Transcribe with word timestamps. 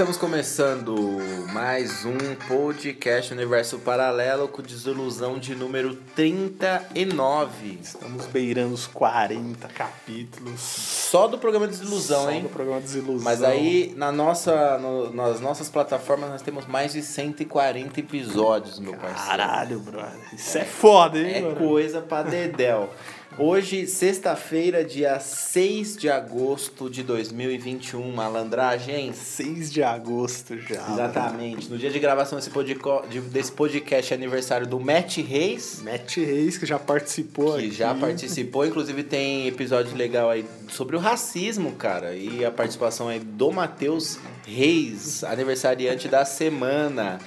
Estamos 0.00 0.16
começando 0.16 0.96
mais 1.52 2.06
um 2.06 2.16
podcast 2.48 3.34
Universo 3.34 3.78
Paralelo 3.80 4.48
com 4.48 4.62
desilusão 4.62 5.38
de 5.38 5.54
número 5.54 5.94
39. 6.16 7.78
Estamos 7.82 8.24
beirando 8.24 8.72
os 8.72 8.86
40 8.86 9.68
capítulos. 9.68 10.58
Só 10.58 11.28
do 11.28 11.36
programa 11.36 11.66
Desilusão, 11.68 12.24
Só 12.24 12.30
hein? 12.30 12.42
do 12.44 12.48
programa 12.48 12.80
Desilusão. 12.80 13.22
Mas 13.22 13.42
aí 13.42 13.92
na 13.94 14.10
nossa, 14.10 14.78
no- 14.78 15.12
nas 15.12 15.38
nossas 15.38 15.68
plataformas 15.68 16.30
nós 16.30 16.40
temos 16.40 16.64
mais 16.66 16.94
de 16.94 17.02
140 17.02 18.00
episódios, 18.00 18.78
meu 18.78 18.94
parceiro. 18.94 19.26
Caralho, 19.26 19.80
brother. 19.80 20.18
Isso 20.32 20.56
é 20.56 20.64
foda, 20.64 21.18
hein, 21.18 21.46
É 21.46 21.54
coisa 21.56 22.00
pra 22.00 22.22
dedéu. 22.22 22.88
Hoje, 23.42 23.86
sexta-feira, 23.86 24.84
dia 24.84 25.18
6 25.18 25.96
de 25.96 26.10
agosto 26.10 26.90
de 26.90 27.02
2021, 27.02 28.12
malandragem. 28.12 29.14
6 29.14 29.72
de 29.72 29.82
agosto 29.82 30.58
já. 30.58 30.86
Exatamente. 30.92 31.70
No 31.70 31.78
dia 31.78 31.88
de 31.90 31.98
gravação 31.98 32.38
desse, 32.38 32.50
de- 33.08 33.20
desse 33.22 33.50
podcast 33.50 34.12
é 34.12 34.16
aniversário 34.16 34.66
do 34.66 34.78
Matt 34.78 35.16
Reis, 35.18 35.80
Matt 35.82 36.18
Reis, 36.18 36.58
que 36.58 36.66
já 36.66 36.78
participou 36.78 37.54
que 37.54 37.60
aqui. 37.66 37.70
já 37.72 37.94
participou. 37.94 38.66
Inclusive 38.66 39.02
tem 39.04 39.46
episódio 39.48 39.96
legal 39.96 40.28
aí 40.28 40.44
sobre 40.68 40.94
o 40.94 40.98
racismo, 40.98 41.72
cara. 41.72 42.14
E 42.14 42.44
a 42.44 42.50
participação 42.50 43.08
aí 43.08 43.20
do 43.20 43.50
Matheus 43.50 44.18
Reis, 44.46 45.24
aniversariante 45.24 46.08
da 46.08 46.26
semana. 46.26 47.18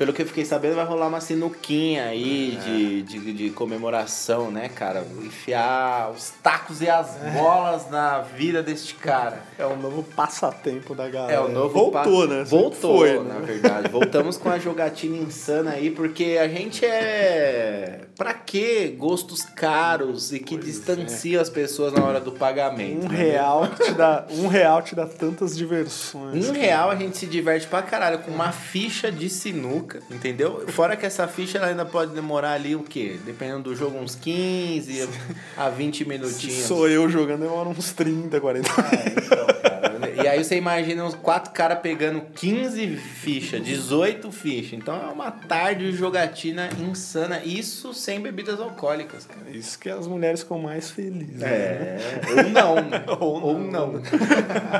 Pelo 0.00 0.14
que 0.14 0.22
eu 0.22 0.26
fiquei 0.26 0.46
sabendo, 0.46 0.76
vai 0.76 0.84
rolar 0.86 1.08
uma 1.08 1.20
sinuquinha 1.20 2.04
aí 2.06 2.56
É. 2.56 2.64
de, 2.64 3.02
de, 3.02 3.32
de 3.34 3.50
comemoração, 3.50 4.50
né, 4.50 4.70
cara? 4.70 5.04
Enfiar 5.22 6.10
os 6.10 6.30
tacos 6.42 6.80
e 6.80 6.88
as 6.88 7.18
bolas 7.34 7.90
na 7.90 8.22
vida 8.22 8.62
deste 8.62 8.94
cara. 8.94 9.42
É 9.58 9.66
o 9.66 9.76
novo 9.76 10.02
passatempo 10.02 10.94
da 10.94 11.06
galera. 11.06 11.34
É, 11.34 11.38
o 11.40 11.48
novo 11.50 11.74
Voltou, 11.74 12.26
pa- 12.26 12.34
né? 12.34 12.44
Voltou, 12.44 12.96
foi, 13.00 13.18
na 13.22 13.34
né? 13.34 13.40
verdade. 13.46 13.88
Voltamos 13.90 14.38
com 14.38 14.48
a 14.48 14.58
jogatina 14.58 15.18
insana 15.18 15.72
aí, 15.72 15.90
porque 15.90 16.38
a 16.40 16.48
gente 16.48 16.82
é. 16.82 18.00
Pra 18.16 18.32
que 18.32 18.88
gostos 18.98 19.42
caros 19.42 20.32
e 20.32 20.38
que 20.40 20.54
Pois 20.56 20.64
distanciam 20.66 21.40
as 21.42 21.50
pessoas 21.50 21.92
na 21.92 22.02
hora 22.04 22.20
do 22.20 22.32
pagamento? 22.32 23.06
Um 23.06 23.08
né? 23.08 23.16
real 23.16 23.66
te 23.68 23.92
dá, 23.92 24.26
um 24.30 24.46
real 24.46 24.80
te 24.82 24.94
dá 24.94 25.06
tantas 25.06 25.54
diversões. 25.56 26.48
Um 26.48 26.52
real 26.52 26.90
a 26.90 26.96
gente 26.96 27.18
se 27.18 27.26
diverte 27.26 27.66
pra 27.66 27.82
caralho 27.82 28.18
com 28.20 28.30
uma 28.30 28.50
ficha 28.52 29.10
de 29.10 29.28
sinuca, 29.30 29.89
entendeu? 30.10 30.64
Fora 30.68 30.96
que 30.96 31.04
essa 31.06 31.26
ficha 31.28 31.58
ela 31.58 31.68
ainda 31.68 31.84
pode 31.84 32.12
demorar 32.14 32.52
ali 32.52 32.74
o 32.76 32.82
quê? 32.82 33.18
Dependendo 33.24 33.64
do 33.70 33.74
jogo, 33.76 33.98
uns 33.98 34.14
15 34.14 35.08
a 35.56 35.68
20 35.68 35.98
Se 35.98 36.04
minutinhos. 36.04 36.66
sou 36.66 36.88
eu 36.88 37.08
jogando, 37.08 37.40
demora 37.40 37.68
uns 37.68 37.92
30, 37.92 38.40
40. 38.40 38.68
É, 38.70 39.08
então, 39.10 39.46
cara. 39.46 39.90
E 40.22 40.28
aí 40.28 40.42
você 40.44 40.56
imagina 40.56 41.04
uns 41.04 41.14
quatro 41.14 41.50
caras 41.52 41.78
pegando 41.80 42.20
15 42.34 42.96
fichas, 42.96 43.62
18 43.64 44.30
fichas. 44.32 44.74
Então 44.74 44.94
é 44.94 45.06
uma 45.10 45.30
tarde 45.30 45.90
de 45.90 45.96
jogatina 45.96 46.68
insana. 46.78 47.40
Isso 47.44 47.94
sem 47.94 48.20
bebidas 48.20 48.60
alcoólicas, 48.60 49.24
cara. 49.26 49.50
Isso 49.50 49.78
que 49.78 49.88
as 49.88 50.06
mulheres 50.06 50.40
ficam 50.42 50.58
mais 50.58 50.90
felizes. 50.90 51.36
né? 51.36 51.48
É, 51.48 51.98
ou 52.36 52.50
não. 52.50 52.80
Ou 53.20 53.42
ou 53.42 53.58
não. 53.58 54.02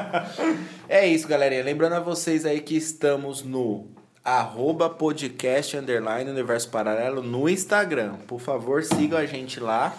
é 0.88 1.06
isso, 1.06 1.26
galerinha. 1.28 1.62
Lembrando 1.62 1.94
a 1.94 2.00
vocês 2.00 2.44
aí 2.44 2.60
que 2.60 2.76
estamos 2.76 3.42
no 3.42 3.86
arroba 4.24 4.90
podcast 4.90 5.76
underline 5.76 6.30
universo 6.30 6.68
paralelo 6.68 7.22
no 7.22 7.48
Instagram. 7.48 8.14
Por 8.26 8.40
favor, 8.40 8.82
sigam 8.82 9.18
a 9.18 9.26
gente 9.26 9.58
lá 9.58 9.96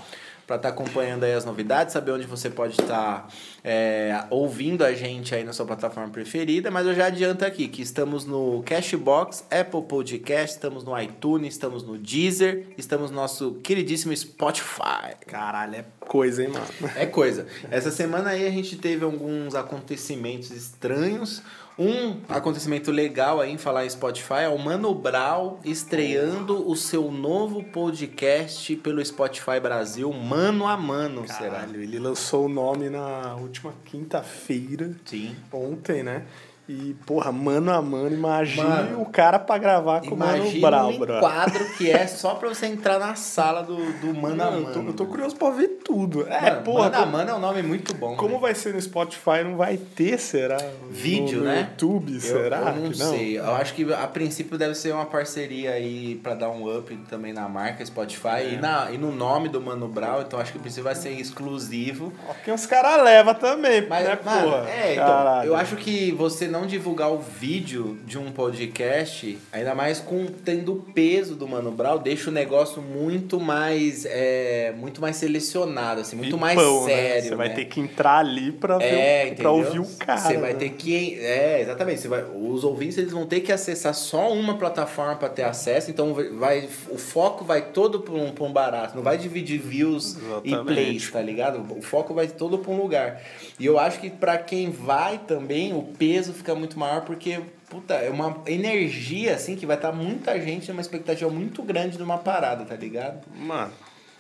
para 0.52 0.58
estar 0.58 0.70
acompanhando 0.70 1.24
aí 1.24 1.34
as 1.34 1.46
novidades, 1.46 1.94
saber 1.94 2.12
onde 2.12 2.28
você 2.28 2.50
pode 2.50 2.74
estar 2.74 3.30
é, 3.64 4.26
ouvindo 4.30 4.84
a 4.84 4.92
gente 4.94 5.34
aí 5.34 5.46
na 5.46 5.54
sua 5.54 5.66
plataforma 5.66 6.10
preferida. 6.10 6.70
Mas 6.70 6.86
eu 6.88 6.94
já 6.94 7.06
adianto 7.06 7.46
aqui 7.46 7.70
que 7.70 7.82
estamos 7.82 8.26
no 8.26 8.62
Cashbox, 8.64 9.46
Apple 9.50 9.84
Podcast, 9.84 10.58
estamos 10.58 10.84
no 10.84 11.00
iTunes, 11.00 11.54
estamos 11.54 11.84
no 11.84 11.98
Deezer, 11.98 12.66
estamos 12.78 13.12
no 13.12 13.16
nosso 13.16 13.54
queridíssimo 13.64 14.16
Spotify. 14.16 15.16
Caralho, 15.26 15.76
é 15.76 15.86
coisa, 16.02 16.44
hein, 16.44 16.50
mano? 16.50 16.66
É 16.98 17.06
coisa. 17.06 17.48
Essa 17.70 17.90
semana 17.90 18.32
aí 18.32 18.46
a 18.46 18.52
gente 18.52 18.76
teve 18.76 19.06
alguns 19.06 19.56
acontecimentos 19.56 20.52
estranhos. 20.52 21.42
Um 21.80 22.18
acontecimento 22.30 22.92
legal 22.92 23.40
aí 23.40 23.52
em 23.52 23.58
falar 23.58 23.86
em 23.86 23.90
Spotify 23.90 24.42
é 24.44 24.50
o 24.50 24.58
Mano 24.60 24.94
Brown 24.94 25.58
estreando 25.64 26.70
o 26.70 26.76
seu 26.76 27.10
novo 27.12 27.64
podcast 27.64 28.76
pelo 28.78 29.04
Spotify 29.04 29.60
Brasil, 29.62 30.12
Mano 30.12 30.68
a 30.68 30.76
Mano, 30.78 31.26
será? 31.28 31.52
Caralho, 31.52 31.82
ele 31.82 31.98
lançou 31.98 32.46
o 32.46 32.50
nome 32.50 32.90
na 32.90 33.36
última 33.36 33.74
quinta-feira, 33.86 34.92
Sim. 35.06 35.36
ontem, 35.52 36.04
né? 36.04 36.24
E, 36.70 36.96
porra, 37.06 37.32
mano 37.34 37.72
a 37.74 37.82
mano, 37.82 38.14
imagine 38.16 38.66
Mano, 38.66 39.02
o 39.02 39.06
cara 39.08 39.38
pra 39.40 39.58
gravar 39.58 40.02
com 40.02 40.14
o 40.14 40.18
Mano 40.18 40.38
Imagina 40.38 40.70
Brown, 40.70 40.90
um 40.92 41.00
bro. 41.00 41.20
quadro 41.20 41.66
que 41.76 41.90
é 41.90 42.08
só 42.08 42.36
pra 42.36 42.48
você 42.48 42.68
entrar 42.68 42.98
na 43.00 43.16
sala 43.16 43.62
do, 43.62 43.76
do 43.76 44.14
Mano 44.14 44.42
a 44.42 44.52
Mano, 44.52 44.62
Mano. 44.62 44.68
eu, 44.70 44.74
tô, 44.74 44.80
eu 44.90 44.94
tô 44.94 45.06
curioso 45.08 45.36
pra 45.36 45.50
ver 45.50 45.80
tudo. 45.84 46.28
É, 46.28 46.42
Mano, 46.52 46.62
porra, 46.64 46.84
Mano 46.90 46.96
a 46.96 47.00
como, 47.00 47.12
Mano 47.12 47.30
é 47.30 47.34
um 47.34 47.40
nome 47.40 47.62
muito 47.64 47.94
bom. 47.96 48.16
como 48.16 48.36
né? 48.36 48.40
vai 48.40 48.56
ser 48.56 48.74
no 48.74 48.82
Spotify? 48.82 49.44
Não 49.44 49.56
vai 49.58 49.78
ter, 49.78 50.18
será? 50.20 50.58
Vídeo, 50.90 51.40
no, 51.40 51.46
no 51.46 51.52
né? 51.52 51.60
YouTube, 51.72 52.14
Eu- 52.16 52.20
será? 52.22 52.58
Eu, 52.76 52.82
não 52.84 52.92
que 52.92 52.98
sei. 52.98 53.38
Eu 53.38 53.52
acho 53.56 53.74
que 53.74 53.94
a 53.94 54.08
princípio 54.08 54.58
deve 54.58 54.76
ser 54.76 54.94
uma 54.94 55.06
parceria 55.06 55.72
aí 55.72 56.16
pra 56.24 56.34
dar 56.36 56.50
um 56.50 56.78
up 56.78 56.96
também 57.10 57.34
na 57.34 57.48
marca 57.50 57.86
Spotify 57.86 58.28
É. 58.42 58.54
e, 58.54 58.58
na, 58.58 58.90
e 58.92 58.98
no 58.98 59.12
nome 59.12 59.50
do 59.50 59.60
Mano 59.62 59.88
Brown. 59.88 60.22
Então 60.22 60.40
acho 60.40 60.52
que 60.52 60.58
o 60.58 60.62
princípio 60.62 60.84
vai 60.86 60.96
ser 60.96 61.12
exclusivo. 61.12 62.14
Que 62.44 62.52
os 62.52 62.66
caras 62.66 63.04
levam 63.04 63.34
também, 63.34 63.86
Mas, 63.88 64.06
né, 64.08 64.18
mano, 64.24 64.52
porra? 64.52 64.70
é, 64.70 64.94
então, 64.94 65.06
Caralho. 65.08 65.48
eu 65.50 65.56
acho 65.56 65.76
que 65.76 66.12
você 66.12 66.48
não 66.48 66.66
divulgar 66.66 67.12
o 67.12 67.20
vídeo 67.20 67.98
de 68.06 68.18
um 68.18 68.32
podcast, 68.32 69.38
ainda 69.52 69.74
mais 69.76 70.00
com 70.00 70.26
tendo 70.28 70.74
o 70.74 70.76
peso 70.94 71.36
do 71.36 71.48
Mano 71.48 71.72
Brown, 71.72 71.98
deixa 71.98 72.30
o 72.30 72.34
negócio 72.34 72.82
muito 72.82 73.40
mais 73.40 74.06
é, 74.06 74.74
muito 74.78 75.02
mais 75.02 75.16
selecionado, 75.16 75.71
assim, 75.80 76.16
muito 76.16 76.38
mais 76.38 76.58
né? 76.58 76.64
sério. 76.86 77.30
Você 77.30 77.36
vai 77.36 77.50
né? 77.50 77.56
ter 77.56 77.66
que 77.66 77.80
entrar 77.80 78.18
ali 78.20 78.52
pra, 78.52 78.78
ver, 78.78 78.86
É, 78.86 79.24
o- 79.24 79.28
entendeu? 79.28 79.36
pra 79.44 79.52
ouvir 79.52 79.80
o 79.80 79.86
cara. 79.98 80.20
Você 80.20 80.38
vai 80.38 80.54
né? 80.54 80.60
ter 80.60 80.70
que. 80.72 81.20
É, 81.20 81.62
exatamente. 81.62 82.02
Você 82.02 82.08
vai, 82.08 82.24
os 82.24 82.64
ouvintes 82.64 82.98
eles 82.98 83.12
vão 83.12 83.26
ter 83.26 83.42
que 83.42 83.52
acessar 83.52 83.94
só 83.94 84.32
uma 84.32 84.58
plataforma 84.58 85.16
para 85.16 85.30
ter 85.30 85.44
acesso. 85.44 85.90
Então 85.90 86.16
vai, 86.38 86.68
o 86.90 86.98
foco 86.98 87.44
vai 87.46 87.62
todo 87.72 88.02
para 88.02 88.14
um, 88.14 88.32
pra 88.32 88.44
um 88.44 88.52
barato. 88.52 88.96
Não 88.96 89.04
vai 89.04 89.18
dividir 89.18 89.60
views 89.60 90.16
e 90.44 90.50
Exatamente. 90.50 90.64
plays, 90.66 91.12
tá 91.12 91.22
ligado? 91.22 91.66
O 91.78 91.82
foco 91.82 92.14
vai 92.14 92.28
todo 92.28 92.58
para 92.60 92.72
um 92.72 92.78
lugar. 92.82 93.22
E 93.60 93.66
eu 93.66 93.78
acho 93.80 94.00
que 94.00 94.10
para 94.10 94.38
quem 94.38 94.70
vai 94.72 95.18
também, 95.20 95.74
o 95.74 95.82
peso 95.84 96.34
fica 96.34 96.54
muito 96.56 96.78
maior 96.78 97.02
porque. 97.02 97.40
Puta, 97.70 97.94
é 97.94 98.10
uma 98.10 98.36
energia, 98.48 99.34
assim, 99.34 99.56
que 99.56 99.66
vai 99.66 99.78
estar 99.78 99.94
muita 99.94 100.38
gente 100.42 100.70
numa 100.70 100.82
expectativa 100.82 101.30
muito 101.30 101.64
grande 101.64 101.96
de 101.96 102.04
uma 102.04 102.18
parada, 102.18 102.66
tá 102.66 102.76
ligado? 102.76 103.22
Mano, 103.34 103.72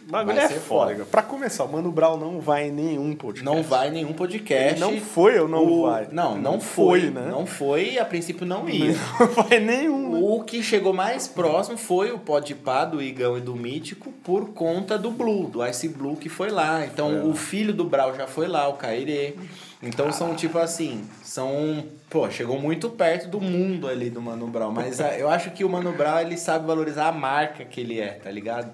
o 0.07 0.11
bagulho 0.11 0.39
é 0.39 0.49
foda. 0.49 0.93
foda. 0.95 1.05
Pra 1.05 1.21
começar, 1.21 1.63
o 1.63 1.71
Mano 1.71 1.91
Brown 1.91 2.17
não 2.17 2.39
vai 2.39 2.67
em 2.67 2.71
nenhum 2.71 3.15
podcast. 3.15 3.43
Não 3.45 3.63
vai 3.63 3.87
em 3.89 3.91
nenhum 3.91 4.13
podcast. 4.13 4.71
Ele 4.71 4.79
não 4.79 4.99
foi 4.99 5.39
ou 5.39 5.47
não 5.47 5.65
O- 5.65 5.81
vai? 5.83 6.07
Não, 6.11 6.35
não, 6.35 6.53
Não 6.53 6.59
foi, 6.61 7.01
foi, 7.01 7.09
né? 7.11 7.27
Não 7.29 7.45
foi 7.45 7.91
e 7.91 7.99
a 7.99 8.05
princípio 8.05 8.45
não 8.45 8.67
ia. 8.69 8.95
Não 9.19 9.27
vai 9.47 9.59
nenhum, 9.59 10.11
né? 10.13 10.19
O 10.21 10.43
que 10.43 10.61
chegou 10.63 10.93
mais 10.93 11.27
próximo 11.27 11.77
foi 11.77 12.11
o 12.11 12.19
Podpah 12.19 12.85
do 12.85 13.01
Igão 13.01 13.37
e 13.37 13.41
do 13.41 13.55
Mítico 13.55 14.11
por 14.23 14.49
conta 14.53 14.97
do 14.97 15.11
Blue, 15.11 15.47
do 15.47 15.65
Ice 15.65 15.87
Blue 15.87 16.15
que 16.17 16.29
foi 16.29 16.49
lá. 16.49 16.85
Então 16.85 17.29
o 17.29 17.33
filho 17.33 17.73
do 17.73 17.83
Brau 17.85 18.15
já 18.15 18.27
foi 18.27 18.47
lá, 18.47 18.67
o 18.67 18.73
Cairê. 18.73 19.35
Então 19.83 20.11
são 20.11 20.35
tipo 20.35 20.59
assim, 20.59 21.03
são, 21.23 21.83
pô, 22.07 22.29
chegou 22.29 22.59
muito 22.59 22.87
perto 22.89 23.27
do 23.27 23.41
mundo 23.41 23.87
ali 23.87 24.11
do 24.11 24.21
Mano 24.21 24.45
Brown, 24.45 24.71
mas 24.71 25.01
ah, 25.01 25.17
eu 25.17 25.27
acho 25.27 25.49
que 25.51 25.63
o 25.63 25.69
Mano 25.69 25.91
Brown 25.93 26.19
ele 26.19 26.37
sabe 26.37 26.67
valorizar 26.67 27.07
a 27.07 27.11
marca 27.11 27.65
que 27.65 27.81
ele 27.81 27.99
é, 27.99 28.09
tá 28.09 28.29
ligado? 28.29 28.71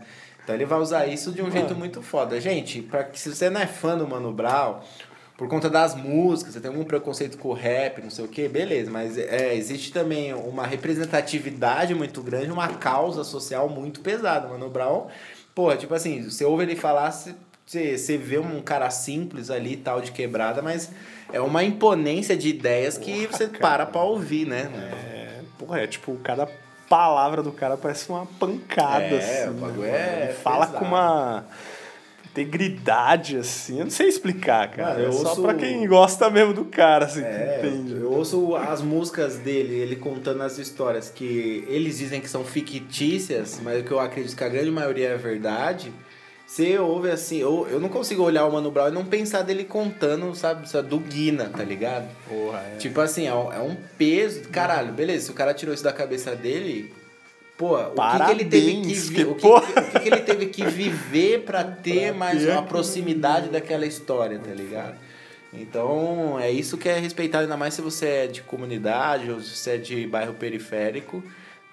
Então 0.48 0.56
ele 0.56 0.64
vai 0.64 0.80
usar 0.80 1.06
isso 1.08 1.34
de 1.34 1.42
um 1.42 1.52
jeito 1.52 1.76
muito 1.76 2.02
foda. 2.02 2.40
Gente, 2.40 2.82
para 2.82 3.04
que 3.04 3.20
se 3.20 3.36
você 3.36 3.50
não 3.50 3.60
é 3.60 3.68
fã 3.68 3.98
do 3.98 4.08
Mano 4.08 4.32
Brown, 4.32 4.80
por 5.36 5.50
conta 5.50 5.70
das 5.70 5.94
músicas, 5.94 6.54
você 6.54 6.62
tem 6.62 6.72
algum 6.72 6.86
preconceito 6.86 7.38
com 7.38 7.50
o 7.50 7.54
rap, 7.54 8.02
não 8.02 8.10
sei 8.10 8.24
o 8.24 8.30
que, 8.30 8.48
beleza, 8.48 8.90
mas 8.90 9.18
é, 9.18 9.54
existe 9.54 9.92
também 9.92 10.34
uma 10.34 10.66
representatividade 10.66 11.94
muito 11.94 12.22
grande, 12.22 12.50
uma 12.50 12.70
causa 12.70 13.26
social 13.26 13.68
muito 13.68 14.00
pesada. 14.00 14.48
Mano 14.48 14.70
Brown, 14.70 15.08
pô, 15.54 15.76
tipo 15.76 15.94
assim, 15.94 16.24
você 16.24 16.46
ouve 16.46 16.64
ele 16.64 16.78
falar, 16.78 17.12
você, 17.12 17.36
você, 17.66 17.98
você 17.98 18.18
vê 18.18 18.38
um 18.38 18.62
cara 18.62 18.90
simples 18.90 19.52
ali 19.52 19.74
e 19.74 19.78
tal, 19.78 20.00
de 20.00 20.14
quebrada, 20.14 20.62
mas 20.62 20.90
é 21.34 21.42
uma 21.42 21.62
imponência 21.62 22.38
de 22.38 22.48
ideias 22.48 22.98
que 22.98 23.28
você 23.28 23.48
cara. 23.50 23.60
para 23.60 23.86
pra 23.86 24.02
ouvir, 24.02 24.48
né? 24.48 24.72
É, 24.94 25.42
porra, 25.60 25.82
é 25.82 25.88
tipo, 25.88 26.16
cada 26.24 26.48
palavra 26.90 27.42
do 27.44 27.52
cara 27.52 27.76
parece 27.78 28.10
uma 28.10 28.26
pancada, 28.40 29.04
É, 29.16 29.44
assim. 29.44 29.50
o 29.50 29.54
bagulho 29.54 29.82
né, 29.82 29.90
é 29.92 30.24
Ele 30.26 30.34
fala 30.34 30.66
pesado. 30.68 30.80
com 30.80 30.86
uma 30.86 31.46
integridade, 32.30 33.38
assim. 33.38 33.80
Eu 33.80 33.86
não 33.86 33.92
sei 33.92 34.08
explicar, 34.08 34.70
cara. 34.72 34.90
Mano, 34.94 35.04
eu 35.06 35.10
é 35.10 35.12
só 35.12 35.30
ouço- 35.30 35.42
pra 35.42 35.54
quem 35.56 35.88
gosta 35.88 36.30
mesmo 36.30 36.54
do 36.54 36.66
cara, 36.66 37.06
assim, 37.06 37.24
É, 37.24 37.60
que 37.62 37.68
entende. 37.68 37.94
eu 37.96 38.12
ouço 38.12 38.56
as 38.56 38.82
músicas 38.82 39.38
dele, 39.38 39.74
ele 39.76 39.96
contando 39.96 40.44
as 40.44 40.58
histórias 40.58 41.10
que 41.10 41.66
eles 41.68 41.98
dizem 41.98 42.22
que 42.22 42.30
são 42.30 42.44
fictícias, 42.44 43.60
mas 43.64 43.84
que 43.84 43.92
eu 43.92 44.00
acredito 44.00 44.36
que 44.36 44.44
a 44.44 44.50
grande 44.50 44.70
maioria 44.72 45.10
é 45.10 45.18
verdade. 45.18 45.92
Você 46.48 46.80
ouve 46.80 47.12
assim, 47.12 47.38
eu, 47.40 47.68
eu 47.70 47.78
não 47.78 47.90
consigo 47.90 48.24
olhar 48.24 48.46
o 48.46 48.52
Mano 48.54 48.72
Brown 48.72 48.88
e 48.88 48.92
não 48.92 49.04
pensar 49.06 49.42
dele 49.42 49.66
contando, 49.66 50.34
sabe, 50.34 50.66
do 50.84 50.98
Guina, 50.98 51.50
tá 51.50 51.62
ligado? 51.62 52.08
Porra, 52.28 52.64
é. 52.74 52.78
Tipo 52.78 53.02
assim, 53.02 53.28
é 53.28 53.34
um, 53.34 53.52
é 53.52 53.60
um 53.60 53.76
peso. 53.98 54.44
Caralho, 54.50 54.94
beleza, 54.94 55.26
se 55.26 55.32
o 55.32 55.34
cara 55.34 55.54
tirou 55.54 55.76
isso 55.76 55.84
da 55.84 55.92
cabeça 55.92 56.34
dele, 56.38 56.94
pô, 57.58 57.76
o 57.76 57.90
que, 57.90 58.26
que 58.26 58.32
ele 58.32 58.46
teve 58.46 58.72
que, 58.72 58.78
Parabéns, 58.82 59.10
vi- 59.10 59.16
que 59.16 59.24
o 59.26 59.36
que, 59.36 59.46
o 59.48 60.02
ele 60.08 60.22
teve 60.22 60.46
que 60.46 60.66
viver 60.66 61.42
pra 61.44 61.66
ter 61.66 62.08
Pra 62.12 62.14
mais 62.14 62.42
ter 62.42 62.52
uma 62.52 62.64
proximidade 62.64 63.50
daquela 63.50 63.86
história, 63.86 64.40
tá 64.40 64.52
ligado? 64.54 64.96
Então, 65.54 66.40
é 66.40 66.50
isso 66.50 66.78
que 66.78 66.88
é 66.88 66.98
respeitado, 66.98 67.44
ainda 67.44 67.58
mais 67.58 67.74
se 67.74 67.82
você 67.82 68.06
é 68.08 68.28
de 68.28 68.42
comunidade 68.42 69.30
ou 69.32 69.42
se 69.42 69.50
você 69.56 69.72
é 69.72 69.78
de 69.78 70.08
bairro 70.08 70.34
periférico. 70.34 71.22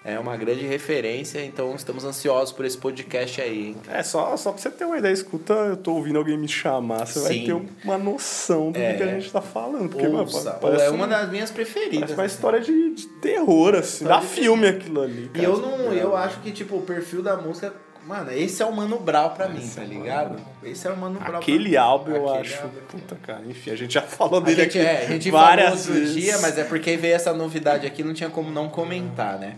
É 0.07 0.19
uma 0.19 0.37
grande 0.37 0.67
referência, 0.67 1.43
então 1.43 1.73
estamos 1.73 2.03
ansiosos 2.05 2.53
por 2.53 2.63
esse 2.63 2.77
podcast 2.77 3.41
aí, 3.41 3.69
hein? 3.69 3.75
É, 3.91 4.03
só, 4.03 4.37
só 4.37 4.51
pra 4.51 4.61
você 4.61 4.69
ter 4.69 4.85
uma 4.85 4.99
ideia, 4.99 5.11
escuta, 5.11 5.51
eu 5.53 5.77
tô 5.77 5.93
ouvindo 5.93 6.19
alguém 6.19 6.37
me 6.37 6.47
chamar, 6.47 7.07
você 7.07 7.19
Sim. 7.19 7.25
vai 7.25 7.39
ter 7.63 7.71
uma 7.83 7.97
noção 7.97 8.71
do 8.71 8.77
É. 8.77 8.93
que 8.93 9.01
a 9.01 9.07
gente 9.07 9.31
tá 9.31 9.41
falando. 9.41 9.89
Porque, 9.89 10.07
mano, 10.07 10.19
Ouça, 10.19 10.51
parece 10.61 10.85
é 10.85 10.91
um- 10.91 10.95
uma 10.95 11.07
das 11.07 11.27
minhas 11.31 11.49
preferidas. 11.49 12.11
Uma 12.11 12.23
assim. 12.23 12.35
história 12.35 12.61
de, 12.61 12.93
de 12.93 13.07
terror, 13.19 13.73
assim. 13.73 14.05
Dá 14.05 14.19
de 14.19 14.27
filme 14.27 14.67
aquilo 14.67 15.01
ali. 15.01 15.31
E 15.33 15.43
eu 15.43 15.57
não, 15.57 15.91
eu 15.91 16.15
acho 16.15 16.39
que 16.41 16.51
tipo 16.51 16.77
o 16.77 16.81
perfil 16.83 17.23
da 17.23 17.35
música, 17.37 17.73
mano, 18.05 18.31
esse 18.31 18.61
é 18.61 18.65
o 18.67 18.71
Mano 18.71 18.99
Brown 18.99 19.29
pra 19.31 19.49
mim, 19.49 19.67
tá 19.67 19.81
ligado? 19.83 20.35
Esse 20.63 20.85
é 20.87 20.91
o 20.91 20.97
Mano 20.97 21.15
Brown. 21.15 21.29
pra 21.31 21.39
Aquele 21.39 21.69
mim. 21.69 21.75
álbum 21.77 22.11
eu 22.11 22.29
Aquele 22.29 22.53
acho. 22.53 22.61
álbum. 22.61 22.77
Puta, 22.89 23.15
cara. 23.23 23.41
Enfim, 23.49 23.71
a 23.71 23.75
gente 23.75 23.95
já 23.95 24.03
falou 24.03 24.39
A 24.39 24.43
dele 24.43 24.61
gente, 24.65 24.77
aqui. 24.77 24.87
é, 24.87 25.05
a 25.07 25.09
gente 25.13 25.31
várias 25.31 25.87
falou 25.87 25.99
vezes. 25.99 26.13
dia, 26.15 26.37
mas 26.37 26.59
é 26.59 26.63
porque 26.63 26.95
veio 26.95 27.15
essa 27.15 27.33
novidade 27.33 27.87
aqui, 27.87 28.03
não 28.03 28.13
tinha 28.13 28.29
como 28.29 28.51
não 28.51 28.69
comentar, 28.69 29.39
né? 29.39 29.55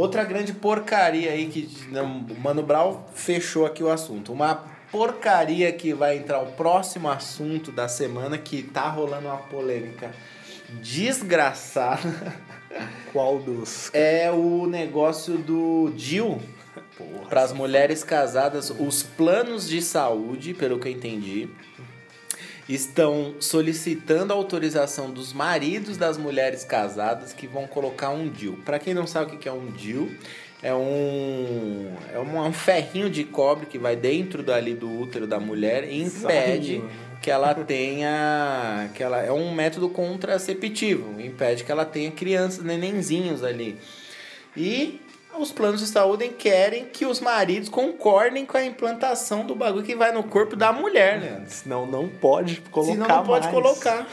Outra 0.00 0.24
grande 0.24 0.54
porcaria 0.54 1.30
aí 1.30 1.46
que 1.46 1.68
o 1.92 2.40
Mano 2.40 2.62
Brown 2.62 3.04
fechou 3.12 3.66
aqui 3.66 3.82
o 3.84 3.90
assunto. 3.90 4.32
Uma 4.32 4.64
porcaria 4.90 5.70
que 5.74 5.92
vai 5.92 6.16
entrar 6.16 6.40
o 6.40 6.52
próximo 6.52 7.06
assunto 7.10 7.70
da 7.70 7.86
semana 7.86 8.38
que 8.38 8.62
tá 8.62 8.88
rolando 8.88 9.28
uma 9.28 9.36
polêmica 9.36 10.10
desgraçada 10.80 12.34
Qual 13.12 13.40
dos. 13.40 13.90
é 13.92 14.30
o 14.30 14.66
negócio 14.66 15.36
do 15.36 15.92
Dil 15.94 16.40
Porra. 16.96 17.26
para 17.28 17.42
as 17.42 17.52
mulheres 17.52 18.02
casadas, 18.02 18.70
os 18.70 19.02
planos 19.02 19.68
de 19.68 19.82
saúde, 19.82 20.54
pelo 20.54 20.78
que 20.78 20.88
eu 20.88 20.92
entendi, 20.92 21.46
estão 22.74 23.34
solicitando 23.40 24.32
a 24.32 24.36
autorização 24.36 25.10
dos 25.10 25.32
maridos 25.32 25.96
das 25.96 26.16
mulheres 26.16 26.64
casadas 26.64 27.32
que 27.32 27.46
vão 27.46 27.66
colocar 27.66 28.10
um 28.10 28.28
DIU. 28.28 28.58
Para 28.64 28.78
quem 28.78 28.94
não 28.94 29.06
sabe 29.06 29.34
o 29.34 29.38
que 29.38 29.48
é 29.48 29.52
um 29.52 29.66
DIU, 29.66 30.10
é 30.62 30.74
um, 30.74 31.92
é 32.12 32.18
um, 32.18 32.52
ferrinho 32.52 33.08
de 33.08 33.24
cobre 33.24 33.66
que 33.66 33.78
vai 33.78 33.96
dentro 33.96 34.42
dali 34.42 34.74
do 34.74 34.90
útero 35.00 35.26
da 35.26 35.40
mulher 35.40 35.84
e 35.84 36.02
impede 36.02 36.78
né? 36.78 36.90
que 37.22 37.30
ela 37.30 37.54
tenha 37.54 38.90
que 38.94 39.02
ela 39.02 39.20
é 39.22 39.32
um 39.32 39.54
método 39.54 39.88
contraceptivo, 39.88 41.20
impede 41.20 41.64
que 41.64 41.72
ela 41.72 41.84
tenha 41.84 42.10
crianças, 42.10 42.62
nenenzinhos 42.62 43.42
ali. 43.42 43.78
E 44.56 45.00
os 45.38 45.52
planos 45.52 45.80
de 45.80 45.86
saúde 45.86 46.28
querem 46.28 46.86
que 46.86 47.06
os 47.06 47.20
maridos 47.20 47.68
concordem 47.68 48.44
com 48.44 48.56
a 48.56 48.64
implantação 48.64 49.46
do 49.46 49.54
bagulho 49.54 49.84
que 49.84 49.94
vai 49.94 50.12
no 50.12 50.24
corpo 50.24 50.56
da 50.56 50.72
mulher, 50.72 51.20
né? 51.20 51.44
Senão 51.46 51.86
não 51.86 52.08
pode 52.08 52.60
colocar 52.62 52.92
Senão 52.92 53.08
não 53.08 53.24
pode 53.24 53.46
mais. 53.46 53.54
colocar. 53.54 54.06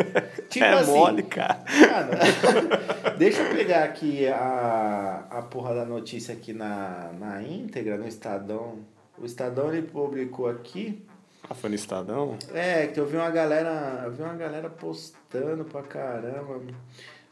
tipo 0.48 0.64
é 0.64 0.72
assim, 0.72 0.92
mole, 0.92 1.22
cara. 1.24 1.54
cara, 1.54 2.18
deixa 3.18 3.42
eu 3.42 3.54
pegar 3.54 3.84
aqui 3.84 4.26
a, 4.28 5.26
a 5.30 5.42
porra 5.42 5.74
da 5.74 5.84
notícia 5.84 6.34
aqui 6.34 6.52
na, 6.52 7.10
na 7.18 7.42
íntegra, 7.42 7.96
no 7.96 8.06
Estadão. 8.08 8.78
O 9.18 9.24
Estadão 9.24 9.72
ele 9.72 9.82
publicou 9.82 10.48
aqui. 10.48 11.04
Ah, 11.48 11.54
foi 11.54 11.68
no 11.68 11.76
Estadão? 11.76 12.38
É, 12.54 12.86
que 12.86 12.98
eu 12.98 13.06
vi 13.06 13.16
uma 13.16 13.30
galera. 13.30 14.02
Eu 14.04 14.12
vi 14.12 14.22
uma 14.22 14.34
galera 14.34 14.70
postando 14.70 15.64
pra 15.64 15.82
caramba. 15.82 16.60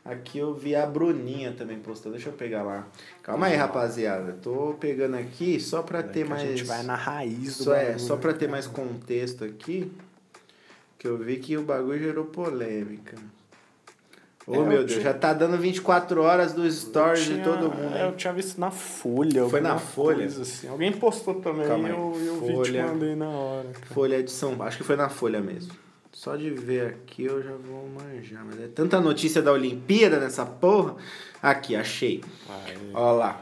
Aqui 0.04 0.38
eu 0.38 0.54
vi 0.54 0.74
a 0.74 0.86
Bruninha 0.86 1.52
também 1.52 1.78
postando. 1.78 2.14
Deixa 2.14 2.30
eu 2.30 2.32
pegar 2.32 2.62
lá. 2.62 2.86
Calma 3.22 3.46
aí, 3.46 3.56
rapaziada. 3.56 4.32
Tô 4.42 4.74
pegando 4.80 5.16
aqui 5.16 5.60
só 5.60 5.82
pra 5.82 6.02
ter 6.02 6.24
mais. 6.24 6.42
A 6.42 6.46
gente 6.46 6.64
vai 6.64 6.82
na 6.82 6.94
raiz 6.94 7.58
do 7.58 7.64
Só, 7.64 7.74
é, 7.74 7.98
só 7.98 8.16
pra 8.16 8.32
ter 8.32 8.48
mais 8.48 8.66
contexto 8.66 9.44
aqui. 9.44 9.92
Que 10.98 11.06
eu 11.06 11.16
vi 11.18 11.36
que 11.36 11.56
o 11.56 11.62
bagulho 11.62 11.98
gerou 11.98 12.24
polêmica. 12.24 13.16
Ô 14.46 14.54
eu 14.54 14.64
meu 14.64 14.78
Deus, 14.78 14.92
tinha- 14.92 15.04
já 15.04 15.12
tá 15.14 15.34
dando 15.34 15.58
24 15.58 16.22
horas 16.22 16.54
dos 16.54 16.74
stories 16.74 17.24
de 17.26 17.34
Tinha- 17.34 17.44
todo 17.44 17.70
mundo. 17.70 17.94
é, 17.94 18.06
Eu 18.06 18.16
tinha 18.16 18.32
visto 18.32 18.58
na 18.58 18.70
Folha. 18.70 19.46
Foi 19.46 19.60
na 19.60 19.78
Folha? 19.78 20.24
assim. 20.24 20.66
Alguém 20.68 20.90
postou 20.90 21.34
também 21.34 21.66
Calma 21.68 21.86
aí. 21.88 21.92
eu, 21.94 21.98
eu 22.24 22.40
vi 22.40 22.46
e 22.46 22.48
te 22.48 22.52
Folha. 22.54 22.86
mandei 22.86 23.14
na 23.14 23.28
hora. 23.28 23.68
cara. 23.74 23.86
Folha 23.94 24.22
de 24.22 24.30
São 24.30 24.60
Acho 24.62 24.78
que 24.78 24.84
foi 24.84 24.96
na 24.96 25.10
Folha 25.10 25.40
mesmo. 25.42 25.72
Só 26.18 26.34
de 26.34 26.50
ver 26.50 26.84
aqui 26.84 27.26
eu 27.26 27.40
já 27.40 27.52
vou 27.52 27.88
manjar. 27.88 28.44
Mas 28.44 28.60
é 28.60 28.66
tanta 28.66 29.00
notícia 29.00 29.40
da 29.40 29.52
Olimpíada 29.52 30.18
nessa 30.18 30.44
porra. 30.44 30.96
Aqui, 31.40 31.76
achei. 31.76 32.24
Ó 32.92 33.12
lá. 33.12 33.40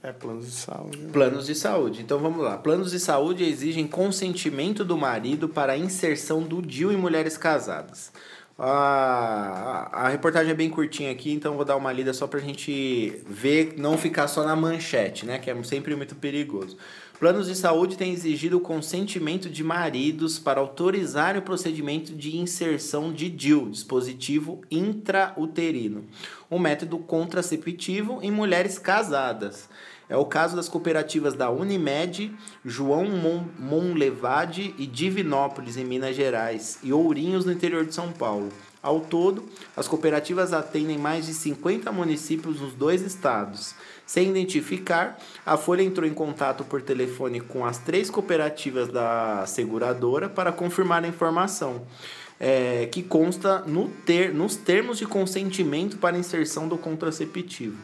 é 0.00 0.12
planos 0.12 0.46
de 0.46 0.52
saúde. 0.52 0.98
né? 0.98 1.10
Planos 1.12 1.46
de 1.46 1.54
saúde. 1.56 2.00
Então 2.00 2.20
vamos 2.20 2.44
lá. 2.44 2.56
Planos 2.56 2.92
de 2.92 3.00
saúde 3.00 3.42
exigem 3.42 3.88
consentimento 3.88 4.84
do 4.84 4.96
marido 4.96 5.48
para 5.48 5.72
a 5.72 5.76
inserção 5.76 6.44
do 6.44 6.62
DIU 6.62 6.92
em 6.92 6.96
mulheres 6.96 7.36
casadas. 7.36 8.12
A, 8.56 9.88
a, 9.92 10.04
a 10.04 10.08
reportagem 10.08 10.52
é 10.52 10.54
bem 10.54 10.70
curtinha 10.70 11.10
aqui, 11.10 11.32
então 11.32 11.56
vou 11.56 11.64
dar 11.64 11.74
uma 11.74 11.92
lida 11.92 12.12
só 12.12 12.28
pra 12.28 12.38
gente 12.38 13.20
ver, 13.26 13.74
não 13.76 13.98
ficar 13.98 14.28
só 14.28 14.44
na 14.44 14.54
manchete, 14.54 15.26
né? 15.26 15.40
Que 15.40 15.50
é 15.50 15.62
sempre 15.64 15.96
muito 15.96 16.14
perigoso. 16.14 16.76
Planos 17.22 17.46
de 17.46 17.54
saúde 17.54 17.96
têm 17.96 18.12
exigido 18.12 18.56
o 18.56 18.60
consentimento 18.60 19.48
de 19.48 19.62
maridos 19.62 20.40
para 20.40 20.58
autorizar 20.58 21.36
o 21.36 21.42
procedimento 21.42 22.16
de 22.16 22.36
inserção 22.36 23.12
de 23.12 23.30
DIU, 23.30 23.70
dispositivo 23.70 24.60
intrauterino, 24.68 26.04
um 26.50 26.58
método 26.58 26.98
contraceptivo 26.98 28.18
em 28.24 28.32
mulheres 28.32 28.76
casadas. 28.76 29.68
É 30.08 30.16
o 30.16 30.24
caso 30.24 30.56
das 30.56 30.68
cooperativas 30.68 31.34
da 31.34 31.48
Unimed, 31.48 32.34
João 32.64 33.04
Mon 33.04 33.44
Monlevade 33.56 34.74
e 34.76 34.84
Divinópolis, 34.84 35.76
em 35.76 35.84
Minas 35.84 36.16
Gerais, 36.16 36.80
e 36.82 36.92
Ourinhos, 36.92 37.44
no 37.44 37.52
interior 37.52 37.86
de 37.86 37.94
São 37.94 38.10
Paulo. 38.10 38.48
Ao 38.82 38.98
todo, 38.98 39.44
as 39.76 39.86
cooperativas 39.86 40.52
atendem 40.52 40.98
mais 40.98 41.26
de 41.26 41.34
50 41.34 41.92
municípios 41.92 42.60
nos 42.60 42.74
dois 42.74 43.00
estados. 43.02 43.74
Sem 44.04 44.30
identificar, 44.30 45.18
a 45.46 45.56
Folha 45.56 45.82
entrou 45.82 46.06
em 46.06 46.12
contato 46.12 46.64
por 46.64 46.82
telefone 46.82 47.40
com 47.40 47.64
as 47.64 47.78
três 47.78 48.10
cooperativas 48.10 48.88
da 48.88 49.44
seguradora 49.46 50.28
para 50.28 50.50
confirmar 50.50 51.04
a 51.04 51.08
informação. 51.08 51.86
é, 52.44 52.88
que 52.90 53.04
consta 53.04 53.60
no 53.60 53.88
ter, 54.04 54.34
nos 54.34 54.56
termos 54.56 54.98
de 54.98 55.06
consentimento 55.06 55.96
para 55.98 56.18
inserção 56.18 56.66
do 56.66 56.76
contraceptivo. 56.76 57.76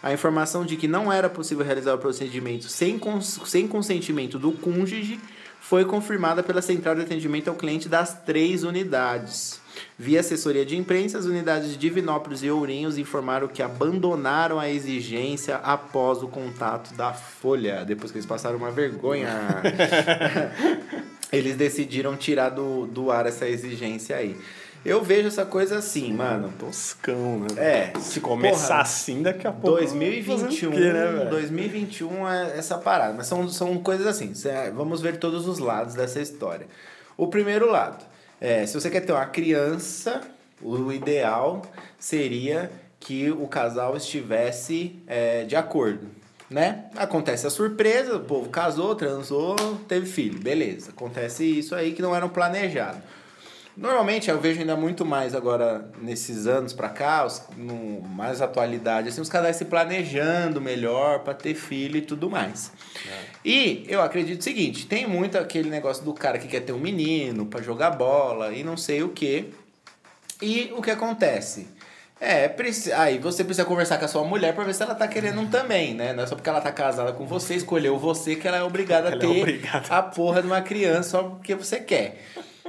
A 0.00 0.12
informação 0.12 0.64
de 0.64 0.76
que 0.76 0.86
não 0.86 1.12
era 1.12 1.28
possível 1.28 1.64
realizar 1.64 1.94
o 1.94 1.98
procedimento 1.98 2.68
sem, 2.68 2.96
cons, 2.96 3.40
sem 3.44 3.66
consentimento 3.66 4.38
do 4.38 4.52
cônjuge 4.52 5.18
foi 5.60 5.84
confirmada 5.84 6.44
pela 6.44 6.62
central 6.62 6.94
de 6.94 7.00
atendimento 7.00 7.48
ao 7.48 7.56
cliente 7.56 7.88
das 7.88 8.22
três 8.22 8.62
unidades. 8.62 9.63
Via 9.98 10.20
assessoria 10.20 10.64
de 10.66 10.76
imprensa, 10.76 11.18
as 11.18 11.24
unidades 11.24 11.70
de 11.70 11.76
Divinópolis 11.76 12.42
e 12.42 12.50
Ourinhos 12.50 12.98
informaram 12.98 13.46
que 13.46 13.62
abandonaram 13.62 14.58
a 14.58 14.68
exigência 14.68 15.56
após 15.56 16.22
o 16.22 16.28
contato 16.28 16.92
da 16.94 17.12
Folha. 17.12 17.84
Depois 17.84 18.10
que 18.10 18.18
eles 18.18 18.26
passaram 18.26 18.56
uma 18.56 18.72
vergonha, 18.72 19.28
eles 21.32 21.56
decidiram 21.56 22.16
tirar 22.16 22.50
do, 22.50 22.86
do 22.86 23.10
ar 23.10 23.26
essa 23.26 23.48
exigência 23.48 24.16
aí. 24.16 24.36
Eu 24.84 25.02
vejo 25.02 25.28
essa 25.28 25.46
coisa 25.46 25.78
assim, 25.78 26.12
mano. 26.12 26.52
Toscão, 26.58 27.40
né? 27.40 27.92
É, 27.94 27.98
Se 28.00 28.20
começar 28.20 28.66
porra, 28.68 28.80
assim, 28.82 29.22
daqui 29.22 29.46
a 29.46 29.52
pouco. 29.52 29.78
2021, 29.78 30.38
fazer 30.38 30.66
o 30.66 30.70
quê, 30.72 30.92
né, 30.92 31.06
velho? 31.12 31.30
2021 31.30 32.28
é 32.28 32.58
essa 32.58 32.76
parada, 32.76 33.14
mas 33.16 33.26
são, 33.26 33.48
são 33.48 33.78
coisas 33.78 34.06
assim. 34.06 34.34
cê- 34.34 34.70
Vamos 34.74 35.00
ver 35.00 35.16
todos 35.16 35.48
os 35.48 35.58
lados 35.58 35.94
dessa 35.94 36.20
história. 36.20 36.66
O 37.16 37.28
primeiro 37.28 37.70
lado, 37.70 38.04
é, 38.44 38.66
se 38.66 38.78
você 38.78 38.90
quer 38.90 39.00
ter 39.00 39.10
uma 39.10 39.24
criança, 39.24 40.20
o 40.60 40.92
ideal 40.92 41.62
seria 41.98 42.70
que 43.00 43.30
o 43.30 43.48
casal 43.48 43.96
estivesse 43.96 45.02
é, 45.06 45.44
de 45.44 45.56
acordo, 45.56 46.08
né? 46.50 46.84
Acontece 46.94 47.46
a 47.46 47.50
surpresa, 47.50 48.16
o 48.16 48.20
povo 48.20 48.50
casou, 48.50 48.94
transou, 48.94 49.56
teve 49.88 50.04
filho, 50.04 50.38
beleza. 50.38 50.90
Acontece 50.90 51.42
isso 51.58 51.74
aí 51.74 51.92
que 51.94 52.02
não 52.02 52.14
era 52.14 52.28
planejado. 52.28 53.00
Normalmente 53.76 54.30
eu 54.30 54.40
vejo 54.40 54.60
ainda 54.60 54.76
muito 54.76 55.04
mais 55.04 55.34
agora 55.34 55.90
nesses 56.00 56.46
anos 56.46 56.72
pra 56.72 56.88
cá, 56.88 57.26
os, 57.26 57.42
no, 57.56 58.00
mais 58.02 58.40
atualidade, 58.40 59.08
assim, 59.08 59.20
os 59.20 59.28
casais 59.28 59.56
se 59.56 59.64
planejando 59.64 60.60
melhor 60.60 61.20
pra 61.20 61.34
ter 61.34 61.54
filho 61.54 61.96
e 61.96 62.02
tudo 62.02 62.30
mais. 62.30 62.70
E 63.44 63.84
eu 63.88 64.00
acredito 64.00 64.40
o 64.40 64.44
seguinte, 64.44 64.86
tem 64.86 65.08
muito 65.08 65.36
aquele 65.36 65.68
negócio 65.68 66.04
do 66.04 66.14
cara 66.14 66.38
que 66.38 66.46
quer 66.46 66.60
ter 66.60 66.72
um 66.72 66.78
menino 66.78 67.46
pra 67.46 67.60
jogar 67.60 67.90
bola 67.90 68.52
e 68.52 68.62
não 68.62 68.76
sei 68.76 69.02
o 69.02 69.08
que. 69.08 69.52
E 70.40 70.72
o 70.76 70.80
que 70.80 70.90
acontece? 70.92 71.66
É, 72.20 72.54
aí 72.96 73.18
você 73.18 73.42
precisa 73.42 73.66
conversar 73.66 73.98
com 73.98 74.04
a 74.04 74.08
sua 74.08 74.24
mulher 74.24 74.54
pra 74.54 74.62
ver 74.62 74.74
se 74.74 74.82
ela 74.82 74.94
tá 74.94 75.06
querendo 75.08 75.40
um 75.40 75.46
também, 75.46 75.94
né? 75.94 76.12
Não 76.12 76.22
é 76.22 76.26
só 76.26 76.36
porque 76.36 76.48
ela 76.48 76.60
tá 76.60 76.70
casada 76.70 77.12
com 77.12 77.26
você, 77.26 77.54
escolheu 77.54 77.98
você, 77.98 78.36
que 78.36 78.46
ela 78.46 78.56
é 78.56 78.62
obrigada 78.62 79.08
a 79.08 79.12
Ela 79.12 79.16
é 79.16 79.26
ter 79.26 79.40
obrigada. 79.40 79.86
a 79.90 80.00
porra 80.00 80.40
de 80.40 80.46
uma 80.46 80.62
criança 80.62 81.10
só 81.10 81.22
porque 81.24 81.54
você 81.56 81.80
quer. 81.80 82.24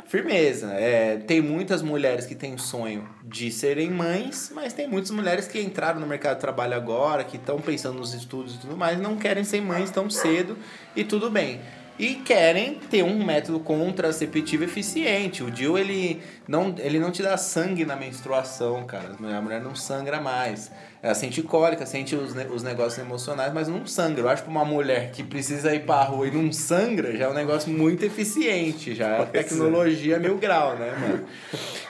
Firmeza. 0.08 0.72
É, 0.74 1.18
tem 1.18 1.42
muitas 1.42 1.82
mulheres 1.82 2.26
que 2.26 2.36
têm 2.36 2.58
sonho 2.58 3.10
de 3.24 3.52
serem 3.52 3.90
mães, 3.90 4.52
mas 4.54 4.72
tem 4.72 4.88
muitas 4.88 5.12
mulheres 5.12 5.48
que 5.48 5.60
entraram 5.60 6.00
no 6.00 6.06
mercado 6.06 6.36
de 6.36 6.42
trabalho 6.42 6.76
agora, 6.76 7.24
que 7.24 7.38
estão 7.38 7.60
pensando 7.60 7.98
nos 7.98 8.14
estudos 8.14 8.56
e 8.56 8.60
tudo 8.60 8.78
mais, 8.78 9.00
não 9.00 9.18
querem 9.18 9.44
ser 9.44 9.62
mães 9.62 9.90
tão 9.90 10.10
cedo 10.10 10.58
e 10.96 11.04
tudo 11.04 11.30
bem. 11.30 11.60
E 11.98 12.16
querem 12.16 12.76
ter 12.76 13.04
um 13.04 13.24
método 13.24 13.58
contraceptivo 13.60 14.66
eficiente. 14.66 15.42
O 15.42 15.50
DIU, 15.50 15.78
ele 15.78 16.22
não, 16.46 16.76
ele 16.78 17.00
não 17.00 17.10
te 17.10 17.24
dá 17.24 17.38
sangue 17.38 17.86
na 17.86 17.96
menstruação, 17.96 18.86
cara. 18.86 19.16
A 19.18 19.42
mulher 19.42 19.62
não 19.62 19.74
sangra 19.74 20.20
mais. 20.20 20.70
Ela 21.02 21.16
sente 21.16 21.42
cólica, 21.42 21.86
sente 21.86 22.14
os, 22.14 22.36
os 22.52 22.64
negócios 22.64 22.98
emocionais, 22.98 23.54
mas 23.54 23.70
não 23.70 23.86
sangra. 23.86 24.22
Eu 24.22 24.28
acho 24.28 24.44
que 24.44 24.50
uma 24.50 24.66
mulher 24.66 25.12
que 25.12 25.24
precisa 25.24 25.74
ir 25.74 25.86
pra 25.86 26.04
rua 26.04 26.28
e 26.28 26.32
não 26.32 26.52
sangra, 26.52 27.16
já 27.16 27.26
é 27.26 27.30
um 27.30 27.34
negócio 27.34 27.72
muito 27.72 28.04
eficiente. 28.04 28.94
Já 28.94 29.18
é 29.18 29.22
é. 29.22 29.26
tecnologia 29.26 30.20
mil 30.20 30.38
grau, 30.38 30.76
né, 30.76 30.92
mano? 31.00 31.26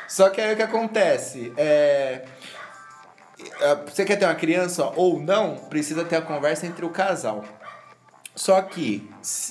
Só 0.08 0.30
que 0.30 0.40
aí 0.40 0.54
o 0.54 0.56
que 0.56 0.62
acontece? 0.62 1.52
É... 1.58 2.22
é, 3.60 3.76
Você 3.88 4.06
quer 4.06 4.18
ter 4.18 4.26
uma 4.26 4.36
criança 4.36 4.92
ou 4.96 5.20
não, 5.20 5.56
precisa 5.56 6.04
ter 6.04 6.18
a 6.18 6.22
conversa 6.22 6.68
entre 6.68 6.86
o 6.86 6.90
casal. 6.90 7.44
Só 8.36 8.62
que 8.62 9.10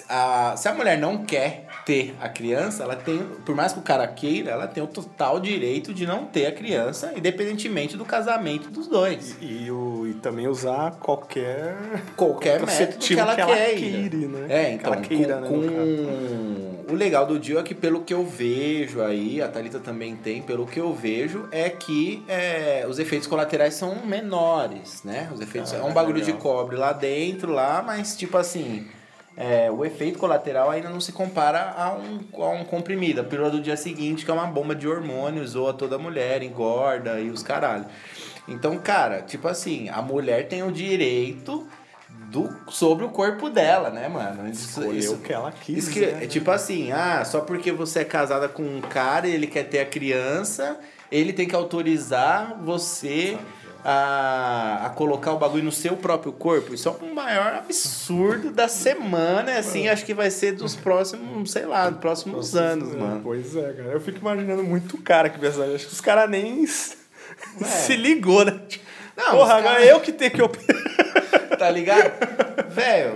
a, 0.09 0.55
se 0.57 0.69
a 0.69 0.75
mulher 0.75 0.99
não 0.99 1.25
quer 1.25 1.67
ter 1.85 2.15
a 2.21 2.29
criança, 2.29 2.83
ela 2.83 2.97
tem, 2.97 3.19
por 3.45 3.55
mais 3.55 3.73
que 3.73 3.79
o 3.79 3.83
cara 3.83 4.07
queira, 4.07 4.51
ela 4.53 4.67
tem 4.67 4.83
o 4.83 4.87
total 4.87 5.39
direito 5.41 5.93
de 5.93 6.07
não 6.07 6.25
ter 6.27 6.47
a 6.47 6.53
criança, 6.53 7.13
independentemente 7.17 7.97
do 7.97 8.05
casamento 8.05 8.71
dos 8.71 8.87
dois. 8.87 9.37
E, 9.41 9.71
o, 9.71 10.07
e 10.07 10.15
também 10.15 10.47
usar 10.49 10.93
qualquer. 11.01 11.77
Qualquer 12.17 12.65
método 12.65 12.99
que 12.99 13.19
ela, 13.19 13.35
que 13.35 13.41
ela 13.41 13.55
quer. 13.57 13.75
queire, 13.77 14.17
né? 14.27 14.47
É, 14.49 14.65
Que 14.65 14.71
então, 14.75 14.93
ela 14.93 15.03
queira, 15.03 15.37
com, 15.43 15.57
né, 15.59 16.85
com- 16.87 16.93
o 16.93 16.97
legal 16.97 17.27
do 17.27 17.39
Dio 17.39 17.59
é 17.59 17.63
que 17.63 17.75
pelo 17.75 18.03
que 18.03 18.13
eu 18.13 18.25
vejo 18.25 19.01
aí, 19.03 19.41
a 19.41 19.49
Thalita 19.49 19.79
também 19.79 20.15
tem, 20.17 20.43
pelo 20.43 20.67
que 20.67 20.79
eu 20.79 20.93
vejo, 20.93 21.49
é 21.51 21.69
que 21.71 22.23
é, 22.29 22.85
os 22.89 22.99
efeitos 22.99 23.27
colaterais 23.27 23.75
são 23.75 24.05
menores, 24.07 25.03
né? 25.05 25.31
Os 25.33 25.41
efeitos, 25.41 25.73
Ah, 25.73 25.79
é 25.79 25.83
um 25.83 25.93
bagulho 25.93 26.21
de 26.23 26.33
cobre 26.35 26.77
lá 26.77 26.93
dentro, 26.93 27.53
lá, 27.53 27.83
mas 27.85 28.17
tipo 28.17 28.37
assim, 28.37 28.87
é, 29.37 29.71
o 29.71 29.85
efeito 29.85 30.19
colateral 30.19 30.71
ainda 30.71 30.89
não 30.89 31.01
se 31.01 31.11
compara 31.13 31.75
a 31.77 31.93
um, 31.95 32.21
a 32.43 32.49
um 32.51 32.65
comprimido. 32.65 33.21
A 33.21 33.25
pílula 33.25 33.51
do 33.51 33.61
dia 33.61 33.77
seguinte, 33.77 34.25
que 34.25 34.31
é 34.31 34.35
uma 34.35 34.47
bomba 34.47 34.75
de 34.75 34.87
hormônios, 34.87 35.51
zoa 35.51 35.73
toda 35.73 35.99
mulher, 35.99 36.43
engorda 36.43 37.19
e 37.21 37.31
os 37.31 37.43
caralho. 37.43 37.85
Então, 38.47 38.79
cara, 38.79 39.23
tipo 39.23 39.49
assim, 39.49 39.89
a 39.89 40.01
mulher 40.03 40.49
tem 40.49 40.63
o 40.63 40.71
direito 40.71 41.67
do, 42.31 42.49
sobre 42.71 43.05
o 43.05 43.09
corpo 43.09 43.49
dela, 43.51 43.91
né, 43.91 44.09
mano? 44.09 44.49
Isso, 44.49 44.81
Escolher 44.81 44.99
isso- 44.99 45.15
o 45.15 45.19
que 45.19 45.33
ela 45.33 45.51
quis. 45.53 45.89
que, 45.89 46.01
né? 46.01 46.25
é 46.25 46.27
tipo 46.27 46.51
assim, 46.51 46.93
ah, 46.93 47.25
só 47.25 47.41
porque 47.41 47.73
você 47.73 48.01
é 48.01 48.05
casada 48.05 48.49
com 48.49 48.63
um 48.63 48.81
cara 48.81 49.27
e 49.27 49.33
ele 49.33 49.47
quer 49.47 49.65
ter 49.65 49.81
a 49.81 49.87
criança, 49.87 50.79
ele 51.11 51.33
tem 51.33 51.49
que 51.49 51.57
autorizar 51.57 52.57
você 52.63 53.37
a, 53.85 54.87
a 54.87 54.91
colocar 54.91 55.33
o 55.33 55.39
bagulho 55.39 55.63
no 55.65 55.71
seu 55.73 55.95
próprio 55.97 56.33
corpo. 56.33 56.73
Isso 56.75 56.89
é 56.89 56.93
o 56.93 57.15
maior 57.15 57.55
absurdo 57.55 58.51
da 58.51 58.67
semana, 58.67 59.59
assim, 59.59 59.89
acho 59.89 60.05
que 60.07 60.15
vai 60.15 60.31
ser 60.31 60.53
dos 60.53 60.75
próximos, 60.75 61.51
sei 61.53 61.67
lá, 61.67 61.91
dos 61.91 62.01
próximos 62.01 62.57
anos, 62.57 62.95
É, 62.95 62.97
mano. 62.97 63.21
Pois 63.23 63.55
é, 63.55 63.73
cara. 63.75 63.91
Eu 63.91 64.01
fico 64.01 64.19
imaginando 64.19 64.65
muito 64.65 64.97
cara 64.99 65.29
que 65.29 65.39
pensa. 65.39 65.63
Acho 65.67 65.87
que 65.87 65.93
os 65.93 66.01
caras 66.01 66.31
nem 66.31 66.65
É. 66.65 66.67
se 67.67 67.95
ligou, 67.97 68.45
né? 68.45 68.59
Tipo, 68.67 68.85
Não, 69.17 69.31
Porra, 69.33 69.55
agora 69.57 69.75
cara- 69.77 69.85
eu 69.87 70.01
que 70.01 70.13
tenho 70.13 70.31
que 70.31 70.43
operar. 70.43 70.83
Tá 71.59 71.71
ligado? 71.71 72.11
Velho, 72.75 73.15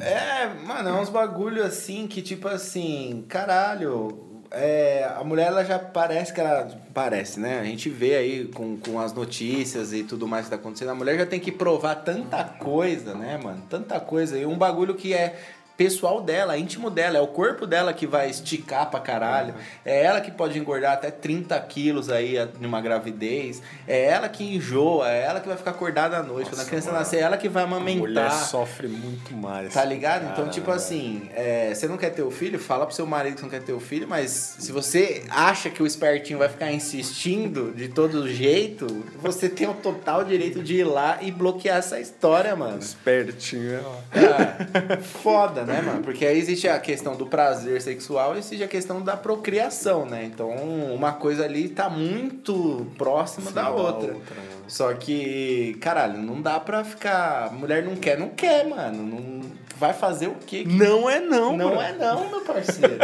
é, 0.00 0.46
mano, 0.66 0.88
é 0.88 0.92
uns 0.94 1.10
bagulho 1.10 1.62
assim 1.62 2.06
que, 2.06 2.22
tipo 2.22 2.48
assim, 2.48 3.22
caralho. 3.28 4.25
É, 4.50 5.10
a 5.16 5.24
mulher 5.24 5.48
ela 5.48 5.64
já 5.64 5.78
parece 5.78 6.32
que 6.32 6.40
ela. 6.40 6.68
Parece, 6.94 7.40
né? 7.40 7.60
A 7.60 7.64
gente 7.64 7.88
vê 7.88 8.16
aí 8.16 8.48
com, 8.48 8.76
com 8.76 8.98
as 8.98 9.12
notícias 9.12 9.92
e 9.92 10.02
tudo 10.02 10.26
mais 10.26 10.44
que 10.44 10.50
tá 10.50 10.56
acontecendo. 10.56 10.90
A 10.90 10.94
mulher 10.94 11.18
já 11.18 11.26
tem 11.26 11.40
que 11.40 11.52
provar 11.52 11.96
tanta 11.96 12.44
coisa, 12.44 13.14
né, 13.14 13.38
mano? 13.42 13.62
Tanta 13.68 13.98
coisa. 14.00 14.38
E 14.38 14.46
um 14.46 14.56
bagulho 14.56 14.94
que 14.94 15.12
é 15.12 15.38
pessoal 15.76 16.20
dela, 16.20 16.56
íntimo 16.56 16.90
dela. 16.90 17.18
É 17.18 17.20
o 17.20 17.26
corpo 17.26 17.66
dela 17.66 17.92
que 17.92 18.06
vai 18.06 18.30
esticar 18.30 18.90
pra 18.90 19.00
caralho. 19.00 19.54
É 19.84 20.02
ela 20.04 20.20
que 20.20 20.30
pode 20.30 20.58
engordar 20.58 20.92
até 20.94 21.10
30 21.10 21.58
quilos 21.60 22.10
aí 22.10 22.36
numa 22.60 22.80
gravidez. 22.80 23.62
É 23.86 24.04
ela 24.06 24.28
que 24.28 24.42
enjoa. 24.56 25.10
É 25.10 25.24
ela 25.24 25.40
que 25.40 25.48
vai 25.48 25.56
ficar 25.56 25.72
acordada 25.72 26.16
à 26.18 26.22
noite. 26.22 26.50
Quando 26.50 26.62
a 26.62 26.64
criança 26.64 26.86
mano. 26.88 26.98
nascer, 27.00 27.16
é 27.18 27.20
ela 27.20 27.36
que 27.36 27.48
vai 27.48 27.64
A 27.64 27.66
mulher 27.66 27.82
amamentar. 27.98 28.30
sofre 28.32 28.88
muito 28.88 29.34
mais. 29.34 29.72
Tá 29.74 29.84
ligado? 29.84 30.22
Então, 30.22 30.34
Caramba. 30.34 30.52
tipo 30.52 30.70
assim, 30.70 31.28
é, 31.34 31.74
você 31.74 31.86
não 31.86 31.96
quer 31.96 32.10
ter 32.10 32.22
o 32.22 32.30
filho, 32.30 32.58
fala 32.58 32.86
pro 32.86 32.94
seu 32.94 33.06
marido 33.06 33.36
que 33.36 33.42
não 33.42 33.50
quer 33.50 33.62
ter 33.62 33.72
o 33.72 33.80
filho, 33.80 34.06
mas 34.08 34.30
se 34.58 34.72
você 34.72 35.24
acha 35.28 35.68
que 35.68 35.82
o 35.82 35.86
espertinho 35.86 36.38
vai 36.38 36.48
ficar 36.48 36.72
insistindo 36.72 37.72
de 37.74 37.88
todo 37.88 38.28
jeito, 38.28 38.86
você 39.20 39.48
tem 39.48 39.68
o 39.68 39.74
total 39.74 40.24
direito 40.24 40.62
de 40.62 40.76
ir 40.76 40.84
lá 40.84 41.18
e 41.20 41.30
bloquear 41.30 41.78
essa 41.78 42.00
história, 42.00 42.54
mano. 42.56 42.78
Espertinho. 42.78 43.80
Ah, 44.12 44.96
foda, 45.02 45.65
né, 45.66 45.82
mano? 45.82 46.02
Porque 46.02 46.24
aí 46.24 46.38
existe 46.38 46.68
a 46.68 46.78
questão 46.78 47.16
do 47.16 47.26
prazer 47.26 47.82
sexual 47.82 48.34
e 48.36 48.38
existe 48.38 48.62
a 48.64 48.68
questão 48.68 49.02
da 49.02 49.16
procriação, 49.16 50.06
né? 50.06 50.24
Então, 50.24 50.50
uma 50.94 51.12
coisa 51.12 51.44
ali 51.44 51.68
tá 51.68 51.88
muito 51.90 52.86
próxima 52.96 53.50
da 53.50 53.70
outra. 53.70 54.12
mano. 54.12 54.22
Só 54.68 54.92
que, 54.94 55.76
caralho, 55.80 56.18
não 56.18 56.40
dá 56.40 56.58
pra 56.58 56.82
ficar. 56.84 57.52
Mulher 57.52 57.84
não 57.84 57.94
quer, 57.96 58.18
não 58.18 58.30
quer, 58.30 58.66
mano. 58.66 59.02
Não 59.02 59.40
vai 59.76 59.92
fazer 59.92 60.28
o 60.28 60.34
quê? 60.46 60.64
Não 60.66 61.08
é 61.08 61.20
não, 61.20 61.56
Não 61.56 61.70
bro. 61.72 61.80
é 61.80 61.92
não, 61.92 62.28
meu 62.30 62.40
parceiro. 62.40 62.96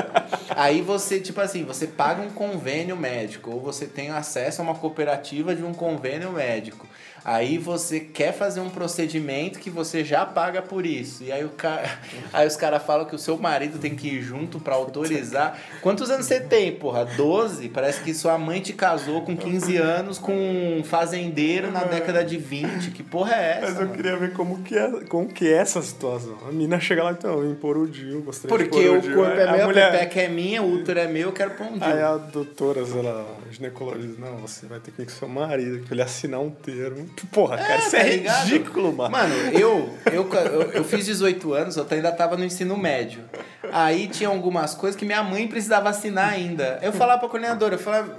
Aí 0.57 0.81
você, 0.81 1.21
tipo 1.21 1.41
assim, 1.41 1.65
você 1.65 1.87
paga 1.87 2.23
um 2.23 2.31
convênio 2.31 2.97
médico, 2.97 3.51
ou 3.51 3.61
você 3.61 3.87
tem 3.87 4.11
acesso 4.11 4.61
a 4.61 4.65
uma 4.65 4.75
cooperativa 4.75 5.55
de 5.55 5.63
um 5.63 5.73
convênio 5.75 6.33
médico. 6.33 6.87
Aí 7.25 7.57
você 7.59 8.01
quer 8.01 8.33
fazer 8.33 8.61
um 8.61 8.71
procedimento 8.71 9.59
que 9.59 9.71
você 9.71 10.05
já 10.05 10.27
paga 10.27 10.61
por 10.61 10.85
isso. 10.85 11.23
E 11.23 11.31
aí, 11.31 11.45
o 11.45 11.51
cara, 11.51 11.89
aí 12.33 12.47
os 12.47 12.57
caras 12.57 12.83
falam 12.83 13.07
que 13.07 13.15
o 13.15 13.19
seu 13.19 13.37
marido 13.39 13.79
tem 13.79 13.95
que 13.95 14.09
ir 14.09 14.23
junto 14.23 14.59
pra 14.59 14.75
autorizar. 14.75 15.59
Quantos 15.81 16.11
anos 16.11 16.27
você 16.27 16.41
tem, 16.41 16.73
porra? 16.73 17.05
12? 17.05 17.69
Parece 17.69 18.03
que 18.03 18.13
sua 18.15 18.37
mãe 18.39 18.61
te 18.61 18.73
casou 18.73 19.23
com 19.23 19.37
15 19.37 19.77
anos 19.77 20.19
com 20.19 20.33
um 20.33 20.83
fazendeiro 20.85 21.71
na 21.71 21.85
década 21.85 22.25
de 22.25 22.37
20. 22.37 22.91
Que 22.91 23.03
porra 23.03 23.35
é 23.35 23.51
essa? 23.59 23.61
Mas 23.67 23.75
eu 23.77 23.81
mano? 23.83 23.95
queria 23.95 24.17
ver 24.17 24.33
como 24.33 24.63
que 24.63 24.77
é, 24.77 24.91
como 25.09 25.29
que 25.29 25.47
é 25.47 25.53
essa 25.59 25.81
situação. 25.83 26.37
A 26.49 26.53
mina 26.53 26.81
chega 26.81 27.05
lá, 27.05 27.13
então, 27.13 27.41
eu 27.41 27.49
vim 27.49 27.55
pôr 27.55 27.77
o 27.77 27.87
Dil, 27.87 28.23
gostaria 28.23 28.57
de 28.57 28.65
Porque 28.65 28.87
pôr 28.89 28.99
o 28.99 29.01
Dil. 29.01 29.15
corpo 29.15 29.33
é 29.33 29.49
Aí 29.49 29.57
meu, 29.59 29.69
a 29.69 29.71
a 29.71 29.91
pepeca 29.93 30.21
é 30.23 30.29
minha, 30.29 30.63
o 30.63 30.75
útero 30.75 30.99
é 30.99 31.07
meu, 31.07 31.29
eu 31.29 31.33
quero 31.33 31.53
pôr 31.53 31.67
um 31.67 31.75
Aí 31.81 31.93
dia. 31.93 32.09
a 32.09 32.17
doutora, 32.17 32.85
sei 32.85 33.03
lá, 33.03 33.25
a 33.49 33.53
ginecologista, 33.53 34.21
não, 34.21 34.39
você 34.39 34.67
vai 34.67 34.81
ter 34.81 34.91
que 34.91 35.03
ir 35.03 35.05
com 35.07 35.13
seu 35.13 35.29
marido, 35.29 35.85
pra 35.85 35.95
ele 35.95 36.03
assinar 36.03 36.41
um 36.41 36.51
termo. 36.51 37.09
Porra, 37.31 37.57
cara, 37.59 37.79
isso 37.79 37.91
tá 37.93 37.99
é 37.99 38.17
ligado? 38.17 38.45
ridículo, 38.45 38.93
mano. 38.93 39.11
Mano, 39.11 39.35
eu, 39.53 39.97
eu, 40.13 40.29
eu, 40.33 40.63
eu 40.73 40.85
fiz 40.85 41.05
18 41.07 41.53
anos, 41.55 41.77
eu 41.77 41.87
ainda 41.91 42.13
tava 42.13 42.37
no 42.37 42.45
ensino 42.45 42.77
médio. 42.77 43.25
Aí 43.73 44.09
tinha 44.09 44.29
algumas 44.29 44.75
coisas 44.75 44.99
que 44.99 45.05
minha 45.05 45.23
mãe 45.23 45.47
precisava 45.49 45.89
assinar 45.89 46.31
ainda. 46.31 46.79
Eu 46.83 46.93
falava 46.93 47.21
pra 47.21 47.29
coordenadora, 47.29 47.75
eu 47.75 47.79
falava. 47.79 48.17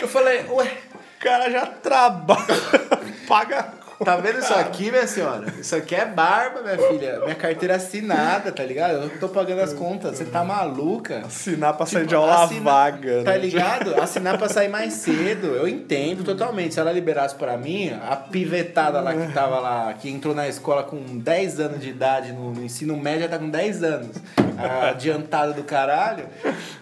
Eu 0.00 0.08
falei, 0.08 0.44
ué, 0.48 0.72
O 0.94 1.22
cara 1.22 1.50
já 1.50 1.66
trabalha, 1.66 2.46
paga. 3.28 3.79
Tá 4.04 4.16
vendo 4.16 4.38
isso 4.38 4.52
aqui, 4.54 4.90
minha 4.90 5.06
senhora? 5.06 5.46
Isso 5.60 5.74
aqui 5.76 5.94
é 5.94 6.04
barba, 6.06 6.62
minha 6.62 6.78
filha. 6.78 7.20
Minha 7.20 7.34
carteira 7.34 7.76
assinada, 7.76 8.50
tá 8.52 8.62
ligado? 8.64 8.94
Eu 9.04 9.18
tô 9.20 9.28
pagando 9.28 9.60
as 9.60 9.72
contas. 9.72 10.16
Você 10.18 10.24
tá 10.24 10.42
maluca? 10.44 11.22
Assinar 11.26 11.74
pra 11.76 11.86
sair 11.86 12.00
Tipo, 12.00 12.08
de 12.08 12.14
aula 12.14 12.44
assina- 12.44 12.60
vaga, 12.70 13.22
Tá 13.24 13.30
né? 13.32 13.38
ligado? 13.38 14.00
Assinar 14.00 14.38
pra 14.38 14.48
sair 14.48 14.68
mais 14.68 14.94
cedo. 14.94 15.48
Eu 15.54 15.68
entendo 15.68 16.24
totalmente. 16.24 16.74
Se 16.74 16.80
ela 16.80 16.92
liberasse 16.92 17.34
pra 17.34 17.56
mim, 17.56 17.92
a 18.08 18.16
pivetada 18.16 19.00
lá 19.00 19.14
que 19.14 19.32
tava 19.32 19.58
lá, 19.60 19.92
que 19.94 20.08
entrou 20.10 20.34
na 20.34 20.48
escola 20.48 20.82
com 20.82 21.18
10 21.18 21.60
anos 21.60 21.80
de 21.80 21.90
idade, 21.90 22.32
no, 22.32 22.52
no 22.52 22.62
ensino 22.62 22.96
médio, 22.96 23.22
já 23.22 23.28
tá 23.28 23.38
com 23.38 23.48
10 23.48 23.82
anos. 23.82 24.16
Adiantada 24.90 25.52
do 25.52 25.62
caralho. 25.62 26.24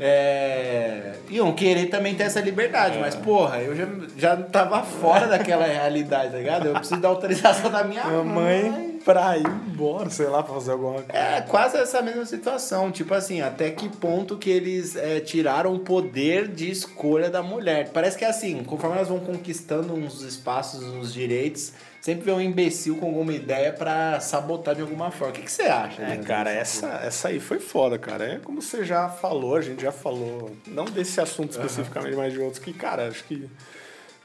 É... 0.00 1.12
Iam 1.30 1.52
querer 1.52 1.86
também 1.86 2.14
ter 2.14 2.24
essa 2.24 2.40
liberdade. 2.40 2.98
Mas, 2.98 3.14
porra, 3.14 3.58
eu 3.58 3.74
já, 3.76 3.86
já 4.16 4.36
tava 4.36 4.82
fora 4.82 5.26
daquela 5.26 5.64
realidade, 5.66 6.32
tá 6.32 6.38
ligado? 6.38 6.66
Eu 6.66 6.74
preciso 6.74 7.00
dar 7.00 7.07
da 7.08 7.14
autorização 7.14 7.70
da 7.70 7.84
minha 7.84 8.04
Minha 8.04 8.22
mãe 8.22 9.00
pra 9.04 9.38
ir 9.38 9.46
embora, 9.46 10.10
sei 10.10 10.26
lá, 10.26 10.42
pra 10.42 10.54
fazer 10.54 10.72
alguma 10.72 10.94
coisa. 10.94 11.12
É 11.12 11.40
quase 11.40 11.76
essa 11.76 12.02
mesma 12.02 12.26
situação. 12.26 12.90
Tipo 12.90 13.14
assim, 13.14 13.40
até 13.40 13.70
que 13.70 13.88
ponto 13.88 14.36
que 14.36 14.50
eles 14.50 14.96
é, 14.96 15.20
tiraram 15.20 15.74
o 15.74 15.78
poder 15.78 16.48
de 16.48 16.70
escolha 16.70 17.30
da 17.30 17.42
mulher. 17.42 17.90
Parece 17.90 18.18
que 18.18 18.24
é 18.24 18.28
assim, 18.28 18.62
conforme 18.64 18.96
elas 18.96 19.08
vão 19.08 19.20
conquistando 19.20 19.94
uns 19.94 20.22
espaços, 20.22 20.82
uns 20.82 21.12
direitos, 21.12 21.72
sempre 22.00 22.24
vem 22.24 22.34
um 22.34 22.40
imbecil 22.40 22.96
com 22.96 23.06
alguma 23.06 23.32
ideia 23.32 23.72
pra 23.72 24.20
sabotar 24.20 24.74
de 24.74 24.82
alguma 24.82 25.10
forma. 25.10 25.32
O 25.32 25.36
que, 25.36 25.42
que 25.42 25.52
você 25.52 25.62
acha? 25.62 26.02
É, 26.02 26.16
né? 26.16 26.16
cara, 26.18 26.50
essa, 26.50 27.00
essa 27.02 27.28
aí 27.28 27.40
foi 27.40 27.60
foda, 27.60 27.98
cara. 27.98 28.24
É 28.24 28.38
como 28.38 28.60
você 28.60 28.84
já 28.84 29.08
falou, 29.08 29.56
a 29.56 29.62
gente 29.62 29.82
já 29.82 29.92
falou, 29.92 30.50
não 30.66 30.84
desse 30.84 31.20
assunto 31.20 31.52
especificamente, 31.52 32.16
mas 32.16 32.32
de 32.32 32.40
outros, 32.40 32.62
que, 32.62 32.72
cara, 32.72 33.08
acho 33.08 33.24
que. 33.24 33.48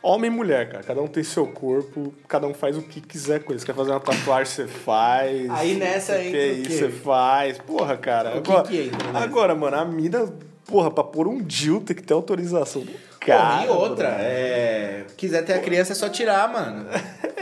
Homem 0.03 0.29
e 0.29 0.33
mulher, 0.33 0.69
cara. 0.69 0.83
Cada 0.83 1.01
um 1.01 1.07
tem 1.07 1.24
seu 1.24 1.48
corpo, 1.48 2.13
cada 2.27 2.45
um 2.45 2.53
faz 2.53 2.77
o 2.77 2.81
que 2.81 3.00
quiser 3.00 3.41
com 3.41 3.53
isso. 3.53 3.65
Quer 3.65 3.74
fazer 3.74 3.91
uma 3.91 4.01
tatuagem, 4.01 4.53
você 4.53 4.67
faz. 4.67 5.50
Aí 5.50 5.75
nessa 5.75 6.22
entra 6.22 6.31
quer 6.38 6.50
o 6.50 6.62
isso, 6.62 6.77
você 6.77 6.89
faz. 6.89 7.57
Porra, 7.60 7.95
cara. 7.95 8.38
O 8.38 8.41
que 8.41 8.51
agora, 8.51 8.67
que 8.67 8.91
nessa? 8.91 9.17
agora, 9.17 9.55
mano, 9.55 9.77
a 9.77 9.86
mina, 9.86 10.27
porra, 10.65 10.91
pra 10.91 11.05
pôr 11.05 11.25
um 11.25 11.41
DIL 11.41 11.79
tem 11.79 11.95
que 11.95 12.03
ter 12.03 12.13
autorização 12.13 12.81
do 12.81 12.91
cara. 13.17 13.65
e 13.65 13.69
outra, 13.69 14.10
mano. 14.10 14.22
é. 14.22 15.05
Quiser 15.15 15.45
ter 15.45 15.53
a 15.53 15.60
criança 15.60 15.93
é 15.93 15.95
só 15.95 16.10
tirar, 16.10 16.51
mano. 16.51 16.86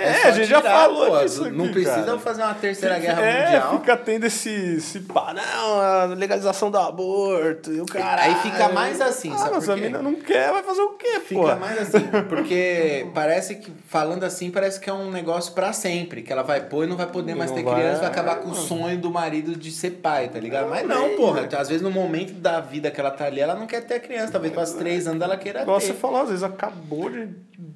É, 0.01 0.13
só 0.21 0.27
a 0.27 0.31
gente 0.31 0.47
já 0.49 0.61
falou 0.61 1.23
disso 1.23 1.51
Não 1.51 1.65
aqui, 1.65 1.73
precisa 1.73 2.03
cara. 2.03 2.19
fazer 2.19 2.41
uma 2.43 2.53
terceira 2.53 2.99
guerra 2.99 3.21
é, 3.21 3.43
mundial. 3.45 3.79
fica 3.79 3.97
tendo 3.97 4.25
esse, 4.25 4.49
esse 4.49 4.99
pá, 5.01 5.33
não, 5.33 5.79
a 5.81 6.05
legalização 6.05 6.69
do 6.71 6.77
aborto 6.77 7.71
e 7.71 7.81
o 7.81 7.85
cara. 7.85 8.21
Aí 8.23 8.35
fica 8.35 8.69
mais 8.69 8.99
assim, 9.01 9.31
ah, 9.33 9.37
sabe 9.37 9.51
mas 9.55 9.69
a 9.69 9.75
mina 9.75 10.01
não 10.01 10.15
quer, 10.15 10.51
vai 10.51 10.63
fazer 10.63 10.81
o 10.81 10.89
quê, 10.91 11.19
Fica 11.19 11.41
porra? 11.41 11.55
mais 11.55 11.77
assim, 11.79 12.07
porque 12.29 13.07
parece 13.13 13.55
que, 13.55 13.71
falando 13.87 14.23
assim, 14.23 14.49
parece 14.51 14.79
que 14.79 14.89
é 14.89 14.93
um 14.93 15.11
negócio 15.11 15.53
pra 15.53 15.73
sempre. 15.73 16.21
Que 16.21 16.31
ela 16.31 16.43
vai 16.43 16.61
pôr 16.61 16.85
e 16.85 16.87
não 16.87 16.97
vai 16.97 17.07
poder 17.07 17.35
mais 17.35 17.49
Não 17.51 17.57
ter 17.57 17.63
vai, 17.63 17.75
criança, 17.75 17.99
vai 17.99 18.09
acabar 18.09 18.35
com 18.37 18.47
o 18.47 18.51
mano. 18.51 18.61
sonho 18.61 18.97
do 18.97 19.09
marido 19.11 19.55
de 19.55 19.71
ser 19.71 19.91
pai, 19.91 20.27
tá 20.29 20.39
ligado? 20.39 20.69
Mas 20.69 20.87
Não, 20.87 20.95
não, 20.95 21.07
nem, 21.07 21.17
porra. 21.17 21.41
velho. 21.41 21.57
Às 21.59 21.67
vezes 21.69 21.81
no 21.81 21.91
momento 21.91 22.33
da 22.33 22.59
vida 22.59 22.89
que 22.91 22.99
ela 22.99 23.11
tá 23.11 23.25
ali, 23.25 23.39
ela 23.41 23.55
não 23.55 23.67
quer 23.67 23.81
ter 23.81 23.99
criança. 23.99 24.31
Talvez 24.31 24.53
para 24.53 24.65
três 24.65 25.07
anos 25.07 25.21
ela 25.21 25.37
queira 25.37 25.61
Igual 25.63 25.79
ter. 25.79 25.87
você 25.87 25.93
falou, 25.93 26.21
às 26.21 26.29
vezes 26.29 26.43
acabou 26.43 27.09
de 27.09 27.29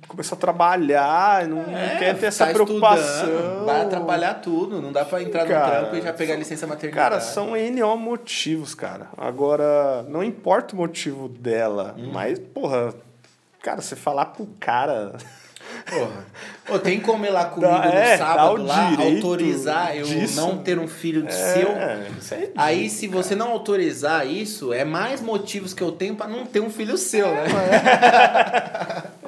começar 0.07 0.35
a 0.35 0.39
trabalhar, 0.39 1.47
não, 1.47 1.57
não 1.63 1.77
É, 1.77 1.95
quer 1.97 2.14
ter 2.15 2.27
essa 2.27 2.45
tá 2.47 2.53
preocupação. 2.53 3.65
Vai 3.65 3.81
atrapalhar 3.81 4.35
tudo. 4.35 4.81
Não 4.81 4.91
dá 4.91 5.03
pra 5.05 5.21
entrar 5.21 5.43
no 5.43 5.49
Cara, 5.49 5.79
trampo 5.81 5.95
e 5.95 6.01
já 6.01 6.13
pegar 6.13 6.35
licença 6.35 6.65
maternidade. 6.67 7.09
Cara, 7.09 7.21
são 7.21 7.51
NO 7.55 7.97
motivos, 7.97 8.73
cara. 8.75 9.07
Agora, 9.17 10.03
não 10.09 10.23
importa 10.23 10.73
o 10.73 10.77
motivo 10.77 11.27
dela, 11.29 11.95
Hum. 11.97 12.09
mas, 12.13 12.39
porra, 12.39 12.93
cara, 13.61 13.81
você 13.81 13.95
falar 13.95 14.25
pro 14.27 14.47
cara. 14.59 15.13
Porra. 15.89 16.25
Ô, 16.69 16.79
tem 16.79 16.99
como 16.99 17.25
ir 17.25 17.31
lá 17.31 17.45
comigo 17.45 17.71
Dá- 17.71 17.85
é, 17.85 18.13
no 18.13 18.17
dá 18.17 18.17
sábado 18.17 18.63
lá, 18.63 18.89
autorizar 18.99 19.95
eu 19.97 20.05
disso. 20.05 20.39
não 20.39 20.57
ter 20.59 20.77
um 20.79 20.87
filho 20.87 21.25
seu? 21.31 21.69
É, 21.71 22.07
isso 22.19 22.33
é 22.35 22.49
Aí, 22.55 22.89
se 22.89 23.07
você 23.07 23.35
não 23.35 23.49
autorizar 23.51 24.27
isso, 24.27 24.71
é 24.71 24.83
mais 24.85 25.21
motivos 25.21 25.73
que 25.73 25.81
eu 25.81 25.91
tenho 25.91 26.15
pra 26.15 26.27
não 26.27 26.45
ter 26.45 26.59
um 26.59 26.69
filho 26.69 26.97
seu, 26.97 27.27
né? 27.27 27.45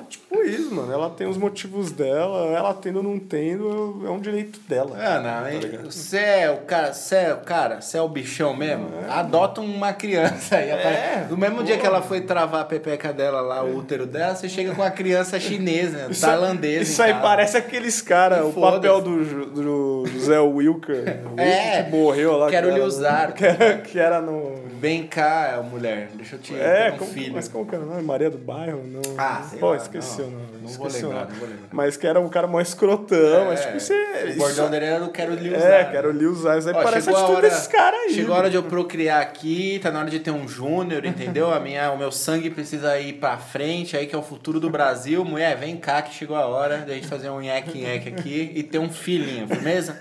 É 0.48 0.52
isso, 0.52 0.74
mano. 0.74 0.92
Ela 0.92 1.10
tem 1.10 1.28
os 1.28 1.38
motivos 1.38 1.92
dela, 1.92 2.48
ela 2.48 2.74
tendo 2.74 2.98
ou 2.98 3.04
não 3.04 3.20
tendo, 3.20 4.02
é 4.06 4.10
um 4.10 4.20
direito 4.20 4.60
dela. 4.68 4.96
Ah, 5.00 5.20
não, 5.20 5.38
Tá? 5.60 5.84
Você 5.90 6.18
é 6.18 6.50
o 6.52 6.58
cara, 6.58 6.94
você 6.94 7.16
é 7.16 7.34
o 7.34 7.38
cara, 7.38 7.82
você 7.82 7.98
é 7.98 8.02
o 8.02 8.08
bichão 8.08 8.56
mesmo? 8.56 8.88
Adota 9.10 9.62
uma 9.62 9.94
criança 9.94 10.58
aí. 10.58 10.70
É, 10.70 11.28
no 11.30 11.38
mesmo 11.38 11.64
dia 11.64 11.78
que 11.78 11.86
ela 11.86 12.02
foi 12.02 12.22
travar 12.22 12.62
a 12.62 12.66
pepeca 12.66 13.12
dela 13.14 13.42
lá, 13.42 13.64
o 13.64 13.78
útero 13.78 14.06
dela, 14.06 14.36
você 14.36 14.48
chega 14.50 14.74
com 14.74 14.82
uma 14.82 14.92
criança 14.92 15.40
chinesa, 15.40 16.08
Isso- 16.10 16.22
tailandesa. 16.22 16.84
Isso 16.84 17.02
aí 17.02 17.12
casa. 17.12 17.24
parece 17.24 17.58
aqueles 17.58 18.02
caras, 18.02 18.46
o 18.46 18.52
papel 18.60 19.02
do, 19.02 19.46
do 19.46 20.06
José 20.08 20.40
Wilker, 20.40 21.22
o 21.36 21.40
É, 21.40 21.84
que 21.84 21.92
morreu 21.92 22.38
lá. 22.38 22.50
quero 22.50 22.68
que 22.70 22.74
lhe 22.76 22.82
usar. 22.82 23.34
Que 23.38 23.46
era, 23.46 23.78
que 23.80 24.00
era 24.00 24.22
no. 24.22 24.56
Vem 24.80 25.08
cá, 25.08 25.64
mulher, 25.70 26.10
deixa 26.14 26.36
eu 26.36 26.40
te 26.40 26.56
É, 26.56 26.92
um 26.94 26.98
como, 27.00 27.12
filho. 27.12 27.34
mas 27.34 27.48
como 27.48 27.66
que 27.66 27.74
era? 27.76 27.84
Maria 28.02 28.30
do 28.30 28.38
Bairro? 28.38 28.84
Não. 28.86 29.02
Ah, 29.18 29.44
sei 29.50 29.60
Pô, 29.60 29.70
lá, 29.72 29.78
esqueci 29.78 30.22
não. 30.22 30.37
Não 30.62 30.70
vou 30.70 30.88
lembrar, 30.88 31.28
não 31.30 31.36
vou 31.36 31.48
lembrar. 31.48 31.68
Mas 31.72 31.98
que 31.98 32.06
era 32.08 32.20
um 32.20 32.30
cara 32.30 32.48
mais 32.48 32.70
escrotão, 32.70 33.46
mas 33.46 33.60
É, 33.62 33.64
tipo, 33.66 33.78
isso 33.78 33.94
é. 33.94 34.24
O 34.24 34.28
isso- 34.30 34.38
bordão 34.38 34.70
dele 34.70 34.86
era 34.86 35.00
do 35.00 35.10
quero 35.10 35.34
lhe 35.36 35.50
usar. 35.56 35.68
É, 35.70 35.84
quero 35.86 36.12
lhe 36.12 36.26
usar. 36.26 36.58
Isso 36.58 36.70
aí 36.70 36.76
Ó, 36.76 36.84
parece 36.84 37.10
a 37.10 37.14
atitude 37.14 37.32
hora- 37.38 37.42
desses 37.50 37.68
caras 37.68 38.00
aí. 38.02 38.14
Chegou 38.14 38.36
a 38.36 38.38
hora 38.38 38.50
de 38.50 38.56
eu 38.56 38.64
procriar 38.64 39.22
aqui, 39.22 39.80
tá 39.82 39.92
na 39.92 40.00
hora 40.00 40.10
de 40.10 40.20
ter 40.20 40.32
um 40.32 40.48
júnior, 40.48 41.06
entendeu? 41.06 41.54
A 41.54 41.60
minha, 41.60 41.92
o 41.92 41.98
meu 41.98 42.12
sangue 42.12 42.50
precisa 42.50 43.00
ir 43.00 43.14
pra 43.14 43.38
frente, 43.38 43.96
aí 43.98 44.06
que 44.08 44.16
é 44.16 44.18
o 44.18 44.24
futuro 44.24 44.60
do 44.60 44.70
Brasil. 44.70 45.24
Mulher, 45.26 45.56
vem 45.58 45.78
cá 45.78 46.02
que 46.02 46.14
chegou 46.14 46.36
a 46.36 46.46
hora 46.46 46.80
da 46.80 46.94
gente 46.94 47.08
fazer 47.08 47.30
um 47.30 47.40
nheque-nheque 47.42 48.10
aqui 48.10 48.52
e 48.56 48.64
ter 48.64 48.80
um 48.80 48.90
filhinho, 48.90 49.48
firmeza? 49.48 49.98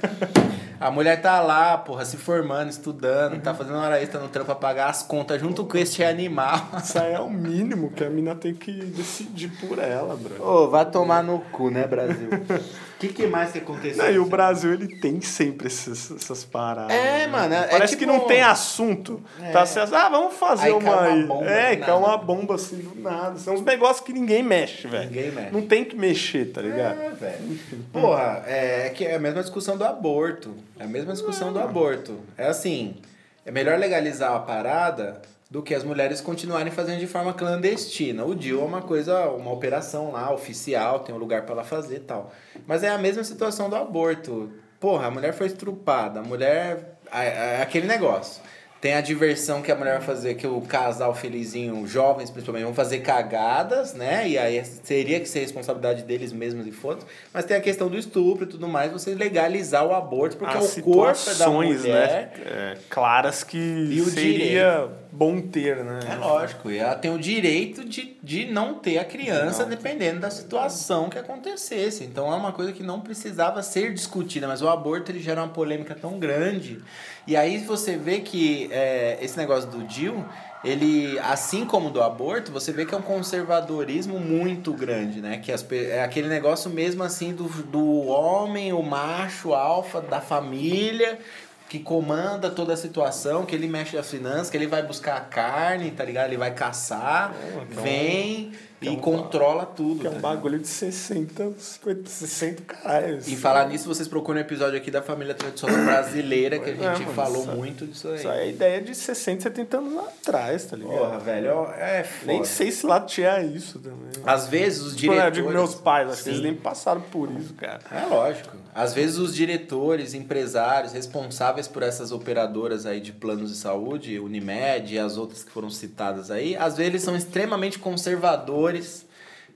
A 0.80 0.90
mulher 0.90 1.20
tá 1.22 1.40
lá, 1.40 1.78
porra, 1.78 2.04
se 2.04 2.16
formando, 2.16 2.68
estudando, 2.70 3.40
tá 3.40 3.54
fazendo 3.54 3.76
hora 3.78 4.00
extra 4.00 4.20
no 4.20 4.28
trampo 4.28 4.46
pra 4.46 4.54
pagar 4.54 4.90
as 4.90 5.02
contas 5.02 5.40
junto 5.40 5.64
com 5.64 5.78
este 5.78 6.04
animal. 6.04 6.60
Isso 6.82 6.98
aí 6.98 7.12
é 7.14 7.20
o 7.20 7.30
mínimo 7.30 7.90
que 7.90 8.04
a 8.04 8.10
mina 8.10 8.34
tem 8.34 8.54
que 8.54 8.72
decidir 8.72 9.50
por 9.60 9.78
ela, 9.78 10.16
bro. 10.16 10.42
Ô, 10.44 10.68
vai 10.68 10.84
tomar 10.90 11.22
no 11.22 11.40
cu, 11.52 11.70
né, 11.70 11.86
Brasil? 11.86 12.28
O 12.30 12.98
que, 12.98 13.08
que 13.08 13.26
mais 13.26 13.52
que 13.52 13.58
aconteceu? 13.58 14.04
Não, 14.04 14.10
e 14.10 14.18
o 14.18 14.26
Brasil, 14.26 14.72
ele 14.74 14.98
tem 15.00 15.20
sempre 15.20 15.66
essas, 15.66 16.10
essas 16.10 16.44
paradas. 16.44 16.90
É, 16.94 17.20
né? 17.20 17.26
mano, 17.26 17.54
é 17.54 17.66
Parece 17.68 17.96
tipo- 17.96 18.00
que 18.00 18.06
não 18.18 18.26
tem 18.26 18.42
assunto. 18.42 19.22
É. 19.40 19.50
Tá 19.50 19.64
certo? 19.66 19.94
Ah, 19.94 20.08
vamos 20.08 20.34
fazer 20.34 20.66
Aí 20.66 20.72
uma 20.72 20.80
uma 20.92 21.02
aí. 21.02 21.22
bomba 21.24 21.50
é, 21.50 21.76
cai 21.76 21.94
uma 21.94 22.08
nada. 22.08 22.22
bomba 22.22 22.54
assim 22.54 22.76
do 22.78 23.00
nada. 23.00 23.38
São 23.38 23.54
uns 23.54 23.62
negócios 23.62 24.00
que 24.04 24.12
ninguém 24.12 24.42
mexe, 24.42 24.86
velho. 24.88 25.06
Ninguém 25.10 25.30
mexe. 25.32 25.50
Não 25.52 25.62
tem 25.62 25.84
que 25.84 25.96
mexer, 25.96 26.46
tá 26.52 26.60
ligado? 26.60 27.00
É, 27.00 27.10
velho. 27.10 27.58
Porra, 27.92 28.42
é 28.46 28.90
que 28.94 29.04
é 29.04 29.14
a 29.14 29.18
mesma 29.18 29.40
discussão 29.42 29.76
do 29.76 29.84
aborto. 29.84 30.54
É 30.78 30.84
a 30.84 30.86
mesma 30.86 31.12
discussão 31.12 31.52
do 31.52 31.58
aborto. 31.58 32.20
É 32.36 32.46
assim, 32.46 32.96
é 33.44 33.50
melhor 33.50 33.78
legalizar 33.78 34.34
a 34.34 34.40
parada 34.40 35.22
do 35.50 35.62
que 35.62 35.74
as 35.74 35.84
mulheres 35.84 36.20
continuarem 36.20 36.72
fazendo 36.72 36.98
de 36.98 37.06
forma 37.06 37.32
clandestina. 37.32 38.24
O 38.24 38.34
DIU 38.34 38.60
é 38.60 38.64
uma 38.64 38.82
coisa, 38.82 39.28
uma 39.30 39.52
operação 39.52 40.12
lá, 40.12 40.32
oficial, 40.32 41.00
tem 41.00 41.14
um 41.14 41.18
lugar 41.18 41.42
pra 41.42 41.54
ela 41.54 41.64
fazer 41.64 41.96
e 41.96 42.00
tal. 42.00 42.32
Mas 42.66 42.82
é 42.82 42.90
a 42.90 42.98
mesma 42.98 43.24
situação 43.24 43.70
do 43.70 43.76
aborto. 43.76 44.52
Porra, 44.78 45.06
a 45.06 45.10
mulher 45.10 45.32
foi 45.32 45.46
estrupada, 45.46 46.20
a 46.20 46.22
mulher... 46.22 46.94
É 47.12 47.62
aquele 47.62 47.86
negócio. 47.86 48.42
Tem 48.86 48.94
a 48.94 49.00
diversão 49.00 49.62
que 49.62 49.72
a 49.72 49.74
mulher 49.74 49.96
vai 49.98 50.06
fazer, 50.06 50.34
que 50.36 50.46
o 50.46 50.60
casal 50.60 51.12
felizinho, 51.12 51.84
jovens 51.88 52.30
principalmente, 52.30 52.62
vão 52.66 52.72
fazer 52.72 53.00
cagadas, 53.00 53.94
né? 53.94 54.28
E 54.28 54.38
aí 54.38 54.62
teria 54.86 55.18
que 55.18 55.28
ser 55.28 55.40
responsabilidade 55.40 56.04
deles 56.04 56.32
mesmos 56.32 56.64
e 56.68 56.70
foda 56.70 57.00
Mas 57.34 57.44
tem 57.44 57.56
a 57.56 57.60
questão 57.60 57.88
do 57.88 57.98
estupro 57.98 58.44
e 58.44 58.46
tudo 58.46 58.68
mais, 58.68 58.92
você 58.92 59.12
legalizar 59.12 59.84
o 59.84 59.92
aborto, 59.92 60.36
porque 60.36 60.56
As 60.56 60.76
o 60.76 60.82
corpo 60.82 61.00
é 61.02 61.24
da 61.24 61.32
situações, 61.32 61.80
mulher. 61.80 62.32
né? 62.36 62.42
é, 62.46 62.78
claras 62.88 63.42
que 63.42 63.58
E 63.58 64.00
o 64.00 64.04
seria 64.04 64.88
bom 65.12 65.40
ter, 65.40 65.84
né? 65.84 66.00
É 66.10 66.14
lógico, 66.16 66.70
e 66.70 66.78
ela 66.78 66.94
tem 66.94 67.12
o 67.12 67.18
direito 67.18 67.84
de, 67.84 68.16
de 68.22 68.46
não 68.46 68.74
ter 68.74 68.98
a 68.98 69.04
criança, 69.04 69.62
Não. 69.62 69.70
dependendo 69.70 70.20
da 70.20 70.30
situação 70.30 71.08
que 71.08 71.18
acontecesse. 71.18 72.04
Então 72.04 72.32
é 72.32 72.36
uma 72.36 72.52
coisa 72.52 72.72
que 72.72 72.82
não 72.82 73.00
precisava 73.00 73.62
ser 73.62 73.92
discutida, 73.94 74.46
mas 74.46 74.62
o 74.62 74.68
aborto 74.68 75.10
ele 75.10 75.20
gera 75.20 75.42
uma 75.42 75.52
polêmica 75.52 75.94
tão 75.94 76.18
grande. 76.18 76.80
E 77.26 77.36
aí 77.36 77.58
você 77.58 77.96
vê 77.96 78.20
que 78.20 78.68
é, 78.70 79.18
esse 79.20 79.36
negócio 79.36 79.68
do 79.70 79.82
DIL, 79.84 80.24
ele, 80.64 81.18
assim 81.20 81.64
como 81.64 81.90
do 81.90 82.02
aborto, 82.02 82.50
você 82.50 82.72
vê 82.72 82.84
que 82.84 82.94
é 82.94 82.98
um 82.98 83.02
conservadorismo 83.02 84.18
muito 84.18 84.72
grande, 84.72 85.20
né? 85.20 85.38
Que 85.38 85.52
as, 85.52 85.64
é 85.70 86.02
aquele 86.02 86.28
negócio 86.28 86.70
mesmo 86.70 87.02
assim 87.02 87.34
do, 87.34 87.44
do 87.44 88.06
homem, 88.06 88.72
o 88.72 88.82
macho, 88.82 89.54
alfa 89.54 90.00
da 90.00 90.20
família, 90.20 91.18
que 91.68 91.78
comanda 91.80 92.48
toda 92.50 92.74
a 92.74 92.76
situação, 92.76 93.44
que 93.44 93.54
ele 93.54 93.66
mexe 93.66 93.96
as 93.98 94.08
finanças, 94.10 94.48
que 94.50 94.56
ele 94.56 94.66
vai 94.66 94.82
buscar 94.82 95.16
a 95.16 95.20
carne, 95.20 95.90
tá 95.90 96.04
ligado? 96.04 96.28
Ele 96.28 96.36
vai 96.36 96.52
caçar, 96.54 97.34
então- 97.70 97.82
vem 97.82 98.52
que 98.80 98.88
é 98.88 98.92
e 98.92 98.94
um 98.96 99.00
controla 99.00 99.64
tudo. 99.66 100.00
Que 100.00 100.06
é 100.06 100.10
um 100.10 100.12
tá 100.14 100.18
ligado? 100.18 100.32
bagulho 100.34 100.58
de 100.58 100.68
60, 100.68 101.52
50, 101.58 102.10
60 102.10 102.62
caralho. 102.62 103.18
E 103.26 103.36
falar 103.36 103.68
nisso, 103.68 103.86
vocês 103.88 104.06
procuram 104.08 104.38
um 104.38 104.42
episódio 104.42 104.76
aqui 104.76 104.90
da 104.90 105.02
família 105.02 105.34
tradicional 105.34 105.84
brasileira, 105.84 106.58
que 106.58 106.70
a 106.70 106.72
É, 106.72 106.76
gente 106.76 107.02
mano, 107.02 107.14
falou 107.14 107.42
isso- 107.42 107.52
muito 107.52 107.86
disso 107.86 108.08
aí. 108.08 108.16
Isso 108.16 108.28
aí 108.28 108.40
é 108.40 108.50
ideia 108.50 108.80
de 108.80 108.94
60, 108.94 109.42
70 109.42 109.78
anos 109.78 109.98
atrás, 109.98 110.64
tá 110.66 110.76
ligado? 110.76 110.96
Porra, 110.98 111.18
velho, 111.18 111.66
é 111.78 112.04
foda. 112.04 112.32
Nem 112.32 112.44
sei 112.44 112.70
se 112.70 112.86
lá 112.86 113.00
tinha 113.00 113.40
isso 113.42 113.78
também. 113.78 113.96
Às 114.24 114.46
vezes 114.48 114.82
os 114.82 114.96
Tipo, 114.96 115.12
né, 115.12 115.18
eu 115.26 115.30
diretores... 115.30 115.36
digo 115.36 115.50
meus 115.50 115.74
pais, 115.74 116.10
acho 116.10 116.22
que 116.24 116.28
eles 116.30 116.42
nem 116.42 116.54
passaram 116.54 117.00
por 117.00 117.30
isso, 117.30 117.54
cara. 117.54 117.80
É 117.90 118.06
lógico. 118.06 118.56
Às 118.74 118.92
vezes 118.92 119.16
os 119.16 119.34
diretores, 119.34 120.12
empresários 120.12 120.92
responsáveis 120.92 121.66
por 121.66 121.82
essas 121.82 122.12
operadoras 122.12 122.84
aí 122.84 123.00
de 123.00 123.10
planos 123.12 123.50
de 123.50 123.56
saúde, 123.56 124.18
Unimed 124.18 124.94
e 124.94 124.98
as 124.98 125.16
outras 125.16 125.42
que 125.42 125.50
foram 125.50 125.70
citadas 125.70 126.30
aí, 126.30 126.54
às 126.56 126.76
vezes 126.76 126.90
eles 126.92 127.02
são 127.02 127.16
extremamente 127.16 127.78
conservadores, 127.78 128.65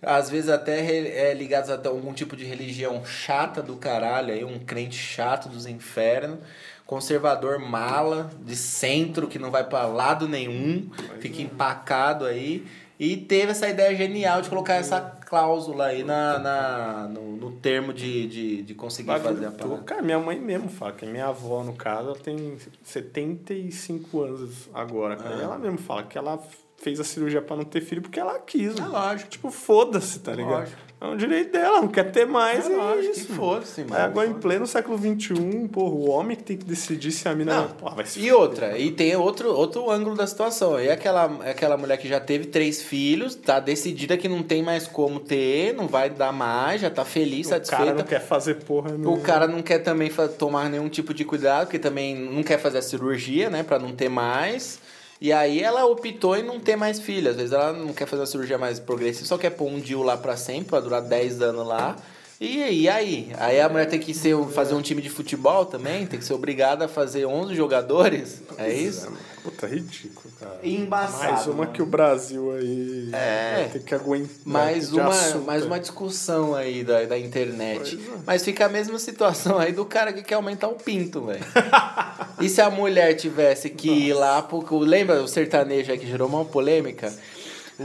às 0.03 0.31
vezes 0.31 0.49
até 0.49 0.81
é, 0.81 1.35
ligados 1.35 1.71
a 1.71 1.77
algum 1.89 2.13
tipo 2.13 2.37
de 2.37 2.45
religião 2.45 3.05
chata 3.05 3.63
do 3.63 3.77
caralho 3.77 4.33
aí, 4.33 4.45
um 4.45 4.59
crente 4.59 4.97
chato 4.97 5.49
dos 5.49 5.67
infernos, 5.67 6.39
conservador 6.87 7.59
mala, 7.59 8.31
de 8.41 8.57
centro 8.57 9.29
que 9.29 9.39
não 9.39 9.51
vai 9.51 9.65
pra 9.65 9.87
lado 9.87 10.27
nenhum, 10.27 10.91
fica 11.21 11.43
empacado 11.43 12.25
aí. 12.25 12.67
E 12.99 13.17
teve 13.17 13.53
essa 13.53 13.67
ideia 13.67 13.97
genial 13.97 14.43
de 14.43 14.51
colocar 14.51 14.75
essa, 14.75 15.21
cláusula 15.31 15.87
aí 15.87 16.03
na, 16.03 16.41
na, 16.41 17.09
no, 17.09 17.37
no 17.37 17.53
termo 17.53 17.95
de, 17.95 18.27
de, 18.27 18.63
de 18.63 18.75
conseguir 18.75 19.07
Bagulho 19.07 19.35
fazer 19.35 19.47
a 19.47 19.51
parada. 19.53 19.83
Cara, 19.85 20.03
minha 20.03 20.19
mãe 20.19 20.41
mesmo 20.41 20.69
fala 20.69 20.91
que 20.91 21.07
minha 21.07 21.29
avó, 21.29 21.63
no 21.63 21.73
caso, 21.73 22.09
ela 22.09 22.19
tem 22.19 22.59
75 22.83 24.21
anos 24.21 24.69
agora, 24.75 25.15
cara. 25.15 25.37
E 25.37 25.41
ela 25.41 25.57
mesmo 25.57 25.79
fala 25.79 26.03
que 26.03 26.19
ela 26.19 26.43
fez 26.81 26.99
a 26.99 27.05
cirurgia 27.05 27.41
pra 27.43 27.57
não 27.57 27.65
ter 27.65 27.81
filho 27.81 28.03
porque 28.03 28.19
ela 28.19 28.39
quis. 28.39 28.77
É 28.77 28.81
mano. 28.81 28.93
lógico. 28.93 29.29
Tipo, 29.31 29.51
foda-se, 29.51 30.19
tá 30.21 30.33
ligado? 30.33 30.61
Lógico. 30.61 30.91
É 31.03 31.07
um 31.07 31.17
direito 31.17 31.53
dela, 31.53 31.81
não 31.81 31.89
quer 31.89 32.11
ter 32.13 32.27
mais. 32.27 32.69
É 32.69 32.73
É, 32.73 32.77
lógico, 32.77 33.13
isso. 33.17 33.27
que 33.29 33.33
foda-se, 33.33 33.81
mano. 33.85 33.95
Aí 33.97 34.03
agora 34.03 34.29
em 34.29 34.35
pleno 34.35 34.67
século 34.67 34.99
XXI, 34.99 35.67
porra, 35.73 35.95
o 35.95 36.11
homem 36.11 36.37
que 36.37 36.43
tem 36.43 36.59
que 36.59 36.65
decidir 36.67 37.11
se 37.11 37.27
a 37.27 37.35
mina 37.35 37.55
Não. 37.55 37.65
vai. 37.69 37.75
Porra, 37.79 37.95
vai 37.97 38.05
se 38.07 38.21
E 38.21 38.31
outra, 38.31 38.77
e 38.79 38.91
tem 38.91 39.17
outro, 39.17 39.49
outro 39.51 39.91
ângulo 39.91 40.15
da 40.15 40.27
situação. 40.27 40.79
E 40.79 40.91
aquela, 40.91 41.25
aquela 41.51 41.79
mulher 41.79 41.97
que 41.97 42.07
já 42.07 42.21
teve 42.21 42.45
três 42.47 42.83
filhos, 42.83 43.35
tá 43.35 43.59
decidida 43.61 44.15
que 44.19 44.29
não 44.29 44.43
tem 44.43 44.63
mais 44.63 44.87
como 44.87 45.21
ter, 45.21 45.73
não 45.73 45.87
vai 45.89 46.11
dar 46.11 46.33
mais, 46.35 46.83
já 46.83 46.91
tá 46.91 47.03
feliz, 47.03 47.47
O 47.47 47.51
cara 47.51 47.65
satisfeita. 47.65 47.95
não 47.95 48.05
quer 48.05 48.21
fazer 48.21 48.57
porra 48.57 48.91
O 48.91 48.99
nenhuma. 48.99 49.21
cara 49.21 49.47
não 49.49 49.63
quer 49.63 49.79
também 49.79 50.11
tomar 50.39 50.69
nenhum 50.69 50.91
tipo 50.91 51.15
de 51.15 51.25
cuidado, 51.25 51.65
porque 51.65 51.79
também 51.79 52.15
não 52.15 52.43
quer 52.43 52.59
fazer 52.59 52.77
a 52.77 52.83
cirurgia, 52.83 53.49
né, 53.49 53.63
Pra 53.63 53.79
não 53.79 53.93
ter 53.93 54.11
mais. 54.11 54.79
E 55.21 55.33
aí 55.33 55.63
ela 55.63 55.85
optou 55.85 56.35
em 56.37 56.43
não 56.43 56.59
ter 56.59 56.77
mais 56.77 56.99
filho. 56.99 57.31
Às 57.31 57.37
vezes 57.37 57.53
ela 57.53 57.73
não 57.73 57.93
quer 57.93 58.07
fazer 58.07 58.23
uma 58.23 58.27
cirurgia 58.27 58.57
mais 58.57 58.81
progressiva, 58.81 59.27
só 59.27 59.37
quer 59.37 59.51
pôr 59.51 59.67
um 59.69 59.79
DIU 59.79 60.03
lá 60.03 60.17
pra 60.17 60.37
sempre, 60.37 60.71
pra 60.71 60.81
durar 60.81 61.03
10 61.03 61.43
anos 61.43 61.67
lá. 61.67 61.97
E, 62.41 62.85
e 62.85 62.89
aí? 62.89 63.31
Aí 63.37 63.61
a 63.61 63.69
mulher 63.69 63.87
tem 63.87 64.01
que 64.01 64.15
ser, 64.15 64.35
fazer 64.47 64.75
um 64.75 64.81
time 64.81 65.03
de 65.03 65.11
futebol 65.11 65.67
também, 65.67 66.07
tem 66.07 66.19
que 66.19 66.25
ser 66.25 66.33
obrigada 66.33 66.87
a 66.87 66.89
fazer 66.89 67.27
11 67.27 67.55
jogadores. 67.55 68.43
É 68.57 68.73
isso? 68.73 69.13
Puta, 69.43 69.67
ridículo, 69.67 70.33
cara. 70.41 70.59
Embaçado. 70.63 71.33
Mais 71.33 71.47
uma 71.47 71.55
mano. 71.57 71.73
que 71.73 71.83
o 71.83 71.87
Brasil 71.87 72.51
aí 72.53 73.11
É. 73.13 73.69
tem 73.71 73.83
que 73.83 73.95
aguentar. 73.95 74.31
Mais 74.45 74.89
de 74.89 74.95
uma, 74.95 75.09
assunto 75.11 75.45
mais 75.45 75.65
uma 75.67 75.79
discussão 75.79 76.55
aí 76.55 76.83
da, 76.83 77.05
da 77.05 77.19
internet. 77.19 77.97
É. 78.03 78.19
Mas 78.27 78.43
fica 78.43 78.65
a 78.65 78.69
mesma 78.71 78.99
situação 78.99 79.59
aí 79.59 79.73
do 79.73 79.85
cara 79.85 80.11
que 80.11 80.23
quer 80.23 80.35
aumentar 80.37 80.69
o 80.69 80.75
pinto, 80.77 81.27
velho. 81.27 81.45
e 82.41 82.49
se 82.49 82.63
a 82.63 82.71
mulher 82.71 83.15
tivesse 83.15 83.69
que 83.69 83.91
ir 83.91 84.15
lá, 84.15 84.41
porque 84.41 84.75
lembra 84.75 85.23
o 85.23 85.29
sertanejo 85.29 85.93
aí 85.93 85.99
que 85.99 86.07
gerou 86.07 86.29
uma 86.29 86.45
polêmica? 86.45 87.13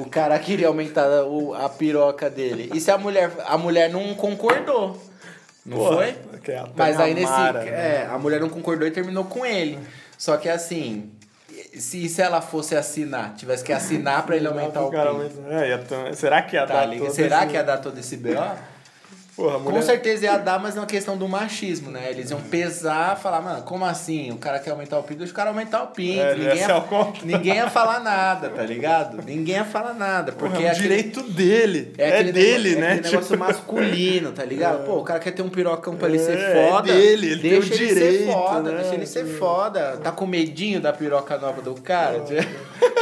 O 0.01 0.09
cara 0.09 0.37
queria 0.39 0.67
aumentar 0.67 1.07
o, 1.23 1.53
a 1.53 1.69
piroca 1.69 2.29
dele. 2.29 2.69
E 2.73 2.79
se 2.81 2.91
a 2.91 2.97
mulher, 2.97 3.31
a 3.45 3.57
mulher 3.57 3.89
não 3.89 4.13
concordou? 4.15 5.01
Não 5.65 5.77
Porra, 5.77 5.95
foi? 5.95 6.15
é 6.51 6.63
Mas 6.75 6.99
aí 6.99 7.13
nesse. 7.13 7.25
Mara, 7.31 7.63
né? 7.63 7.69
É, 8.03 8.07
a 8.11 8.17
mulher 8.17 8.39
não 8.39 8.49
concordou 8.49 8.87
e 8.87 8.91
terminou 8.91 9.23
com 9.25 9.45
ele. 9.45 9.79
Só 10.17 10.37
que 10.37 10.49
assim. 10.49 11.11
Se, 11.73 12.07
se 12.09 12.21
ela 12.21 12.41
fosse 12.41 12.75
assinar, 12.75 13.33
tivesse 13.35 13.63
que 13.63 13.71
assinar 13.73 14.25
pra 14.25 14.35
ele 14.35 14.47
aumentar 14.47 14.81
o 14.81 14.89
pinto. 14.89 15.13
mas- 15.47 15.51
é, 15.61 15.69
ia 15.69 16.13
será 16.13 16.41
que 16.41 16.55
ia 16.55 16.65
Tá 16.65 16.85
dar 16.85 17.09
Será 17.11 17.39
esse- 17.39 17.47
que 17.47 17.53
ia 17.53 17.63
dar 17.63 17.77
todo 17.77 17.97
esse 17.99 18.15
B.O.? 18.17 18.74
Porra, 19.35 19.57
a 19.57 19.59
Com 19.59 19.65
mulher... 19.71 19.81
certeza 19.83 20.23
ia 20.25 20.37
dar, 20.37 20.57
mas 20.61 20.77
é 20.77 20.79
uma 20.79 20.85
questão 20.85 21.17
do 21.17 21.27
machismo, 21.27 21.91
né? 21.91 22.09
Eles 22.09 22.31
iam 22.31 22.39
pesar, 22.39 23.17
falar, 23.17 23.41
mano, 23.41 23.63
como 23.63 23.83
assim? 23.83 24.31
O 24.31 24.37
cara 24.37 24.59
quer 24.59 24.71
aumentar 24.71 24.97
o 24.97 25.03
pinto, 25.03 25.17
deixa 25.17 25.33
o 25.33 25.35
cara 25.35 25.49
aumentar 25.49 25.83
o 25.83 25.87
pinto. 25.87 26.21
É, 26.21 26.35
ninguém, 26.35 26.61
é 26.61 26.67
o 26.67 26.69
ia, 26.77 26.81
contra. 26.81 27.25
ninguém 27.25 27.55
ia 27.55 27.69
falar 27.69 27.99
nada, 27.99 28.49
tá 28.49 28.63
ligado? 28.63 29.21
Ninguém 29.25 29.55
ia 29.55 29.65
falar 29.65 29.93
nada. 29.93 30.31
Porque 30.31 30.55
Porra, 30.55 30.67
é 30.67 30.69
um 30.69 30.71
aquele- 30.71 30.87
direito 30.87 31.21
dele. 31.23 31.93
É, 31.97 32.13
aquele 32.13 32.31
dele, 32.31 32.75
negócio, 32.75 32.79
né? 32.79 32.87
É 32.87 32.91
aquele 32.93 33.09
negócio 33.11 33.31
Tipo, 33.35 33.39
masculino, 33.43 34.31
tá 34.31 34.45
ligado? 34.45 34.85
Pô, 34.87 34.99
o 34.99 35.03
cara 35.03 35.19
quer 35.19 35.31
ter 35.31 35.41
um 35.41 35.49
pirocão 35.49 35.97
pra 35.97 36.07
ele 36.07 36.19
ser 36.19 36.37
É, 36.37 36.69
foda. 36.69 36.89
é 36.91 36.95
dele, 36.95 37.31
ele 37.33 37.41
tem 37.41 37.51
deixa 37.51 37.73
o 37.73 37.75
ele 37.75 37.87
direito, 37.87 38.25
ser 38.25 38.31
foda, 38.31 38.71
né? 38.71 38.77
deixa 38.81 38.95
ele 38.95 39.05
ser 39.05 39.25
foda. 39.37 39.97
Tá 40.01 40.11
com 40.13 40.25
medinho 40.25 40.79
da 40.79 40.93
piroca 40.93 41.37
nova 41.37 41.61
do 41.61 41.73
cara? 41.81 42.23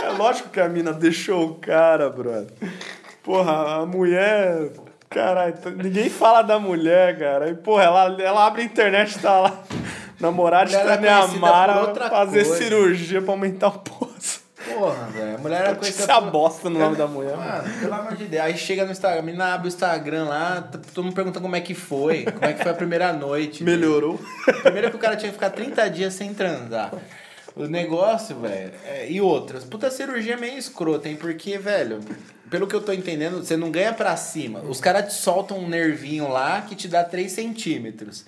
É 0.04 0.10
lógico 0.18 0.50
que 0.50 0.60
a 0.60 0.68
mina 0.68 0.92
deixou 0.92 1.46
o 1.48 1.54
cara, 1.56 2.10
brother. 2.10 2.48
Porra, 3.22 3.76
a 3.82 3.86
mulher. 3.86 4.72
Caralho, 5.14 5.54
ninguém 5.78 6.10
fala 6.10 6.42
da 6.42 6.60
mulher, 6.60 7.18
cara. 7.20 7.50
E, 7.50 7.56
porra, 7.56 7.84
ela, 7.84 8.22
ela 8.22 8.46
abre 8.48 8.62
a 8.62 8.66
internet 8.66 9.16
e 9.16 9.20
tá 9.20 9.40
lá. 9.40 9.64
Namorada 10.20 10.72
por 10.98 11.08
Amara 11.08 11.82
outra 11.82 12.10
fazer 12.10 12.46
coisa. 12.46 12.64
cirurgia 12.64 13.22
pra 13.22 13.32
aumentar 13.34 13.68
o 13.68 13.80
poço. 13.80 14.42
Porra, 14.74 15.08
velho. 15.12 15.36
A 15.36 15.38
mulher 15.40 15.62
era 15.66 15.76
conhecida 15.76 16.06
ser 16.06 16.12
a 16.12 16.22
por- 16.22 16.32
bosta 16.32 16.70
no 16.70 16.80
nome 16.80 16.96
da 16.96 17.06
mulher. 17.08 17.36
mano. 17.36 17.64
Mano, 17.64 17.80
pelo 17.82 17.94
amor 17.94 18.16
de 18.16 18.26
Deus. 18.26 18.44
Aí 18.44 18.58
chega 18.58 18.86
no 18.86 18.92
Instagram, 18.92 19.20
a 19.20 19.22
menina 19.24 19.54
abre 19.54 19.68
o 19.68 19.70
Instagram 19.70 20.24
lá, 20.26 20.70
todo 20.94 21.04
mundo 21.04 21.14
pergunta 21.14 21.42
como 21.42 21.56
é 21.56 21.60
que 21.62 21.74
foi, 21.74 22.24
como 22.24 22.46
é 22.46 22.54
que 22.54 22.64
foi 22.64 22.72
a 22.72 22.76
primeira 22.76 23.12
noite. 23.12 23.64
Melhorou. 23.64 24.18
Primeiro 24.64 24.90
que 24.90 24.96
o 24.96 25.00
cara 25.00 25.18
tinha 25.18 25.30
que 25.30 25.36
ficar 25.36 25.50
30 25.50 25.90
dias 25.90 26.14
sem 26.14 26.34
transar. 26.34 26.92
O 27.56 27.66
negócio, 27.66 28.38
velho, 28.40 28.72
é- 28.86 29.12
e 29.12 29.20
outras. 29.20 29.66
Puta 29.66 29.92
cirurgia 29.92 30.36
é 30.36 30.38
meio 30.38 30.58
escrota, 30.58 31.10
hein? 31.10 31.18
Porque, 31.20 31.58
velho, 31.58 32.00
pelo 32.54 32.68
que 32.68 32.76
eu 32.76 32.82
tô 32.82 32.94
entendendo, 32.94 33.44
você 33.44 33.58
não 33.58 33.72
ganha 33.72 33.92
pra 33.92 34.16
cima. 34.16 34.60
Os 34.60 34.80
caras 34.80 35.12
te 35.12 35.20
soltam 35.20 35.58
um 35.58 35.68
nervinho 35.68 36.30
lá 36.30 36.62
que 36.62 36.76
te 36.76 36.88
dá 36.88 37.04
3 37.04 37.32
centímetros. 37.32 38.26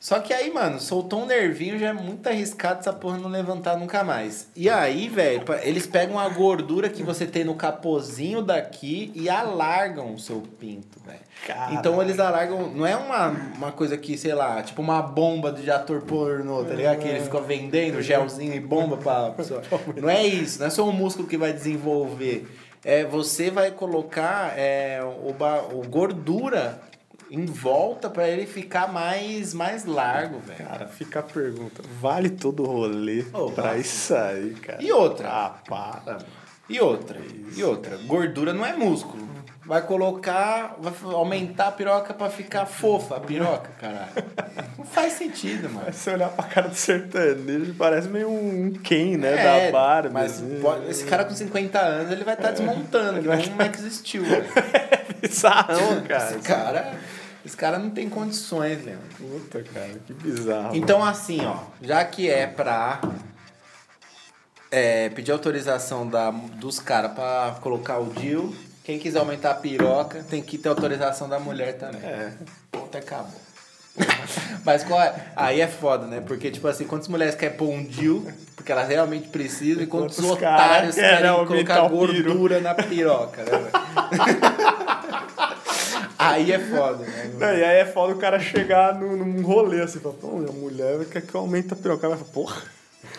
Só 0.00 0.18
que 0.18 0.34
aí, 0.34 0.52
mano, 0.52 0.80
soltou 0.80 1.22
um 1.22 1.26
nervinho, 1.26 1.78
já 1.78 1.90
é 1.90 1.92
muito 1.92 2.26
arriscado 2.26 2.80
essa 2.80 2.92
porra 2.92 3.18
não 3.18 3.30
levantar 3.30 3.76
nunca 3.76 4.02
mais. 4.02 4.48
E 4.56 4.68
aí, 4.68 5.08
velho, 5.08 5.44
eles 5.62 5.86
pegam 5.86 6.18
a 6.18 6.28
gordura 6.28 6.88
que 6.88 7.04
você 7.04 7.24
tem 7.24 7.44
no 7.44 7.54
capozinho 7.54 8.42
daqui 8.42 9.12
e 9.14 9.30
alargam 9.30 10.12
o 10.12 10.18
seu 10.18 10.42
pinto, 10.58 10.98
velho. 11.06 11.20
Então 11.70 12.02
eles 12.02 12.18
alargam. 12.18 12.68
Não 12.68 12.84
é 12.84 12.96
uma, 12.96 13.28
uma 13.28 13.70
coisa 13.70 13.96
que, 13.96 14.18
sei 14.18 14.34
lá, 14.34 14.60
tipo 14.60 14.82
uma 14.82 15.00
bomba 15.00 15.52
de 15.52 15.70
ator 15.70 16.02
pornô, 16.02 16.64
tá 16.64 16.74
ligado? 16.74 16.98
Que 16.98 17.06
ele 17.06 17.20
fica 17.20 17.40
vendendo 17.40 18.02
gelzinho 18.02 18.54
e 18.54 18.58
bomba 18.58 18.96
pra 18.96 19.30
pessoa. 19.30 19.62
Não 19.94 20.10
é 20.10 20.26
isso, 20.26 20.58
não 20.58 20.66
é 20.66 20.70
só 20.70 20.84
o 20.88 20.92
músculo 20.92 21.28
que 21.28 21.36
vai 21.36 21.52
desenvolver. 21.52 22.44
É, 22.84 23.04
você 23.04 23.50
vai 23.50 23.70
colocar 23.70 24.58
é, 24.58 25.00
o, 25.02 25.30
o 25.78 25.88
gordura 25.88 26.80
em 27.30 27.46
volta 27.46 28.10
pra 28.10 28.28
ele 28.28 28.46
ficar 28.46 28.92
mais, 28.92 29.54
mais 29.54 29.84
largo, 29.84 30.38
velho. 30.40 30.66
Cara, 30.66 30.86
fica 30.86 31.20
a 31.20 31.22
pergunta. 31.22 31.82
Vale 32.00 32.28
todo 32.28 32.62
o 32.62 32.66
rolê 32.66 33.24
Ô, 33.32 33.50
pra 33.50 33.68
vale. 33.68 33.80
isso 33.80 34.14
aí, 34.14 34.54
cara? 34.54 34.82
E 34.82 34.92
outra? 34.92 35.28
Ah, 35.28 35.54
para. 35.66 36.14
mano. 36.14 36.26
E 36.68 36.80
outra, 36.80 37.18
e 37.56 37.62
outra, 37.64 37.96
gordura 38.06 38.52
não 38.52 38.64
é 38.64 38.72
músculo. 38.74 39.31
Vai 39.64 39.80
colocar, 39.82 40.74
vai 40.80 40.92
aumentar 41.12 41.68
a 41.68 41.72
piroca 41.72 42.12
pra 42.12 42.28
ficar 42.28 42.66
fofa 42.66 43.16
a 43.16 43.20
piroca, 43.20 43.70
caralho. 43.80 44.10
Não 44.76 44.84
faz 44.84 45.12
sentido, 45.12 45.68
mano. 45.70 45.84
Mas 45.86 45.94
se 45.96 46.10
olhar 46.10 46.30
pra 46.30 46.44
cara 46.46 46.68
do 46.68 46.74
sertanejo, 46.74 47.72
parece 47.74 48.08
meio 48.08 48.28
um 48.28 48.72
Ken, 48.72 49.16
né? 49.16 49.34
É, 49.34 49.66
da 49.66 49.72
Barbie. 49.78 50.12
Mas 50.12 50.32
assim. 50.32 50.58
pode- 50.60 50.90
esse 50.90 51.04
cara 51.04 51.24
com 51.24 51.32
50 51.34 51.78
anos, 51.78 52.10
ele 52.10 52.24
vai 52.24 52.34
estar 52.34 52.50
desmontando, 52.50 53.18
ele 53.18 53.28
vai 53.28 53.38
um 53.38 53.54
Max 53.54 53.80
Steel, 53.82 54.24
velho. 54.24 54.44
Bizarrão, 55.22 56.02
cara. 56.08 56.30
Esse 56.30 56.38
cara, 56.40 56.94
esse 57.46 57.56
cara 57.56 57.78
não 57.78 57.90
tem 57.90 58.08
condições, 58.08 58.84
Leandro. 58.84 59.06
Puta, 59.16 59.62
cara, 59.62 59.90
que 60.04 60.12
bizarro. 60.12 60.74
Então, 60.74 61.04
assim, 61.04 61.46
ó, 61.46 61.56
já 61.80 62.04
que 62.04 62.28
é 62.28 62.48
pra 62.48 63.00
é, 64.72 65.08
pedir 65.10 65.30
autorização 65.30 66.06
da, 66.08 66.30
dos 66.32 66.80
caras 66.80 67.12
pra 67.12 67.54
colocar 67.60 67.98
o 67.98 68.06
deal, 68.06 68.52
quem 68.84 68.98
quiser 68.98 69.20
aumentar 69.20 69.52
a 69.52 69.54
piroca 69.54 70.24
tem 70.28 70.42
que 70.42 70.58
ter 70.58 70.68
autorização 70.68 71.28
da 71.28 71.38
mulher 71.38 71.78
também. 71.78 72.02
É. 72.02 72.32
Ponto, 72.70 72.96
acabou. 72.96 73.40
Mas 74.64 74.82
qual 74.84 75.00
é? 75.00 75.14
Aí 75.36 75.60
é 75.60 75.68
foda, 75.68 76.06
né? 76.06 76.22
Porque, 76.26 76.50
tipo 76.50 76.66
assim, 76.66 76.86
quantas 76.86 77.08
mulheres 77.08 77.34
querem 77.34 77.56
pôr 77.56 77.68
um 77.68 77.86
porque 78.56 78.72
elas 78.72 78.88
realmente 78.88 79.28
precisam, 79.28 79.82
e 79.82 79.86
quantos 79.86 80.16
Quantos 80.16 80.30
otários 80.32 80.94
querem 80.94 81.18
querem 81.18 81.46
colocar 81.46 81.88
gordura 81.88 82.60
na 82.60 82.74
piroca, 82.74 83.42
né? 83.44 83.70
Aí 86.18 86.52
é 86.52 86.58
foda, 86.58 87.04
né? 87.04 87.32
Não, 87.36 87.48
e 87.48 87.64
aí 87.64 87.78
é 87.78 87.84
foda 87.84 88.14
o 88.14 88.16
cara 88.16 88.38
chegar 88.38 88.94
num, 88.94 89.16
num 89.16 89.42
rolê 89.42 89.82
assim, 89.82 89.98
fala, 89.98 90.14
pô, 90.14 90.36
minha 90.36 90.52
mulher 90.52 91.04
quer 91.06 91.20
que 91.20 91.34
eu 91.34 91.40
aumente 91.40 91.72
a 91.72 91.76
piroca. 91.76 92.06
Ela 92.06 92.16
fala, 92.16 92.30
porra, 92.32 92.62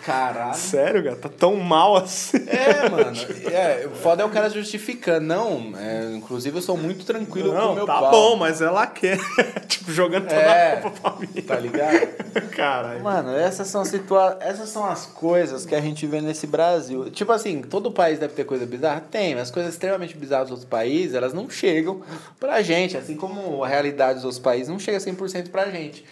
Caralho. 0.04 0.54
sério, 0.54 1.02
cara? 1.02 1.16
Tá 1.16 1.28
tão 1.28 1.56
mal 1.56 1.96
assim. 1.96 2.36
É, 2.46 2.88
mano. 2.88 3.16
É, 3.50 3.86
o 3.86 3.90
foda 3.96 4.22
é 4.22 4.26
o 4.26 4.28
cara 4.30 4.50
justificando. 4.50 5.26
Não, 5.26 5.72
é, 5.78 6.14
inclusive 6.14 6.56
eu 6.58 6.62
sou 6.62 6.76
muito 6.76 7.04
tranquilo 7.06 7.50
com 7.52 7.56
o 7.56 7.60
Não, 7.60 7.74
meu 7.74 7.86
tá 7.86 7.98
pau. 8.00 8.10
bom, 8.10 8.36
mas 8.36 8.60
ela 8.60 8.86
quer. 8.86 9.18
tipo, 9.66 9.90
jogando 9.92 10.24
toda 10.28 10.40
É, 10.40 10.74
a 10.74 10.80
culpa 10.82 11.10
pra 11.10 11.20
mim. 11.20 11.42
Tá 11.42 11.56
ligado? 11.56 12.06
Caralho. 12.54 13.02
Mano, 13.02 13.34
essas 13.36 13.66
são, 13.68 13.84
situa 13.84 14.36
essas 14.40 14.68
são 14.68 14.84
as 14.84 15.06
coisas 15.06 15.64
que 15.64 15.74
a 15.74 15.80
gente 15.80 16.06
vê 16.06 16.20
nesse 16.20 16.46
Brasil. 16.46 17.10
Tipo 17.10 17.32
assim, 17.32 17.62
todo 17.62 17.90
país 17.90 18.18
deve 18.18 18.34
ter 18.34 18.44
coisa 18.44 18.66
bizarra? 18.66 19.02
Tem, 19.10 19.34
mas 19.34 19.50
coisas 19.50 19.72
extremamente 19.72 20.16
bizarras 20.16 20.48
dos 20.48 20.52
outros 20.52 20.68
países, 20.68 21.14
elas 21.14 21.32
não 21.32 21.48
chegam 21.48 22.02
pra 22.38 22.60
gente. 22.62 22.96
Assim 22.96 23.16
como 23.16 23.64
a 23.64 23.68
realidade 23.68 24.14
dos 24.16 24.24
outros 24.24 24.40
países 24.42 24.68
não 24.68 24.78
chega 24.78 24.98
100% 24.98 25.50
pra 25.50 25.70
gente. 25.70 26.04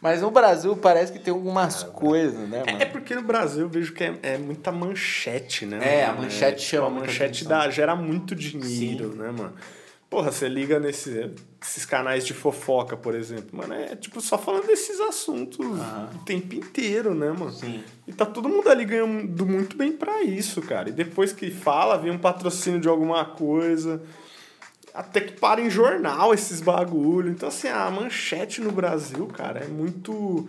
Mas 0.00 0.22
no 0.22 0.30
Brasil 0.30 0.76
parece 0.76 1.12
que 1.12 1.18
tem 1.18 1.32
algumas 1.32 1.82
coisas, 1.82 2.48
né, 2.48 2.62
mano? 2.64 2.80
É 2.80 2.84
porque 2.84 3.14
no 3.14 3.22
Brasil 3.22 3.62
eu 3.62 3.68
vejo 3.68 3.92
que 3.92 4.04
é, 4.04 4.14
é 4.22 4.38
muita 4.38 4.70
manchete, 4.70 5.66
né? 5.66 5.78
É, 5.82 6.04
a 6.04 6.08
mano? 6.08 6.22
manchete 6.22 6.60
tipo, 6.60 6.70
chama 6.70 6.86
A 6.86 6.90
manchete 6.90 7.44
dá, 7.44 7.68
gera 7.68 7.96
muito 7.96 8.34
dinheiro, 8.34 9.14
né, 9.14 9.30
mano? 9.30 9.54
Porra, 10.08 10.32
você 10.32 10.48
liga 10.48 10.78
nesse, 10.78 11.30
esses 11.60 11.84
canais 11.84 12.24
de 12.24 12.32
fofoca, 12.32 12.96
por 12.96 13.14
exemplo. 13.14 13.50
Mano, 13.52 13.74
é 13.74 13.94
tipo 13.94 14.22
só 14.22 14.38
falando 14.38 14.66
desses 14.66 14.98
assuntos 15.00 15.58
o 15.58 16.18
tempo 16.24 16.54
inteiro, 16.54 17.14
né, 17.14 17.30
mano? 17.30 17.52
Sim. 17.52 17.84
E 18.06 18.12
tá 18.12 18.24
todo 18.24 18.48
mundo 18.48 18.70
ali 18.70 18.86
ganhando 18.86 19.44
muito 19.44 19.76
bem 19.76 19.92
pra 19.92 20.22
isso, 20.22 20.62
cara. 20.62 20.88
E 20.88 20.92
depois 20.92 21.32
que 21.32 21.50
fala, 21.50 21.98
vem 21.98 22.10
um 22.10 22.18
patrocínio 22.18 22.80
de 22.80 22.88
alguma 22.88 23.22
coisa. 23.24 24.00
Até 24.98 25.20
que 25.20 25.32
para 25.38 25.60
em 25.60 25.70
jornal 25.70 26.34
esses 26.34 26.60
bagulho. 26.60 27.30
Então, 27.30 27.48
assim, 27.48 27.68
a 27.68 27.90
manchete 27.90 28.60
no 28.60 28.72
Brasil, 28.72 29.26
cara, 29.26 29.60
é 29.60 29.68
muito. 29.68 30.48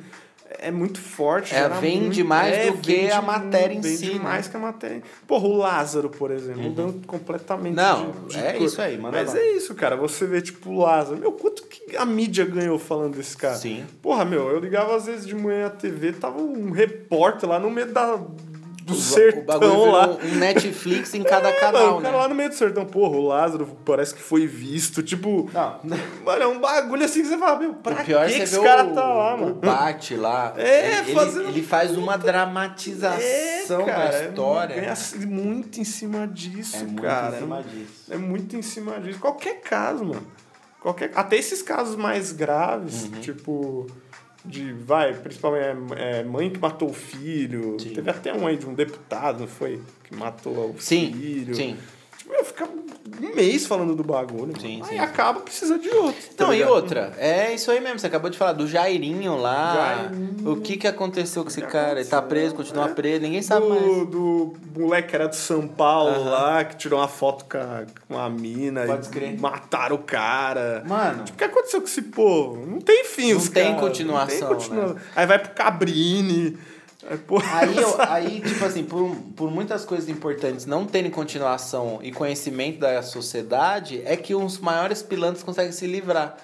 É 0.62 0.72
muito 0.72 1.00
forte. 1.00 1.54
É, 1.54 1.70
vende 1.70 2.24
muito- 2.24 2.26
mais 2.26 2.56
é, 2.58 2.72
do 2.72 2.78
que 2.80 2.92
vende 2.96 3.12
a 3.12 3.22
matéria 3.22 3.76
em 3.76 3.82
vende 3.82 3.98
si, 3.98 4.14
né? 4.16 4.20
mais 4.20 4.48
que 4.48 4.58
a 4.58 4.60
matéria. 4.60 5.04
Porra, 5.28 5.48
o 5.48 5.56
Lázaro, 5.56 6.10
por 6.10 6.32
exemplo, 6.32 6.64
mudando 6.64 7.06
completamente. 7.06 7.76
Não, 7.76 8.12
de- 8.28 8.30
de 8.34 8.40
é 8.40 8.54
cor. 8.54 8.64
isso 8.66 8.82
aí, 8.82 8.98
manda 8.98 9.16
Mas 9.16 9.32
lá. 9.36 9.40
é 9.40 9.52
isso, 9.52 9.76
cara. 9.76 9.96
Você 9.96 10.26
vê, 10.26 10.42
tipo, 10.42 10.72
o 10.72 10.80
Lázaro. 10.80 11.20
Meu, 11.20 11.32
quanto 11.34 11.62
que 11.68 11.96
a 11.96 12.04
mídia 12.04 12.46
ganhou 12.46 12.80
falando 12.80 13.16
desse 13.16 13.38
cara? 13.38 13.54
Sim. 13.56 13.86
Porra, 14.02 14.26
meu, 14.26 14.50
eu 14.50 14.60
ligava 14.60 14.96
às 14.96 15.06
vezes 15.06 15.28
de 15.28 15.36
manhã 15.36 15.66
na 15.66 15.70
TV, 15.70 16.14
tava 16.14 16.42
um 16.42 16.72
repórter 16.72 17.48
lá 17.48 17.60
no 17.60 17.70
meio 17.70 17.92
da, 17.94 18.20
do 18.94 18.98
O 18.98 19.02
sertão 19.02 19.44
bagulho 19.44 19.70
virou 19.72 19.92
lá. 19.92 20.08
um 20.24 20.36
Netflix 20.36 21.14
em 21.14 21.24
cada 21.24 21.50
É, 21.50 21.54
canal, 21.54 21.82
mano, 21.86 21.98
o 21.98 22.02
cara 22.02 22.12
né? 22.16 22.22
lá 22.24 22.28
no 22.30 22.36
meio 22.36 22.50
do 22.50 22.56
sertão, 22.56 22.86
porra, 22.86 23.18
o 23.18 23.28
Lázaro 23.28 23.66
parece 23.86 24.14
que 24.16 24.22
foi 24.22 24.46
visto. 24.48 25.02
Tipo, 25.04 25.50
Não. 25.54 25.80
mano, 26.26 26.44
é 26.44 26.48
um 26.48 26.60
bagulho 26.60 27.06
assim 27.06 27.22
que 27.22 27.28
você 27.30 27.38
fala, 27.38 27.60
meu, 27.60 27.74
pra 27.76 28.02
O 28.02 28.06
pior 28.06 28.28
que, 28.28 28.34
é 28.36 28.40
que 28.40 28.48
você 28.48 28.56
esse 28.56 28.64
cara 28.64 28.86
o, 28.86 28.94
tá 28.94 29.04
lá, 29.04 29.36
o 29.36 29.40
mano? 29.40 29.56
Bate 29.56 30.16
lá. 30.16 30.54
É, 30.60 31.00
ele, 31.00 31.14
fazendo 31.14 31.50
ele 31.50 31.64
faz 31.64 31.96
uma 31.98 32.18
dramatização 32.18 33.86
da 33.86 34.14
é 34.14 34.26
história. 34.28 34.76
ganha 34.76 34.94
muito 35.28 35.80
em 35.80 35.84
cima 35.84 36.28
disso, 36.28 36.78
É 36.78 36.84
muito 36.84 37.02
cara. 37.02 37.36
em 37.36 37.40
cima 37.40 37.64
disso. 37.64 38.06
É 38.14 38.18
muito 38.18 38.56
em 38.56 38.62
cima 38.62 39.00
disso. 39.00 39.20
Qualquer 39.20 39.62
caso, 39.62 40.04
mano. 40.06 40.28
Qualquer, 40.82 41.12
até 41.16 41.36
esses 41.36 41.62
casos 41.62 41.96
mais 41.96 42.32
graves, 42.32 43.04
Uhum. 43.04 43.12
tipo. 43.22 43.88
De, 44.46 44.72
vai, 44.72 45.14
principalmente 45.14 45.94
é, 45.96 46.20
é, 46.20 46.24
mãe 46.24 46.50
que 46.50 46.60
matou 46.60 46.90
o 46.90 46.94
filho. 46.94 47.78
Sim. 47.80 47.90
Teve 47.94 48.10
até 48.10 48.34
um 48.34 48.48
aí 48.48 48.58
de 48.58 48.66
um 48.66 48.74
deputado, 48.74 49.42
não 49.42 49.48
foi? 49.48 49.82
Que 50.04 50.16
matou 50.16 50.72
o 50.72 50.76
Sim, 50.80 51.12
filho. 51.14 51.54
sim. 51.56 51.78
Tipo, 52.18 52.34
eu 52.34 52.46
ficar 52.46 52.68
um 53.22 53.36
mês 53.36 53.66
falando 53.66 53.96
do 53.96 54.04
bagulho. 54.04 54.54
Sim, 54.60 54.82
aí 54.84 54.90
sim. 54.90 55.00
acaba, 55.00 55.40
precisa 55.40 55.78
de 55.80 55.90
outro. 55.90 56.22
tá 56.36 56.46
Não, 56.46 56.54
e 56.54 56.64
outra, 56.64 57.14
é 57.18 57.54
isso 57.54 57.70
aí 57.72 57.80
mesmo, 57.80 58.00
você 58.00 58.08
acabou 58.08 58.30
de 58.30 58.38
falar 58.38 58.54
do 58.54 58.68
Jairinho 58.68 59.36
lá. 59.38 59.74
Jairinho. 60.10 60.52
O 60.52 60.62
que 60.62 60.78
que 60.78 60.88
aconteceu 60.88 61.44
com 61.44 61.50
esse 61.50 61.62
cara? 61.62 62.00
Ele 62.00 62.08
tá 62.10 62.22
preso, 62.22 62.56
continua 62.56 62.86
É. 62.90 62.94
preso, 62.94 63.22
ninguém 63.22 63.42
sabe 63.42 63.66
do, 63.68 63.70
mais. 63.70 64.08
do 64.10 64.54
moleque 64.78 65.10
que 65.10 65.16
era 65.16 65.28
do 65.28 65.36
São 65.36 65.68
Paulo 65.68 66.12
Aham. 66.12 66.30
lá, 66.30 66.64
que 66.64 66.76
tirou 66.78 67.00
uma 67.00 67.08
foto 67.08 67.46
com 67.46 67.58
a, 67.58 67.86
com 68.08 68.30
mina 68.30 68.86
Pode 68.86 69.08
e 69.08 69.10
crer. 69.12 69.40
mataram 69.40 69.96
o 69.96 70.00
cara. 70.00 70.84
Mano, 70.88 71.24
Tipo, 71.24 71.36
o 71.36 71.38
que 71.38 71.44
aconteceu 71.44 71.82
com 71.82 71.88
esse 71.88 72.02
povo? 72.04 72.66
Não 72.66 72.80
tem 72.80 73.04
fim, 73.06 73.32
Não 73.34 73.40
os 73.40 73.50
tem 73.50 73.66
caras, 73.74 73.80
continuação, 73.82 74.36
né? 74.36 74.40
não 74.42 74.48
tem 74.60 74.68
continuação. 74.70 74.96
Aí 75.16 75.26
vai 75.26 75.40
pro 75.40 75.52
Cabrini. 75.52 76.58
Aí, 77.08 77.18
porra, 77.18 77.46
Aí, 77.60 77.78
eu- 77.78 78.02
aí, 78.02 78.42
tipo 78.42 78.66
assim, 78.66 78.84
por, 78.84 79.16
por 79.36 79.50
muitas 79.50 79.86
coisas 79.86 80.10
importantes 80.10 80.66
não 80.66 80.86
terem 80.86 81.10
continuação 81.10 82.00
e 82.02 82.12
conhecimento 82.12 82.80
da 82.80 83.02
sociedade, 83.02 84.02
é 84.06 84.16
que 84.18 84.36
os 84.36 84.58
maiores 84.60 85.02
pilantras 85.02 85.44
conseguem 85.44 85.72
se 85.72 85.88
livrar. 85.88 86.38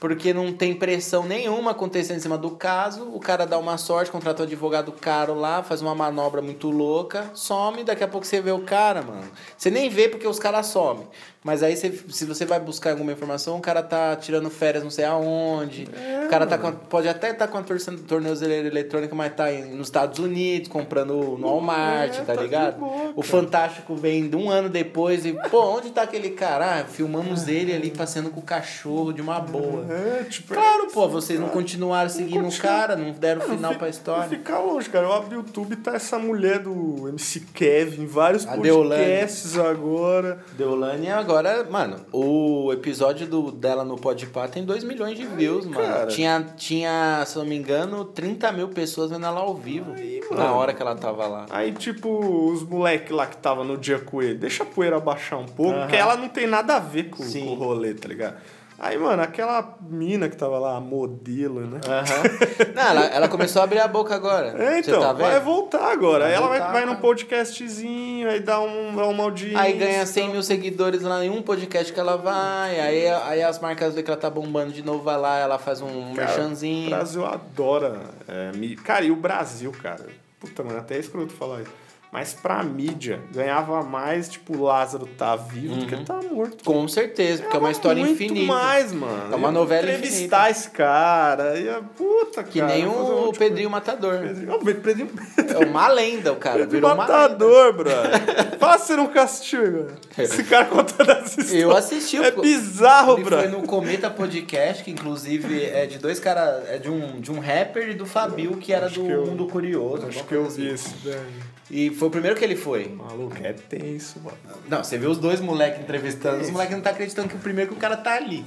Porque 0.00 0.32
não 0.32 0.52
tem 0.52 0.74
pressão 0.74 1.24
nenhuma 1.24 1.72
acontecendo 1.72 2.18
em 2.18 2.20
cima 2.20 2.38
do 2.38 2.52
caso, 2.52 3.10
o 3.12 3.18
cara 3.18 3.44
dá 3.44 3.58
uma 3.58 3.76
sorte, 3.76 4.10
contrata 4.12 4.42
um 4.42 4.46
advogado 4.46 4.92
caro 4.92 5.34
lá, 5.34 5.60
faz 5.62 5.82
uma 5.82 5.92
manobra 5.94 6.40
muito 6.40 6.70
louca, 6.70 7.28
some, 7.34 7.82
daqui 7.82 8.04
a 8.04 8.08
pouco 8.08 8.24
você 8.24 8.40
vê 8.40 8.52
o 8.52 8.60
cara, 8.60 9.02
mano. 9.02 9.28
Você 9.56 9.70
nem 9.70 9.90
vê 9.90 10.08
porque 10.08 10.26
os 10.26 10.38
caras 10.38 10.66
somem. 10.68 11.06
Mas 11.44 11.62
aí, 11.62 11.76
você, 11.76 11.92
se 12.10 12.24
você 12.24 12.44
vai 12.44 12.58
buscar 12.60 12.90
alguma 12.90 13.12
informação, 13.12 13.56
o 13.56 13.60
cara 13.60 13.82
tá 13.82 14.14
tirando 14.16 14.50
férias 14.50 14.82
não 14.82 14.90
sei 14.90 15.04
aonde. 15.04 15.88
o 16.26 16.28
cara 16.28 16.46
tá 16.46 16.56
a- 16.56 16.72
pode 16.72 17.08
até 17.08 17.30
estar 17.30 17.46
com 17.48 17.58
a 17.58 17.62
tornozeleira 18.06 18.66
eletrônica, 18.68 19.14
mas 19.14 19.34
tá 19.34 19.52
em- 19.52 19.74
nos 19.74 19.86
Estados 19.88 20.18
Unidos, 20.18 20.68
comprando 20.68 21.14
no 21.38 21.46
Walmart, 21.48 22.14
É, 22.16 22.20
tá, 22.22 22.34
tá 22.34 22.42
ligado? 22.42 22.78
boa, 22.80 23.12
o. 23.14 23.22
Fantástico 23.22 23.94
vem 23.94 24.28
de 24.28 24.36
um 24.36 24.50
ano 24.50 24.68
depois 24.68 25.24
e, 25.24 25.32
pô, 25.50 25.76
onde 25.76 25.90
tá 25.90 26.02
aquele 26.02 26.30
cara? 26.30 26.80
Ah, 26.80 26.84
filmamos 26.84 27.46
ele 27.48 27.72
ali 27.72 27.90
passeando 27.90 28.30
com 28.30 28.40
o 28.40 28.42
cachorro 28.42 29.12
de 29.12 29.20
uma 29.22 29.38
boa. 29.40 29.86
É, 29.92 30.24
tipo, 30.24 30.52
Claro, 30.54 30.88
pô, 30.92 31.08
vocês 31.08 31.38
não 31.38 31.48
continuaram 31.48 32.10
seguindo 32.10 32.40
o 32.40 32.44
continua. 32.44 32.68
cara, 32.72 32.96
não 32.96 33.12
deram 33.12 33.40
Não, 33.46 33.54
final 33.56 33.72
fi- 33.72 33.78
pra 33.78 33.88
história. 33.88 34.28
Fica 34.28 34.58
longe, 34.58 34.88
cara. 34.90 35.06
Eu 35.06 35.12
abri 35.12 35.36
o 35.36 35.38
YouTube 35.38 35.72
e 35.72 35.76
tá 35.76 35.94
essa 35.94 36.18
mulher 36.18 36.58
do 36.58 37.08
MC 37.08 37.40
Kevin, 37.54 38.06
vários 38.06 38.46
A 38.46 38.56
Deolane. 38.56 39.02
podcasts 39.02 39.56
agora. 39.56 40.38
Deolane 40.56 41.08
agora, 41.28 41.66
mano, 41.70 42.00
o 42.10 42.72
episódio 42.72 43.26
do, 43.26 43.52
dela 43.52 43.84
no 43.84 43.96
Podpah 43.96 44.48
tem 44.48 44.64
2 44.64 44.82
milhões 44.82 45.16
de 45.18 45.26
views, 45.26 45.66
mano. 45.66 45.76
cara. 45.86 46.06
Tinha, 46.06 46.42
tinha, 46.56 47.22
se 47.26 47.36
não 47.36 47.44
me 47.44 47.54
engano, 47.54 48.04
30 48.06 48.50
mil 48.52 48.68
pessoas 48.68 49.10
vendo 49.10 49.26
ela 49.26 49.40
ao 49.40 49.54
vivo. 49.54 49.92
Aí, 49.92 50.22
na 50.30 50.36
mano. 50.36 50.54
hora 50.54 50.72
que 50.72 50.80
ela 50.80 50.96
tava 50.96 51.26
lá. 51.26 51.46
Aí, 51.50 51.72
tipo, 51.72 52.08
os 52.50 52.62
moleque 52.62 53.12
lá 53.12 53.26
que 53.26 53.36
tava 53.36 53.62
no 53.62 53.76
dia 53.76 53.98
com 53.98 54.22
ele, 54.22 54.34
deixa 54.36 54.62
a 54.62 54.66
poeira 54.66 54.98
baixar 54.98 55.36
um 55.36 55.44
pouco, 55.46 55.72
Aham. 55.72 55.80
porque 55.82 55.96
ela 55.96 56.16
não 56.16 56.28
tem 56.30 56.46
nada 56.46 56.76
a 56.76 56.78
ver 56.80 57.10
com, 57.10 57.22
com 57.22 57.38
o 57.46 57.54
rolê, 57.54 57.92
tá 57.92 58.08
ligado? 58.08 58.36
Aí, 58.80 58.96
mano, 58.96 59.20
aquela 59.20 59.76
mina 59.80 60.28
que 60.28 60.36
tava 60.36 60.56
lá, 60.56 60.76
a 60.76 60.80
modelo, 60.80 61.62
né? 61.62 61.80
Aham. 61.84 62.74
Não, 62.76 62.82
ela, 62.82 63.06
ela 63.06 63.28
começou 63.28 63.60
a 63.60 63.64
abrir 63.64 63.80
a 63.80 63.88
boca 63.88 64.14
agora. 64.14 64.54
É, 64.56 64.78
então, 64.78 65.00
tá 65.00 65.12
vai 65.12 65.40
voltar 65.40 65.90
agora. 65.90 66.20
Vai 66.20 66.30
aí 66.30 66.36
ela 66.36 66.46
vai, 66.46 66.58
voltar, 66.60 66.72
vai 66.72 66.86
num 66.86 66.94
podcastzinho, 66.96 68.30
aí 68.30 68.38
dá, 68.38 68.60
um, 68.60 68.94
dá 68.94 69.04
uma 69.06 69.24
audiência. 69.24 69.60
Aí 69.60 69.72
ganha 69.72 70.06
100 70.06 70.28
mil 70.30 70.42
seguidores 70.44 71.02
lá 71.02 71.24
em 71.24 71.28
um 71.28 71.42
podcast 71.42 71.92
que 71.92 71.98
ela 71.98 72.16
vai. 72.16 72.78
Aí, 72.78 73.08
aí 73.08 73.42
as 73.42 73.58
marcas 73.58 73.96
vê 73.96 74.02
que 74.04 74.10
ela 74.10 74.20
tá 74.20 74.30
bombando 74.30 74.72
de 74.72 74.82
novo, 74.82 75.02
vai 75.02 75.16
lá, 75.16 75.38
ela 75.38 75.58
faz 75.58 75.80
um 75.80 76.14
Cara, 76.14 76.28
merchanzinho. 76.28 76.86
O 76.86 76.90
Brasil 76.90 77.26
adora. 77.26 78.00
é, 78.28 78.52
cara, 78.84 79.04
e 79.04 79.10
o 79.10 79.16
Brasil, 79.16 79.72
cara? 79.82 80.06
Puta, 80.38 80.62
mano, 80.62 80.78
até 80.78 80.94
é 80.94 81.00
escroto 81.00 81.32
falar 81.32 81.62
isso. 81.62 81.87
Mas 82.10 82.32
pra 82.32 82.62
mídia, 82.62 83.20
ganhava 83.30 83.82
mais, 83.82 84.30
tipo, 84.30 84.56
o 84.56 84.62
Lázaro 84.62 85.06
tá 85.18 85.36
vivo 85.36 85.76
do 85.76 85.86
que 85.86 85.94
Uhum. 85.94 86.04
tá 86.04 86.18
morto. 86.32 86.64
Com 86.64 86.88
certeza, 86.88 87.42
porque 87.42 87.56
é 87.56 87.60
uma 87.60 87.70
história 87.70 88.02
muito 88.02 88.14
infinita. 88.22 88.46
mais, 88.50 88.92
mano. 88.94 89.30
É 89.34 89.36
uma 89.36 89.48
Ia 89.48 89.52
novela 89.52 89.82
Entrevistar 89.92 90.50
esse 90.50 90.70
cara. 90.70 91.58
Ia, 91.58 91.82
puta, 91.96 92.42
Que 92.42 92.60
cara. 92.60 92.72
nem 92.72 92.86
fazer 92.86 92.96
um 93.12 93.28
o 93.28 93.32
de 93.32 93.38
Pedrinho 93.38 93.68
Matador. 93.68 94.18
Pedrinho, 94.20 94.52
Ó, 94.54 94.58
Pedrinho, 94.58 95.10
É 95.36 95.66
uma 95.66 95.86
lenda, 95.88 96.32
o 96.32 96.36
cara. 96.36 96.60
Pedrinho 96.60 96.80
Virou 96.82 96.96
matador, 96.96 97.72
brother. 97.74 98.58
Fala 98.58 98.78
se 98.78 98.96
nunca 98.96 99.22
assistiu, 99.24 99.60
velho. 99.62 99.96
Esse 100.16 100.44
cara 100.44 100.64
contando 100.64 101.10
as 101.10 101.28
histórias. 101.36 101.52
Eu 101.52 101.76
assisti. 101.76 102.16
É 102.16 102.30
bizarro, 102.30 103.14
Ele 103.16 103.24
brother. 103.24 103.50
foi 103.50 103.60
no 103.60 103.66
Cometa 103.66 104.08
Podcast, 104.08 104.82
que 104.82 104.90
inclusive 104.90 105.62
é 105.62 105.84
de 105.84 105.98
dois 105.98 106.18
caras. 106.18 106.66
É 106.70 106.78
de 106.78 106.88
um, 106.90 107.20
de 107.20 107.30
um 107.30 107.38
rapper 107.38 107.90
e 107.90 107.94
do 107.94 108.06
Fabio, 108.06 108.56
que 108.56 108.72
era 108.72 108.86
Acho 108.86 109.02
do 109.02 109.06
que 109.06 109.30
Mundo 109.30 109.46
Curioso. 109.46 110.06
Acho 110.06 110.24
que 110.24 110.32
eu 110.34 110.44
vi 110.48 110.68
assim. 110.70 110.74
esse 110.74 110.94
daí. 111.04 111.57
E 111.70 111.90
foi 111.90 112.08
o 112.08 112.10
primeiro 112.10 112.36
que 112.36 112.44
ele 112.44 112.56
foi. 112.56 112.88
Maluco, 112.88 113.36
é 113.42 113.52
tenso, 113.52 114.20
mano. 114.20 114.38
Não, 114.68 114.82
você 114.82 114.96
vê 114.96 115.06
os 115.06 115.18
dois 115.18 115.40
moleques 115.40 115.80
entrevistando, 115.80 116.42
os 116.42 116.50
moleques 116.50 116.74
não 116.74 116.82
tá 116.82 116.90
acreditando 116.90 117.28
que 117.28 117.36
o 117.36 117.40
primeiro 117.40 117.70
que 117.70 117.76
o 117.76 117.80
cara 117.80 117.96
tá 117.96 118.14
ali. 118.14 118.44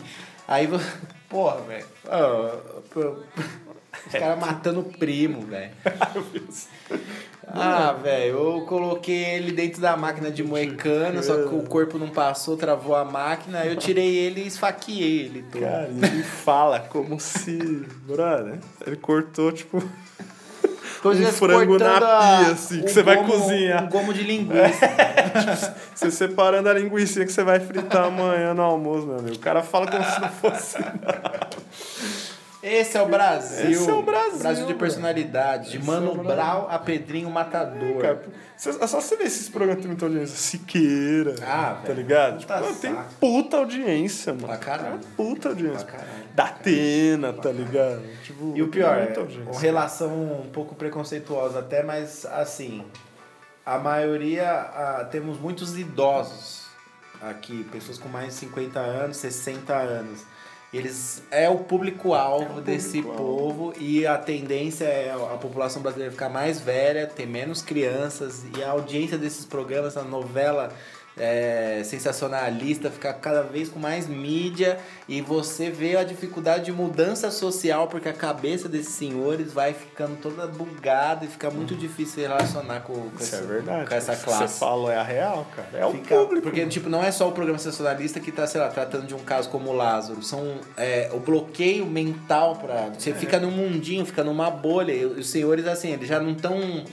Aí 0.47 0.67
você. 0.67 0.85
Porra, 1.29 1.61
velho. 1.61 1.85
Ah, 2.09 2.57
pô, 2.89 3.15
Os 4.05 4.11
caras 4.11 4.37
matando 4.37 4.81
o 4.81 4.83
primo, 4.83 5.41
velho. 5.41 5.71
Ah, 7.53 7.91
velho, 7.91 8.37
eu 8.37 8.61
coloquei 8.65 9.25
ele 9.25 9.51
dentro 9.51 9.81
da 9.81 9.97
máquina 9.97 10.31
de 10.31 10.41
moecana, 10.41 11.21
só 11.21 11.35
que 11.35 11.53
o 11.53 11.63
corpo 11.63 11.97
não 11.97 12.09
passou, 12.09 12.55
travou 12.55 12.95
a 12.95 13.03
máquina, 13.03 13.65
eu 13.65 13.75
tirei 13.75 14.15
ele 14.15 14.43
e 14.43 14.47
esfaqueei 14.47 15.25
ele 15.25 15.43
todo. 15.51 15.61
Cara, 15.61 15.89
ele 15.89 16.23
fala 16.23 16.79
como 16.79 17.19
se. 17.19 17.85
Brother, 18.07 18.59
ele 18.85 18.95
cortou, 18.95 19.51
tipo. 19.51 19.83
Um 21.03 21.31
frango 21.31 21.77
na 21.79 21.97
a- 21.97 22.37
pia, 22.43 22.51
assim, 22.53 22.81
que 22.81 22.91
você 22.91 23.01
vai 23.03 23.15
gomo- 23.17 23.31
cozinhar. 23.33 23.83
Um 23.83 23.89
gomo 23.89 24.13
de 24.13 24.21
linguiça. 24.23 25.75
Você 25.95 26.09
separando 26.11 26.67
a 26.67 26.73
linguiça 26.73 27.23
que 27.25 27.31
você 27.31 27.43
vai 27.43 27.59
fritar 27.59 28.05
amanhã 28.05 28.53
no 28.55 28.63
almoço, 28.63 29.05
meu 29.05 29.19
amigo. 29.19 29.35
O 29.35 29.39
cara 29.39 29.61
fala 29.61 29.85
como 29.87 30.03
se 30.03 30.19
não 30.19 30.29
fosse. 30.29 30.77
Esse 32.63 32.97
é 32.97 33.01
o 33.01 33.07
Brasil. 33.07 33.71
Esse 33.71 33.89
é 33.89 33.93
o 33.93 34.03
Brasil, 34.03 34.39
Brasil 34.39 34.65
de 34.67 34.73
personalidade. 34.75 35.71
De 35.71 35.77
Esse 35.77 35.85
Mano 35.85 36.19
é. 36.21 36.23
Brau 36.23 36.67
a 36.69 36.77
Pedrinho 36.77 37.29
Matador. 37.29 38.01
Cara, 38.01 38.23
é 38.55 38.87
só 38.87 39.01
você 39.01 39.15
ver 39.15 39.23
esses 39.23 39.49
programas 39.49 39.77
que 39.77 39.81
tem 39.81 39.89
muita 39.89 40.05
audiência. 40.05 40.37
Siqueira. 40.37 41.35
Ah, 41.41 41.75
tá 41.81 41.87
velho. 41.87 41.95
ligado? 41.95 42.39
Tipo, 42.39 42.73
tem 42.79 42.95
puta 43.19 43.57
audiência, 43.57 44.33
mano. 44.33 44.47
Pra 44.47 44.57
caralho. 44.57 44.95
É 44.95 45.15
Puta 45.15 45.49
audiência. 45.49 45.85
Pra 45.85 45.97
caralho. 45.97 46.23
Da 46.35 46.43
Atena, 46.45 47.33
tá 47.33 47.51
ligado? 47.51 48.03
Tipo, 48.23 48.53
E 48.55 48.61
o 48.61 48.67
pior, 48.67 48.97
é 48.97 49.13
uma 49.49 49.59
relação 49.59 50.11
um 50.41 50.49
pouco 50.51 50.75
preconceituosa 50.75 51.59
até, 51.59 51.81
mas 51.81 52.25
assim, 52.27 52.85
a 53.65 53.79
maioria, 53.79 54.49
ah, 54.51 55.07
temos 55.09 55.39
muitos 55.39 55.77
idosos 55.77 56.61
aqui, 57.21 57.63
pessoas 57.71 57.97
com 57.97 58.09
mais 58.09 58.27
de 58.27 58.33
50 58.33 58.79
anos, 58.79 59.17
60 59.17 59.73
anos. 59.73 60.25
Eles 60.73 61.21
é 61.29 61.49
o 61.49 61.59
público-alvo 61.59 62.59
É 62.59 62.59
o 62.59 62.61
desse 62.61 63.01
povo 63.01 63.73
e 63.77 64.07
a 64.07 64.17
tendência 64.17 64.85
é 64.85 65.11
a 65.11 65.37
população 65.37 65.81
brasileira 65.81 66.11
ficar 66.11 66.29
mais 66.29 66.61
velha, 66.61 67.05
ter 67.07 67.25
menos 67.25 67.61
crianças 67.61 68.45
e 68.57 68.63
a 68.63 68.71
audiência 68.71 69.17
desses 69.17 69.45
programas, 69.45 69.97
a 69.97 70.03
novela 70.03 70.73
é, 71.17 71.81
sensacionalista, 71.83 72.89
ficar 72.89 73.13
cada 73.13 73.43
vez 73.43 73.69
com 73.69 73.79
mais 73.79 74.07
mídia 74.07 74.79
e 75.07 75.21
você 75.21 75.69
vê 75.69 75.97
a 75.97 76.03
dificuldade 76.03 76.65
de 76.65 76.71
mudança 76.71 77.29
social 77.31 77.87
porque 77.87 78.09
a 78.09 78.13
cabeça 78.13 78.69
desses 78.69 78.93
senhores 78.93 79.51
vai 79.51 79.73
ficando 79.73 80.15
toda 80.21 80.47
bugada 80.47 81.25
e 81.25 81.27
fica 81.27 81.49
muito 81.49 81.75
difícil 81.75 82.15
se 82.15 82.21
relacionar 82.21 82.81
com, 82.81 82.93
com, 82.93 83.15
Isso 83.19 83.35
essa, 83.35 83.43
é 83.43 83.47
verdade. 83.47 83.89
com 83.89 83.95
essa 83.95 84.15
classe. 84.15 84.53
Você 84.53 84.59
falou, 84.59 84.89
é 84.89 84.97
a 84.97 85.03
real, 85.03 85.45
cara. 85.55 85.69
É 85.73 85.85
o 85.85 85.91
Fica- 85.91 86.15
público. 86.15 86.41
Porque, 86.43 86.65
tipo, 86.67 86.89
não 86.89 87.03
é 87.03 87.11
só 87.11 87.27
o 87.27 87.31
programa 87.31 87.59
sensacionalista 87.59 88.19
que 88.19 88.31
tá, 88.31 88.47
sei 88.47 88.61
lá, 88.61 88.69
tratando 88.69 89.05
de 89.05 89.13
um 89.13 89.19
caso 89.19 89.49
como 89.49 89.69
o 89.69 89.73
Lázaro. 89.73 90.21
São 90.23 90.59
é, 90.77 91.09
o 91.13 91.19
bloqueio 91.19 91.85
mental 91.85 92.55
pra. 92.55 92.89
Você 92.97 93.13
fica 93.13 93.39
num 93.39 93.51
mundinho, 93.51 94.05
fica 94.05 94.23
numa 94.23 94.49
bolha. 94.49 94.91
E 94.93 95.05
os 95.05 95.29
senhores, 95.29 95.67
assim, 95.67 95.91
eles 95.91 96.07
já 96.07 96.19
não 96.19 96.31
estão. 96.31 96.83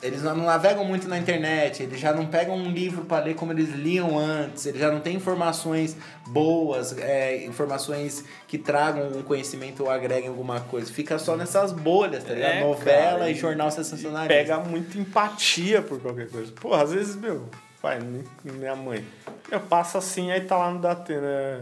Eles 0.00 0.22
não 0.22 0.36
navegam 0.36 0.84
muito 0.84 1.08
na 1.08 1.18
internet, 1.18 1.82
eles 1.82 1.98
já 1.98 2.12
não 2.12 2.26
pegam 2.26 2.54
um 2.54 2.70
livro 2.70 3.04
para 3.04 3.24
ler 3.24 3.34
como 3.34 3.52
eles 3.52 3.70
liam 3.70 4.16
antes, 4.16 4.64
eles 4.64 4.80
já 4.80 4.92
não 4.92 5.00
têm 5.00 5.16
informações 5.16 5.96
boas, 6.28 6.96
é, 6.96 7.44
informações 7.44 8.24
que 8.46 8.56
tragam 8.56 9.08
um 9.18 9.22
conhecimento 9.22 9.82
ou 9.82 9.90
agreguem 9.90 10.28
alguma 10.28 10.60
coisa. 10.60 10.92
Fica 10.92 11.18
só 11.18 11.36
nessas 11.36 11.72
bolhas, 11.72 12.22
tá 12.22 12.32
ligado? 12.32 12.52
É, 12.52 12.60
Novela 12.60 13.10
cara, 13.18 13.28
e 13.30 13.32
e- 13.32 13.34
jornal 13.34 13.70
sensacionalista. 13.72 14.32
Pega 14.32 14.58
muita 14.60 14.96
empatia 14.98 15.82
por 15.82 16.00
qualquer 16.00 16.28
coisa. 16.28 16.52
Porra, 16.52 16.84
às 16.84 16.92
vezes, 16.92 17.16
meu, 17.16 17.48
pai, 17.82 17.98
minha 18.44 18.76
mãe. 18.76 19.04
Eu 19.50 19.60
passo 19.60 19.98
assim, 19.98 20.30
aí 20.30 20.42
tá 20.42 20.56
lá 20.56 20.70
no 20.70 20.78
Datena, 20.78 21.26
é, 21.26 21.60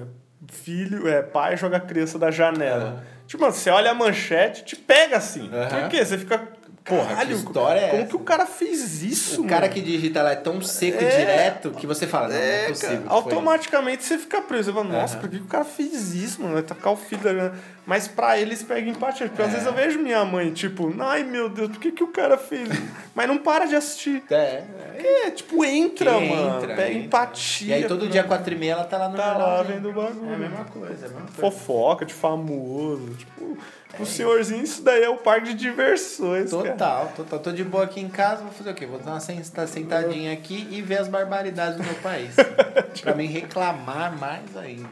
filho, 0.53 1.09
é, 1.09 1.23
pai 1.23 1.57
joga 1.57 1.79
a 1.79 1.81
criança 1.81 2.19
da 2.19 2.31
janela. 2.31 3.03
Tipo, 3.27 3.43
mano, 3.43 3.55
você 3.55 3.71
olha 3.71 3.91
a 3.91 3.95
manchete, 3.95 4.65
te 4.65 4.77
pega 4.77 5.17
assim. 5.17 5.49
Aham. 5.53 5.69
Por 5.81 5.89
quê? 5.89 6.05
Você 6.05 6.19
fica. 6.19 6.49
Porra, 6.87 7.27
que 7.27 7.33
história 7.33 7.81
é 7.81 7.89
Como 7.89 8.03
essa? 8.03 8.11
que 8.11 8.17
o 8.17 8.21
cara 8.21 8.47
fez 8.47 9.03
isso, 9.03 9.43
O 9.43 9.47
cara 9.47 9.63
mano? 9.63 9.73
que 9.75 9.81
digita 9.81 10.23
lá 10.23 10.33
é 10.33 10.37
tão 10.37 10.61
seco 10.63 11.03
É. 11.03 11.07
e 11.07 11.19
direto 11.19 11.71
que 11.73 11.87
você 11.87 12.07
fala, 12.07 12.29
não, 12.29 12.35
não 12.37 12.41
é 12.41 12.65
É, 12.65 12.69
possível. 12.69 12.89
cara, 12.89 13.03
que 13.03 13.09
foi 13.09 13.15
automaticamente 13.17 14.05
você 14.05 14.19
fica 14.19 14.41
preso. 14.41 14.65
Você 14.65 14.73
fala, 14.73 14.85
nossa, 14.89 15.15
Aham. 15.15 15.21
por 15.21 15.31
que 15.31 15.39
que 15.39 15.45
o 15.45 15.49
cara 15.49 15.65
fez 15.65 16.15
isso, 16.15 16.41
mano? 16.41 16.55
Vai 16.55 16.63
tacar 16.63 16.93
o 16.93 16.97
filho 16.97 17.23
da. 17.23 17.53
Mas 17.87 18.09
pra 18.09 18.37
eles 18.37 18.63
pega 18.65 18.91
empatia. 18.91 19.29
Porque 19.29 19.43
às 19.43 19.49
É. 19.49 19.53
vezes 19.53 19.67
eu 19.67 19.73
vejo 19.73 20.01
minha 20.01 20.25
mãe, 20.25 20.53
tipo, 20.53 20.93
ai 20.99 21.23
meu 21.23 21.49
Deus, 21.49 21.69
por 21.71 21.79
que, 21.79 21.93
que 21.93 22.03
o 22.03 22.09
cara 22.09 22.37
fez? 22.37 22.69
Mas 23.15 23.29
não 23.29 23.39
para 23.39 23.65
de 23.67 23.77
assistir. 23.77 24.17
isso. 24.25 24.35
É, 24.35 24.65
É, 24.99 25.31
tipo, 25.31 25.65
entra, 25.65 26.15
Que 26.19 26.29
mano. 26.29 26.57
entra, 26.57 26.75
pega 26.75 26.89
entra. 26.91 27.05
empatia. 27.05 27.69
E 27.69 27.73
aí 27.83 27.89
todo 27.89 28.09
dia, 28.09 28.25
quatro 28.25 28.53
e 28.53 28.57
meia, 28.57 28.73
ela 28.73 28.85
tá 28.85 28.97
lá 28.99 29.09
no 29.09 29.17
Tá 29.17 29.29
jornal, 29.29 29.49
lá 29.49 29.59
gente. 29.65 29.73
vendo 29.75 29.91
o 29.91 29.93
bagulho. 29.93 30.31
É 30.31 30.35
a 30.35 30.39
mesma 30.39 30.65
coisa, 30.65 30.87
é 31.07 31.09
a 31.09 31.13
mesma 31.13 31.21
coisa. 31.21 31.33
Fofoca 31.41 32.05
de 32.05 32.13
famoso. 32.15 33.15
Tipo, 33.15 33.57
o 34.01 34.05
senhorzinho, 34.05 34.65
isso 34.65 34.83
daí 34.83 35.03
é 35.05 35.09
o 35.09 35.17
parque 35.19 35.49
de 35.49 35.55
diversões, 35.55 36.51
cara. 36.51 36.71
Total, 36.73 37.13
total. 37.17 37.39
Tô 37.39 37.53
de 37.53 37.63
boa 37.63 37.85
aqui 37.85 38.01
em 38.01 38.09
casa, 38.09 38.43
vou 38.43 38.51
fazer 38.53 38.71
o 38.71 38.75
quê? 38.75 38.85
Vou 38.85 38.99
dar 38.99 39.13
uma 39.13 39.21
sen- 39.21 39.39
estar 39.39 39.67
sentadinha 39.69 40.33
aqui 40.33 40.67
e 40.73 40.83
ver 40.83 40.99
as 40.99 41.07
barbaridades 41.09 41.77
do 41.77 41.85
meu 41.85 41.95
país. 41.97 42.35
pra 43.01 43.15
mim 43.15 43.27
reclamar 43.27 44.19
mais 44.19 44.57
ainda. 44.57 44.89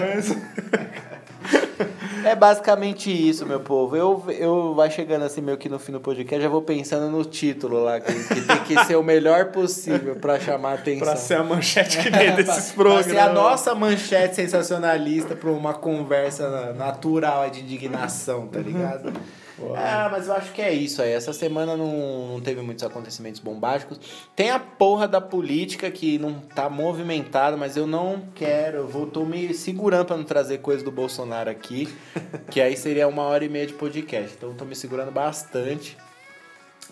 Mas- 0.00 0.36
É 2.24 2.34
basicamente 2.34 3.10
isso, 3.10 3.44
meu 3.46 3.60
povo. 3.60 3.96
Eu, 3.96 4.24
eu 4.28 4.74
vai 4.74 4.90
chegando 4.90 5.24
assim 5.24 5.40
meio 5.40 5.56
que 5.58 5.68
no 5.68 5.78
fim 5.78 5.92
do 5.92 6.00
podcast, 6.00 6.42
já 6.42 6.48
vou 6.48 6.62
pensando 6.62 7.10
no 7.10 7.24
título 7.24 7.82
lá, 7.82 8.00
que, 8.00 8.12
que 8.12 8.40
tem 8.42 8.58
que 8.64 8.84
ser 8.84 8.96
o 8.96 9.02
melhor 9.02 9.46
possível 9.46 10.16
pra 10.16 10.38
chamar 10.40 10.70
a 10.70 10.74
atenção. 10.74 11.06
pra 11.06 11.16
ser 11.16 11.34
a 11.34 11.42
manchete 11.44 11.98
que 11.98 12.10
nem 12.10 12.34
desses 12.34 12.72
Pra 12.72 12.84
programas. 12.84 13.06
ser 13.06 13.18
a 13.18 13.32
nossa 13.32 13.74
manchete 13.74 14.36
sensacionalista 14.36 15.34
pra 15.36 15.50
uma 15.50 15.74
conversa 15.74 16.72
natural 16.74 17.48
de 17.50 17.60
indignação, 17.60 18.46
tá 18.46 18.58
ligado? 18.60 19.12
Ah, 19.74 20.08
mas 20.10 20.28
eu 20.28 20.34
acho 20.34 20.52
que 20.52 20.60
é 20.60 20.72
isso 20.72 21.00
aí. 21.00 21.12
Essa 21.12 21.32
semana 21.32 21.76
não, 21.76 22.34
não 22.34 22.40
teve 22.40 22.60
muitos 22.60 22.84
acontecimentos 22.84 23.40
bombásticos. 23.40 23.98
Tem 24.34 24.50
a 24.50 24.58
porra 24.58 25.08
da 25.08 25.20
política 25.20 25.90
que 25.90 26.18
não 26.18 26.34
tá 26.40 26.68
movimentada, 26.68 27.56
mas 27.56 27.76
eu 27.76 27.86
não 27.86 28.22
quero. 28.34 28.78
Eu 28.78 28.88
vou, 28.88 29.06
tô 29.06 29.24
me 29.24 29.54
segurando 29.54 30.06
pra 30.06 30.16
não 30.16 30.24
trazer 30.24 30.58
coisa 30.58 30.84
do 30.84 30.90
Bolsonaro 30.90 31.48
aqui, 31.50 31.88
que 32.50 32.60
aí 32.60 32.76
seria 32.76 33.08
uma 33.08 33.22
hora 33.22 33.44
e 33.44 33.48
meia 33.48 33.66
de 33.66 33.72
podcast. 33.72 34.34
Então 34.36 34.50
eu 34.50 34.54
tô 34.54 34.64
me 34.64 34.74
segurando 34.74 35.10
bastante. 35.10 35.96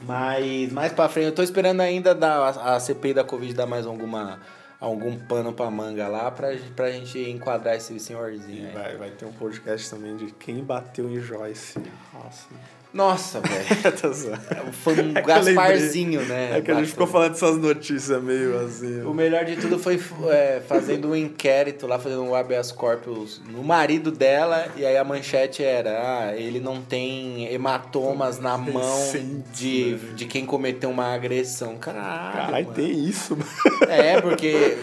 Mas 0.03 0.73
mais 0.73 0.93
pra 0.93 1.09
frente, 1.09 1.27
eu 1.27 1.35
tô 1.35 1.43
esperando 1.43 1.81
ainda 1.81 2.15
dar, 2.15 2.39
a, 2.39 2.75
a 2.75 2.81
CPI 2.81 3.15
da 3.15 3.25
Covid 3.25 3.55
dar 3.55 3.67
mais 3.67 3.87
alguma, 3.87 4.41
algum 4.85 5.19
pano 5.19 5.53
pra 5.53 5.71
manga 5.71 6.07
lá 6.07 6.31
pra, 6.31 6.49
pra 6.77 6.91
gente 6.91 7.19
enquadrar 7.19 7.77
esse 7.77 7.99
senhorzinho. 7.99 8.71
Vai, 8.73 8.97
vai 8.97 9.11
ter 9.11 9.25
um 9.25 9.33
podcast 9.33 9.91
também 9.91 10.17
de 10.17 10.27
quem 10.33 10.63
bateu 10.63 11.11
em 11.11 11.21
Joyce. 11.21 11.81
Nossa. 12.13 12.49
Nossa, 12.95 13.41
velho. 13.41 13.65
Tá 14.01 14.09
zoando. 14.09 14.73
Foi 14.73 14.95
um 15.01 15.13
É. 15.19 15.23
Gasparzinho, 15.23 16.23
né? 16.23 16.59
É 16.59 16.61
que 16.61 16.71
a 16.71 16.75
gente 16.77 16.91
ficou 16.91 17.07
falando 17.07 17.33
dessas 17.33 17.57
notícias 17.59 18.23
meio 18.23 18.59
assim. 18.59 19.03
O 19.03 19.13
melhor 19.13 19.45
de 19.45 19.57
tudo 19.57 19.79
foi 19.79 20.01
é, 20.31 20.63
fazendo 20.67 21.09
um 21.11 21.17
inquérito 21.17 21.87
lá, 21.87 21.99
fazendo 21.99 22.23
um 22.23 22.35
habeas 22.35 22.71
corpus 22.71 23.41
no 23.49 23.63
marido 23.65 24.11
dela, 24.13 24.69
e 24.77 24.87
aí 24.87 24.97
a 24.97 25.05
manchete 25.05 25.63
era: 25.63 25.91
ah, 25.91 26.37
ele 26.37 26.61
não 26.61 26.81
tem 26.81 27.53
hematomas 27.53 28.39
na 28.39 28.57
mão 28.57 29.13
de, 29.53 29.99
né? 30.01 30.15
de 30.15 30.27
quem 30.27 30.47
cometeu 30.47 30.91
uma 30.91 31.15
agressão. 31.15 31.77
Caralho. 31.77 32.33
Caralho, 32.33 32.65
mano. 32.67 32.77
tem 32.77 33.05
isso, 33.05 33.37
mano. 33.37 33.93
É, 33.93 34.21
porque, 34.21 34.79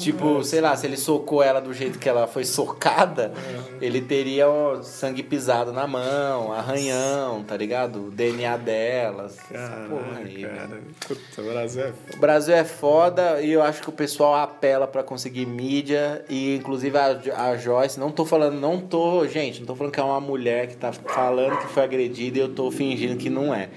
tipo, 0.00 0.42
sei 0.42 0.60
lá, 0.60 0.76
se 0.76 0.86
ele 0.86 0.96
socou 0.96 1.42
ela 1.42 1.60
do 1.60 1.72
jeito 1.72 1.98
que 1.98 2.08
ela 2.08 2.26
foi 2.26 2.44
socada, 2.44 3.32
ele 3.80 4.00
teria 4.00 4.46
sangue 4.82 5.22
pisado 5.22 5.72
na 5.72 5.86
mão, 5.86 6.52
arranhão, 6.52 7.43
tá 7.44 7.56
ligado? 7.56 8.08
O 8.08 8.10
DNA 8.10 8.56
delas. 8.56 9.38
essa 9.50 9.86
porra 9.88 10.18
aí, 10.18 10.42
velho. 10.42 10.56
cara. 10.56 10.80
Puta, 11.06 11.42
o 11.42 11.44
Brasil 11.44 11.84
é 11.84 11.92
O 12.14 12.18
Brasil 12.18 12.54
é 12.54 12.64
foda 12.64 13.40
e 13.40 13.52
eu 13.52 13.62
acho 13.62 13.82
que 13.82 13.88
o 13.88 13.92
pessoal 13.92 14.34
apela 14.34 14.86
pra 14.86 15.02
conseguir 15.02 15.46
mídia 15.46 16.24
e 16.28 16.56
inclusive 16.56 16.96
a, 16.98 17.20
a 17.36 17.56
Joyce, 17.56 18.00
não 18.00 18.10
tô 18.10 18.24
falando, 18.24 18.58
não 18.58 18.80
tô, 18.80 19.26
gente, 19.26 19.60
não 19.60 19.66
tô 19.66 19.76
falando 19.76 19.92
que 19.92 20.00
é 20.00 20.04
uma 20.04 20.20
mulher 20.20 20.66
que 20.68 20.76
tá 20.76 20.92
falando 20.92 21.58
que 21.58 21.68
foi 21.68 21.82
agredida 21.84 22.38
e 22.38 22.40
eu 22.40 22.54
tô 22.54 22.70
fingindo 22.70 23.16
que 23.16 23.30
não 23.30 23.54
é. 23.54 23.68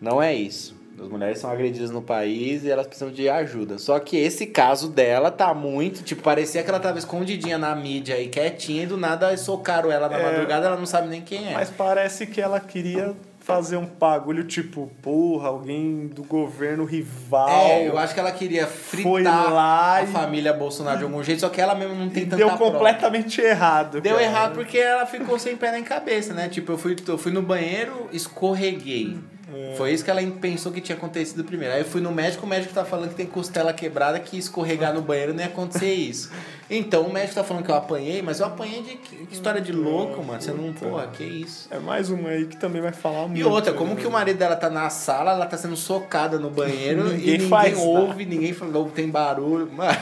Não 0.00 0.20
é 0.20 0.34
isso. 0.34 0.81
As 1.02 1.08
mulheres 1.08 1.38
são 1.38 1.50
agredidas 1.50 1.90
no 1.90 2.00
país 2.00 2.64
e 2.64 2.70
elas 2.70 2.86
precisam 2.86 3.10
de 3.10 3.28
ajuda. 3.28 3.76
Só 3.78 3.98
que 3.98 4.16
esse 4.16 4.46
caso 4.46 4.88
dela 4.88 5.30
tá 5.30 5.52
muito, 5.52 6.02
tipo, 6.02 6.22
parecia 6.22 6.62
que 6.62 6.70
ela 6.70 6.80
tava 6.80 6.98
escondidinha 6.98 7.58
na 7.58 7.74
mídia 7.74 8.14
aí, 8.14 8.28
quietinha, 8.28 8.84
e 8.84 8.86
do 8.86 8.96
nada 8.96 9.36
socaram 9.36 9.90
ela 9.90 10.08
na 10.08 10.18
É. 10.18 10.22
madrugada, 10.22 10.66
ela 10.66 10.76
não 10.76 10.86
sabe 10.86 11.08
nem 11.08 11.20
quem 11.20 11.48
é. 11.48 11.54
Mas 11.54 11.70
parece 11.70 12.26
que 12.26 12.40
ela 12.40 12.60
queria 12.60 13.14
fazer 13.40 13.76
um 13.76 13.84
bagulho 13.86 14.44
tipo, 14.44 14.88
porra, 15.02 15.48
alguém 15.48 16.06
do 16.06 16.22
governo 16.22 16.84
rival. 16.84 17.48
É, 17.50 17.88
eu 17.88 17.98
acho 17.98 18.14
que 18.14 18.20
ela 18.20 18.30
queria 18.30 18.68
fritar 18.68 19.52
a 19.52 20.02
e- 20.04 20.06
família 20.06 20.52
Bolsonaro 20.52 20.98
de 20.98 21.02
algum 21.04 21.20
jeito, 21.24 21.40
só 21.40 21.48
que 21.48 21.60
ela 21.60 21.74
mesmo 21.74 21.96
não 21.96 22.08
tem 22.08 22.22
tanta 22.24 22.36
Deu 22.36 22.46
prova. 22.46 22.70
completamente 22.70 23.40
errado. 23.40 24.00
Deu 24.00 24.14
cara. 24.14 24.24
errado 24.24 24.54
porque 24.54 24.78
ela 24.78 25.04
ficou 25.06 25.40
sem 25.40 25.56
pé 25.56 25.72
nem 25.72 25.82
cabeça, 25.82 26.32
né? 26.32 26.48
Tipo, 26.48 26.70
eu 26.70 26.78
fui, 26.78 26.94
eu 27.08 27.18
fui 27.18 27.32
no 27.32 27.42
banheiro, 27.42 28.08
escorreguei. 28.12 29.18
É. 29.52 29.74
Foi 29.76 29.92
isso 29.92 30.04
que 30.04 30.10
ela 30.10 30.22
pensou 30.40 30.72
que 30.72 30.80
tinha 30.80 30.96
acontecido 30.96 31.44
primeiro. 31.44 31.74
Aí 31.74 31.80
eu 31.80 31.84
fui 31.84 32.00
no 32.00 32.10
médico, 32.10 32.46
o 32.46 32.48
médico 32.48 32.72
tá 32.72 32.84
falando 32.84 33.10
que 33.10 33.14
tem 33.14 33.26
costela 33.26 33.72
quebrada, 33.72 34.18
que 34.18 34.38
escorregar 34.38 34.94
no 34.94 35.02
banheiro 35.02 35.32
não 35.32 35.40
ia 35.40 35.46
acontecer 35.46 35.92
isso. 35.92 36.30
Então 36.70 37.02
o 37.02 37.12
médico 37.12 37.34
tá 37.34 37.44
falando 37.44 37.64
que 37.64 37.70
eu 37.70 37.74
apanhei, 37.74 38.22
mas 38.22 38.40
eu 38.40 38.46
apanhei 38.46 38.82
de 38.82 38.96
que 38.96 39.28
história 39.30 39.60
de 39.60 39.72
louco, 39.72 40.22
mano. 40.22 40.40
Você 40.40 40.52
não, 40.52 40.72
porra, 40.72 41.06
que 41.08 41.24
isso. 41.24 41.68
É 41.70 41.78
mais 41.78 42.08
uma 42.08 42.30
aí 42.30 42.46
que 42.46 42.56
também 42.56 42.80
vai 42.80 42.92
falar 42.92 43.26
muito. 43.28 43.38
E 43.38 43.44
outra, 43.44 43.72
como 43.72 43.94
né? 43.94 44.00
que 44.00 44.06
o 44.06 44.10
marido 44.10 44.38
dela 44.38 44.56
tá 44.56 44.70
na 44.70 44.88
sala, 44.88 45.32
ela 45.32 45.46
tá 45.46 45.56
sendo 45.56 45.76
socada 45.76 46.38
no 46.38 46.50
banheiro 46.50 47.04
Ninguém 47.12 47.28
e 47.28 47.32
ninguém 47.32 47.48
faz 47.48 47.78
ouve, 47.78 48.24
ninguém 48.24 48.52
falou, 48.52 48.88
tem 48.90 49.08
barulho. 49.08 49.70
Mano. 49.72 49.98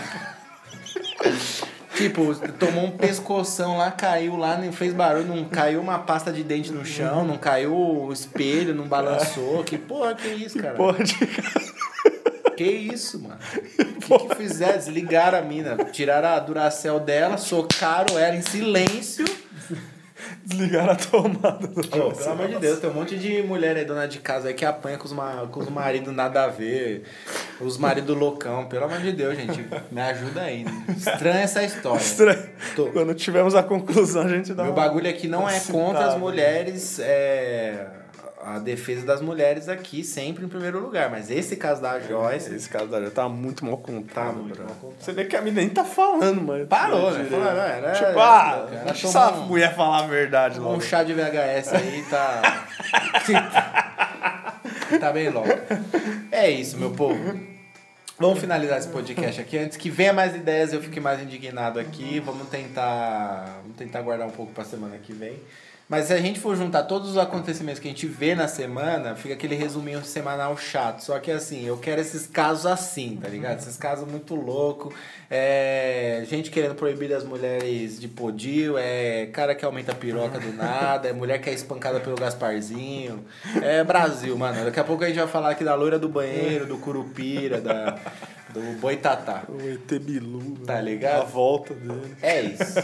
Tipo, 2.01 2.35
tomou 2.59 2.85
um 2.85 2.91
pescoção 2.91 3.77
lá, 3.77 3.91
caiu 3.91 4.37
lá, 4.37 4.57
não 4.57 4.73
fez 4.73 4.93
barulho, 4.93 5.27
não 5.27 5.45
caiu 5.45 5.81
uma 5.81 5.99
pasta 5.99 6.33
de 6.33 6.43
dente 6.43 6.73
no 6.73 6.85
chão, 6.85 7.25
não 7.25 7.37
caiu 7.37 7.75
o 7.75 8.13
espelho, 8.13 8.75
não 8.75 8.87
balançou. 8.87 9.63
Que 9.65 9.77
porra 9.77 10.15
que 10.15 10.29
é 10.29 10.35
isso, 10.35 10.59
cara? 10.59 10.75
Porra 10.75 11.05
de... 11.05 11.15
Que 12.57 12.65
isso, 12.65 13.19
mano? 13.23 13.39
O 13.79 14.19
que, 14.19 14.29
que 14.29 14.35
fizeram? 14.35 14.77
Desligaram 14.77 15.39
a 15.39 15.41
mina, 15.41 15.77
tiraram 15.93 16.29
a 16.29 16.39
Duracell 16.39 17.01
dela, 17.01 17.39
socaram 17.39 18.19
ela 18.19 18.37
em 18.37 18.43
silêncio. 18.43 19.25
Desligaram 20.45 20.93
a 20.93 20.97
tomada 20.97 21.67
do 21.67 21.81
Ô, 21.81 22.13
pelo 22.13 22.31
amor 22.31 22.49
de 22.49 22.57
Deus, 22.57 22.79
tem 22.79 22.91
um 22.91 22.95
monte 22.95 23.17
de 23.19 23.43
mulher 23.43 23.77
aí, 23.77 23.85
dona 23.85 24.07
de 24.09 24.19
casa 24.19 24.49
aí, 24.49 24.55
que 24.55 24.65
apanha 24.65 24.97
com 24.99 25.05
os, 25.05 25.13
ma 25.13 25.47
com 25.51 25.61
os 25.61 25.69
maridos 25.69 26.15
nada 26.15 26.45
a 26.45 26.49
ver, 26.49 27.05
os 27.61 27.77
maridos 27.79 28.17
loucão. 28.17 28.67
Pelo 28.67 28.85
amor 28.85 28.99
de 28.99 29.13
Deus, 29.13 29.37
gente, 29.37 29.65
me 29.91 30.01
ajuda 30.01 30.43
aí. 30.43 30.65
né? 30.65 30.85
Estranha 30.97 31.41
essa 31.41 31.63
história. 31.63 31.99
Estranho. 32.01 32.51
Tô. 32.75 32.87
Quando 32.87 33.15
tivermos 33.15 33.55
a 33.55 33.63
conclusão, 33.63 34.23
a 34.23 34.29
gente 34.29 34.53
dá 34.55 34.63
Meu 34.65 34.73
uma- 34.73 34.83
bagulho 34.83 35.09
aqui 35.09 35.29
não 35.29 35.49
é 35.49 35.59
contra 35.61 36.07
as 36.07 36.17
mulheres, 36.19 36.99
é 37.01 37.87
a 38.43 38.59
defesa 38.59 39.05
das 39.05 39.21
mulheres 39.21 39.69
aqui 39.69 40.03
sempre 40.03 40.45
em 40.45 40.49
primeiro 40.49 40.81
lugar. 40.81 41.11
Mas 41.11 41.31
esse 41.31 41.57
caso 41.57 41.83
da 41.83 41.99
Joyce. 42.01 42.55
Esse 42.55 42.69
caso 42.69 42.87
da 42.87 42.99
Joyce 42.99 43.15
tá 43.15 43.29
muito 43.29 43.65
mal 43.65 43.77
contado, 43.79 44.27
Tá 44.27 44.33
muito 44.33 44.55
bro. 44.57 44.65
mal 44.65 44.75
contado. 44.77 44.97
Você 45.01 45.13
vê 45.13 45.25
que 45.25 45.37
a 45.37 45.41
mina 45.43 45.61
nem 45.61 45.69
tá 45.69 45.85
falando, 45.85 46.41
mano. 46.41 46.67
Parou, 46.67 47.11
né? 47.13 47.25
Falou, 47.25 47.47
era- 47.47 47.93
Tipo, 47.93 48.19
ah, 48.21 48.67
deixa 48.87 49.09
essa 49.09 49.31
um- 49.33 49.47
mulher 49.47 49.75
falar 49.75 50.05
a 50.05 50.07
verdade 50.07 50.59
Um 50.59 50.63
logo. 50.65 50.81
chá 50.81 51.03
de 51.03 51.13
VHS 51.13 51.75
aí 51.75 52.05
tá. 52.09 52.67
tá 55.01 55.13
bem 55.13 55.29
louco. 55.31 55.49
É 56.33 56.51
isso, 56.51 56.77
meu 56.79 56.91
povo. 56.91 57.39
Vamos 58.19 58.39
finalizar 58.39 58.79
esse 58.79 58.89
podcast 58.89 59.41
aqui. 59.41 59.57
Antes 59.57 59.77
que 59.79 59.89
venha 59.89 60.13
mais 60.13 60.35
ideias, 60.35 60.73
eu 60.75 60.83
fique 60.83 61.01
mais 61.01 61.23
indignado 61.23 61.81
aqui. 61.81 62.21
Vamos 62.21 62.49
tentar, 62.49 63.61
vamos 63.63 63.77
tentar 63.79 64.03
guardar 64.03 64.27
um 64.27 64.31
pouco 64.31 64.53
para 64.53 64.63
semana 64.65 64.99
que 64.99 65.13
vem. 65.13 65.39
Mas 65.91 66.05
se 66.05 66.13
a 66.13 66.19
gente 66.19 66.39
for 66.39 66.57
juntar 66.57 66.85
todos 66.85 67.11
os 67.11 67.19
acontecimentos 67.19 67.81
que 67.81 67.89
a 67.89 67.91
gente 67.91 68.07
vê 68.07 68.33
na 68.33 68.47
semana, 68.47 69.17
fica 69.17 69.35
aquele 69.35 69.57
resuminho 69.57 70.05
semanal 70.05 70.57
chato. 70.57 71.01
Só 71.01 71.19
que 71.19 71.33
assim, 71.33 71.67
eu 71.67 71.77
quero 71.79 72.01
esses 72.01 72.29
casos 72.29 72.65
assim, 72.65 73.19
tá 73.21 73.29
ligado? 73.29 73.59
Esses 73.59 73.77
casos 73.77 74.09
muito 74.09 74.37
loucos. 74.37 74.95
É, 75.29 76.23
gente 76.31 76.49
querendo 76.49 76.77
proibir 76.77 77.13
as 77.13 77.25
mulheres 77.25 78.01
de 78.01 78.07
podio, 78.07 78.79
é 78.79 79.27
cara 79.33 79.53
que 79.53 79.65
aumenta 79.65 79.91
a 79.91 79.95
piroca 79.97 80.39
do 80.39 80.53
nada, 80.53 81.09
é 81.09 81.13
mulher 81.13 81.41
que 81.41 81.51
é 81.51 81.53
espancada 81.53 81.99
pelo 81.99 82.15
Gasparzinho. 82.15 83.25
É 83.61 83.83
Brasil, 83.83 84.39
mano. 84.39 84.65
Daqui 84.65 84.79
a 84.79 84.85
pouco 84.85 85.03
a 85.03 85.09
gente 85.09 85.19
vai 85.19 85.27
falar 85.27 85.51
aqui 85.51 85.65
da 85.65 85.75
loira 85.75 85.99
do 85.99 86.09
banheiro, 86.09 86.67
do 86.67 86.79
curupira, 86.79 87.61
da 87.61 87.99
do 88.53 88.79
Boitatá. 88.81 89.45
O 89.49 89.61
ET 89.61 90.01
Bilu. 90.01 90.57
Tá 90.67 90.81
ligado? 90.81 91.23
A 91.23 91.25
volta 91.25 91.75
dele. 91.75 92.17
É 92.23 92.41
isso. 92.43 92.79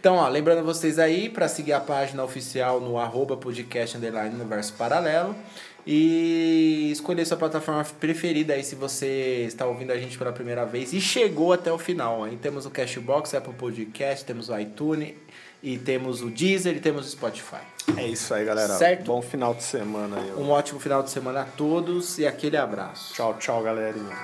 Então, 0.00 0.16
ó, 0.16 0.28
lembrando 0.28 0.64
vocês 0.64 0.98
aí 0.98 1.28
para 1.28 1.48
seguir 1.48 1.72
a 1.72 1.80
página 1.80 2.22
oficial 2.22 2.80
no 2.80 2.98
arroba 2.98 3.36
podcast 3.36 3.96
underline 3.96 4.34
universo 4.34 4.74
paralelo. 4.74 5.34
E 5.86 6.90
escolher 6.92 7.24
sua 7.24 7.38
plataforma 7.38 7.82
preferida 7.98 8.52
aí 8.52 8.62
se 8.62 8.74
você 8.74 9.44
está 9.46 9.66
ouvindo 9.66 9.90
a 9.90 9.96
gente 9.96 10.18
pela 10.18 10.32
primeira 10.32 10.66
vez 10.66 10.92
e 10.92 11.00
chegou 11.00 11.52
até 11.52 11.72
o 11.72 11.78
final. 11.78 12.24
Aí 12.24 12.36
temos 12.36 12.66
o 12.66 12.70
Cashbox, 12.70 13.32
Apple 13.32 13.54
Podcast, 13.54 14.24
temos 14.24 14.50
o 14.50 14.58
iTunes 14.58 15.14
e 15.62 15.78
temos 15.78 16.22
o 16.22 16.30
Deezer 16.30 16.76
e 16.76 16.80
temos 16.80 17.06
o 17.06 17.10
Spotify. 17.10 17.62
É 17.96 18.06
isso 18.06 18.32
aí, 18.34 18.44
galera. 18.44 18.74
Certo? 18.74 19.04
Bom 19.04 19.22
final 19.22 19.54
de 19.54 19.62
semana 19.62 20.16
aí. 20.16 20.32
Um 20.32 20.50
ótimo 20.50 20.78
final 20.78 21.02
de 21.02 21.10
semana 21.10 21.42
a 21.42 21.44
todos 21.44 22.18
e 22.18 22.26
aquele 22.26 22.56
abraço. 22.56 23.14
Tchau, 23.14 23.34
tchau, 23.38 23.62
galerinha. 23.62 24.16